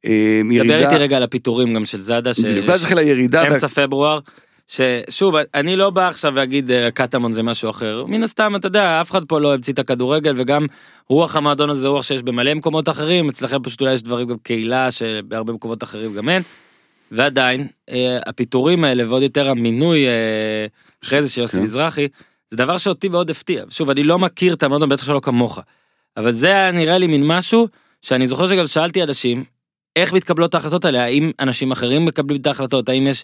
[0.06, 2.40] אה, דבר איתי רגע על הפיטורים גם של זאדה, ש...
[2.68, 3.48] ואז התחילה ירידה.
[3.48, 4.20] אמצע פברואר.
[4.70, 8.06] ששוב אני לא בא עכשיו להגיד אה, קטמון זה משהו אחר.
[8.08, 10.66] מן הסתם אתה יודע אף אחד פה לא המציא את הכדורגל וגם
[11.10, 13.30] רוח המועדון הזה רוח שיש במלא מקומות אחרים.
[13.30, 16.42] אצלכם פשוט אולי יש דברים גם קהילה שבהרבה מקומות אחרים גם אין.
[17.12, 20.66] ועדיין אה, הפיטורים האלה ועוד יותר המינוי אה,
[21.04, 21.64] אחרי זה של יוסי כן.
[21.64, 22.08] מזרחי
[22.50, 23.64] זה דבר שאותי מאוד הפתיע.
[23.70, 25.60] שוב אני לא מכיר את המועדון בטח שלא כמוך.
[26.18, 27.68] אבל זה היה נראה לי מין משהו
[28.02, 29.44] שאני זוכר שגם שאלתי אנשים
[29.96, 31.04] איך מתקבלות ההחלטות האלה?
[31.04, 32.90] האם אנשים אחרים מקבלים את ההחלטות?
[32.90, 33.24] האם יש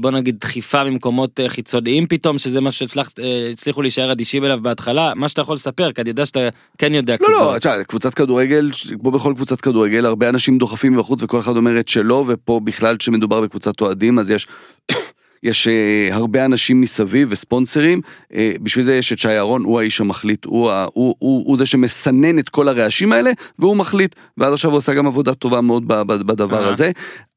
[0.00, 5.28] בוא נגיד דחיפה ממקומות אה, חיצוניים פתאום שזה משהו שהצליחו להישאר אדישים אליו בהתחלה מה
[5.28, 6.40] שאתה יכול לספר כי אני יודע שאתה
[6.78, 7.58] כן יודע קצת לא, לא, דברים.
[7.58, 11.88] תשמע, קבוצת כדורגל, כמו בכל קבוצת כדורגל, הרבה אנשים דוחפים מבחוץ וכל אחד אומר את
[11.88, 14.46] שלו, ופה בכלל כשמדובר בקבוצת אוהדים, אז יש...
[15.42, 18.00] יש אה, הרבה אנשים מסביב וספונסרים,
[18.34, 21.56] אה, בשביל זה יש את שי אהרון, הוא האיש המחליט, הוא, ה- הוא, הוא, הוא
[21.56, 25.60] זה שמסנן את כל הרעשים האלה, והוא מחליט, ועד עכשיו הוא עשה גם עבודה טובה
[25.60, 26.68] מאוד בדבר אה.
[26.68, 26.90] הזה.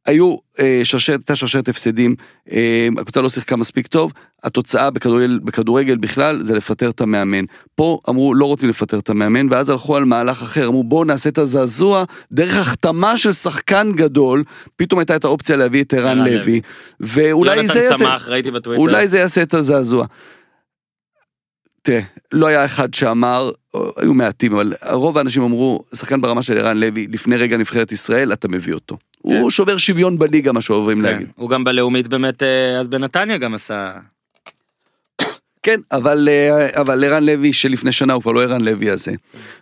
[0.05, 2.15] היו אה, שרשרת, הייתה שרשרת הפסדים,
[2.51, 7.45] אה, הקבוצה לא שיחקה מספיק טוב, התוצאה בכדורגל, בכדורגל בכלל זה לפטר את המאמן.
[7.75, 11.29] פה אמרו לא רוצים לפטר את המאמן, ואז הלכו על מהלך אחר, אמרו בואו נעשה
[11.29, 14.43] את הזעזוע דרך החתמה של שחקן גדול,
[14.75, 16.61] פתאום הייתה את האופציה להביא את ערן לוי, לוי.
[16.99, 18.29] ואולי זה יעשה, שמח
[18.67, 20.05] אולי זה יעשה את הזעזוע.
[21.81, 23.51] תראה, לא היה אחד שאמר,
[23.97, 28.33] היו מעטים, אבל רוב האנשים אמרו, שחקן ברמה של ערן לוי, לפני רגע נבחרת ישראל,
[28.33, 28.97] אתה מביא אותו.
[29.21, 31.03] הוא שובר שוויון בליגה, מה שאוהבים כן.
[31.03, 31.27] להגיד.
[31.35, 33.89] הוא גם בלאומית באמת אה, אז בנתניה גם עשה
[35.63, 39.11] כן, אבל, אה, אבל ערן לוי שלפני שנה הוא כבר לא ערן לוי הזה,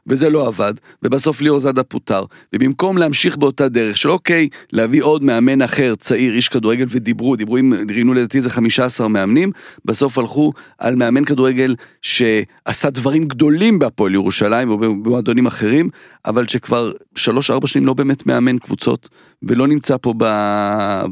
[0.07, 0.73] וזה לא עבד,
[1.03, 2.23] ובסוף ליאור זאדה פוטר,
[2.53, 7.57] ובמקום להמשיך באותה דרך של אוקיי, להביא עוד מאמן אחר, צעיר, איש כדורגל, ודיברו, דיברו
[7.57, 9.51] עם, ראיינו לדעתי איזה 15 מאמנים,
[9.85, 15.89] בסוף הלכו על מאמן כדורגל שעשה דברים גדולים בהפועל ירושלים ובמועדונים אחרים,
[16.25, 19.09] אבל שכבר 3-4 שנים לא באמת מאמן קבוצות,
[19.43, 20.25] ולא נמצא פה ב...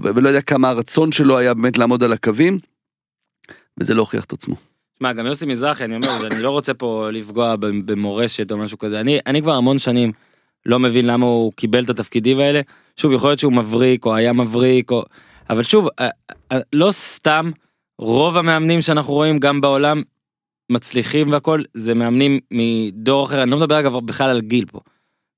[0.04, 2.60] ולא יודע כמה הרצון שלו היה באמת לעמוד על הקווים,
[3.80, 4.75] וזה לא הוכיח את עצמו.
[5.00, 9.00] שמע, גם יוסי מזרחי, אני אומר, אני לא רוצה פה לפגוע במורשת או משהו כזה.
[9.00, 10.12] אני, אני כבר המון שנים
[10.66, 12.62] לא מבין למה הוא קיבל את התפקידים האלה.
[12.96, 15.04] שוב, יכול להיות שהוא מבריק או היה מבריק, או...
[15.50, 15.88] אבל שוב,
[16.74, 17.52] לא סתם
[18.00, 20.02] רוב המאמנים שאנחנו רואים גם בעולם
[20.70, 24.80] מצליחים והכל, זה מאמנים מדור אחר, אני לא מדבר אגב בכלל על גיל פה.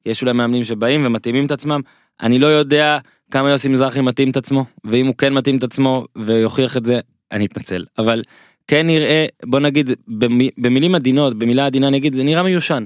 [0.05, 1.81] יש אולי מאמנים שבאים ומתאימים את עצמם,
[2.21, 2.97] אני לא יודע
[3.31, 6.99] כמה יוסי מזרחי מתאים את עצמו, ואם הוא כן מתאים את עצמו ויוכיח את זה,
[7.31, 7.85] אני אתנצל.
[7.97, 8.21] אבל
[8.67, 12.83] כן נראה, בוא נגיד, במי- במילים עדינות, במילה עדינה נגיד, זה נראה מיושן.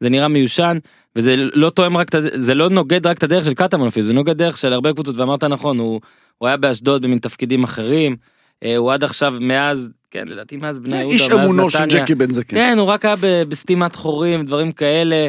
[0.00, 0.78] זה נראה מיושן,
[1.16, 4.38] וזה לא תואם רק, זה לא נוגד רק את הדרך של קטמון אפילו, זה נוגד
[4.38, 6.00] דרך של הרבה קבוצות, ואמרת נכון, הוא,
[6.38, 8.16] הוא היה באשדוד במין תפקידים אחרים,
[8.64, 11.86] אה, הוא עד עכשיו מאז, כן, לדעתי מאז בני יהודה, איש אמונו של.
[11.86, 12.56] ג'קי בן זקן.
[12.56, 13.14] כן, הוא רק היה
[13.48, 15.28] בסתימת חורים, דברים כאלה.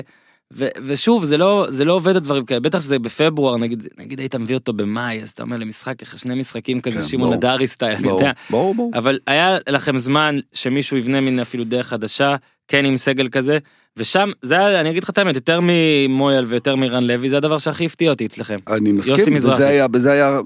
[0.55, 4.35] ו- ושוב, זה לא, זה לא עובד הדברים כאלה, בטח שזה בפברואר, נגיד, נגיד היית
[4.35, 7.33] מביא אותו במאי, אז אתה אומר למשחק, אחרי שני משחקים כזה, כן, שמעון.
[7.33, 8.31] נדרי סטייל, אני יודע.
[8.49, 8.91] ברור, ברור.
[8.93, 12.35] אבל היה לכם זמן שמישהו יבנה מין אפילו דרך חדשה,
[12.67, 13.57] כן עם סגל כזה,
[13.97, 17.57] ושם, זה היה, אני אגיד לך את האמת, יותר ממויאל ויותר מרן לוי, זה הדבר
[17.57, 18.59] שהכי הפתיע אותי אצלכם.
[18.67, 19.35] אני מסכים.
[19.35, 20.39] וזה היה, וזה היה,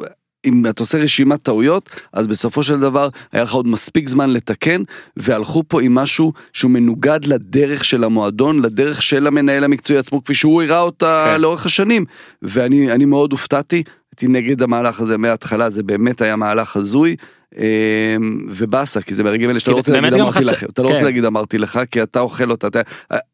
[0.47, 4.81] אם אתה עושה רשימת טעויות, אז בסופו של דבר היה לך עוד מספיק זמן לתקן,
[5.17, 10.33] והלכו פה עם משהו שהוא מנוגד לדרך של המועדון, לדרך של המנהל המקצועי עצמו, כפי
[10.33, 11.41] שהוא הראה אותה כן.
[11.41, 12.05] לאורך השנים.
[12.41, 17.15] ואני אני מאוד הופתעתי, הייתי נגד המהלך הזה מההתחלה, זה באמת היה מהלך הזוי.
[17.57, 20.93] אמ, ובאסה כי זה ברגעים האלה שאתה לא רוצה להגיד אמרתי לך אתה לא כן.
[20.93, 22.67] רוצה להגיד אמרתי לך כי אתה אוכל אותה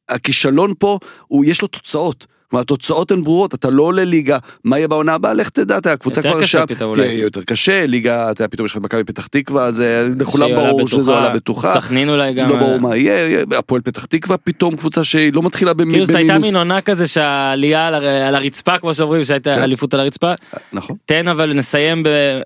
[0.10, 2.26] הכישלון פה הוא יש לו תוצאות.
[2.54, 5.92] כלומר, התוצאות הן ברורות, אתה לא עולה ליגה, מה יהיה בעונה הבאה, לך תדע, אתה
[5.94, 7.18] הקבוצה יותר כבר קשה שם, פתאום תהיה אולי.
[7.18, 10.88] יותר קשה, ליגה, אתה פתאום יש לך את מכבי פתח תקווה, אז אה, לכולם ברור
[10.88, 12.50] שזו עולה בטוחה, סכנין אולי גם.
[12.50, 16.16] לא ברור מה יהיה, הפועל פתח תקווה פתאום קבוצה שהיא לא מתחילה במי- כאילו זאת
[16.16, 19.62] הייתה במינוס, מין עונה כזה שהעלייה על הר- על הרצפה, כמו שאומרים, שהייתה כן.
[19.62, 20.34] אליפות על הרצפה.
[20.74, 22.04] נכון, תן אבל נסיים.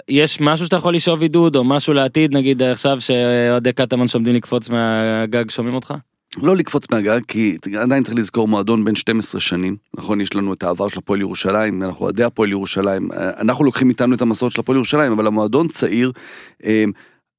[0.09, 4.69] יש משהו שאתה יכול לשאוב עידוד או משהו לעתיד נגיד עכשיו שאוהדי קטמון שעומדים לקפוץ
[4.69, 5.93] מהגג שומעים אותך?
[6.37, 10.21] לא לקפוץ מהגג, כי עדיין צריך לזכור מועדון בן 12 שנים, נכון?
[10.21, 14.21] יש לנו את העבר של הפועל ירושלים, אנחנו אוהדי הפועל ירושלים, אנחנו לוקחים איתנו את
[14.21, 16.11] המסורת של הפועל ירושלים, אבל המועדון צעיר,
[16.65, 16.85] אה,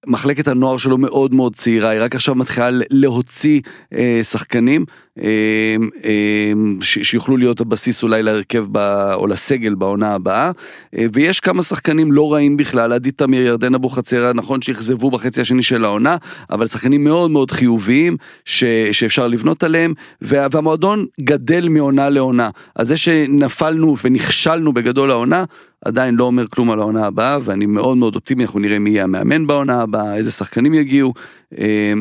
[0.06, 3.60] מחלקת הנוער שלו מאוד מאוד צעירה, היא רק עכשיו מתחילה להוציא
[3.94, 4.84] אה, שחקנים
[5.22, 8.78] אה, אה, ש- שיוכלו להיות הבסיס אולי להרכב ב,
[9.14, 10.50] או לסגל בעונה הבאה,
[10.98, 15.62] אה, ויש כמה שחקנים לא רעים בכלל, עדי תמיר, ירדן אבוחצירא, נכון שאכזבו בחצי השני
[15.62, 16.16] של העונה,
[16.50, 22.50] אבל שחקנים מאוד מאוד חיוביים ש, שאפשר לבנות עליהם, וה, והמועדון גדל מעונה לעונה.
[22.76, 25.44] אז זה שנפלנו ונכשלנו בגדול העונה,
[25.84, 29.04] עדיין לא אומר כלום על העונה הבאה, ואני מאוד מאוד אופטימי, אנחנו נראה מי יהיה
[29.04, 31.14] המאמן בעונה הבאה, איזה שחקנים יגיעו,
[31.58, 31.92] אה,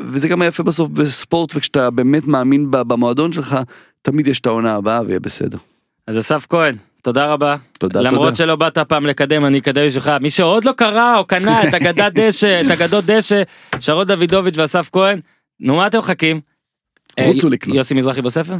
[0.00, 3.58] וזה גם היפה בסוף בספורט, וכשאתה באמת מאמין במועדון שלך,
[4.02, 5.58] תמיד יש את העונה הבאה ויהיה בסדר.
[6.06, 7.56] אז אסף כהן, תודה רבה.
[7.78, 8.34] תודה, למרות תודה.
[8.34, 10.12] שלא באת הפעם לקדם, אני אקדם בשבילך.
[10.20, 13.42] מי שעוד לא קרא או קנה את אגדת דשא, את אגדות דשא,
[13.80, 15.20] שרון דוידוביץ' ואסף כהן,
[15.60, 16.40] נו מה אתם מחכים?
[17.20, 17.76] רוצו אה, לקנות.
[17.76, 18.54] יוסי מזרחי בספר?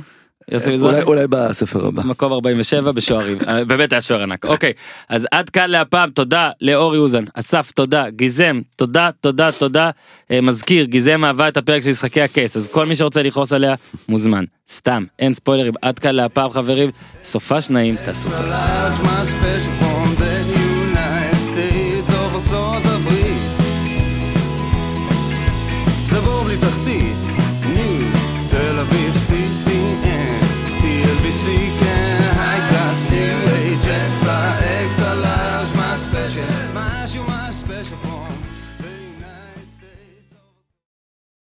[0.53, 1.03] יוסי אולי, מזרחי?
[1.03, 2.03] אולי בספר הבא.
[2.05, 4.45] מקום 47 בשוערים, אה, באמת היה שוער ענק.
[4.45, 4.73] אוקיי,
[5.09, 9.91] אז עד כאן להפעם, תודה לאורי אוזן, אסף תודה, גיזם, תודה, תודה, תודה.
[10.31, 13.75] אה, מזכיר, גיזם אהבה את הפרק של משחקי הכס, אז כל מי שרוצה לכעוס עליה,
[14.09, 14.45] מוזמן.
[14.71, 16.91] סתם, אין ספוילרים, עד כאן להפעם חברים,
[17.23, 18.39] סופה שניים, תעשו טוב.
[18.39, 19.88] large, my special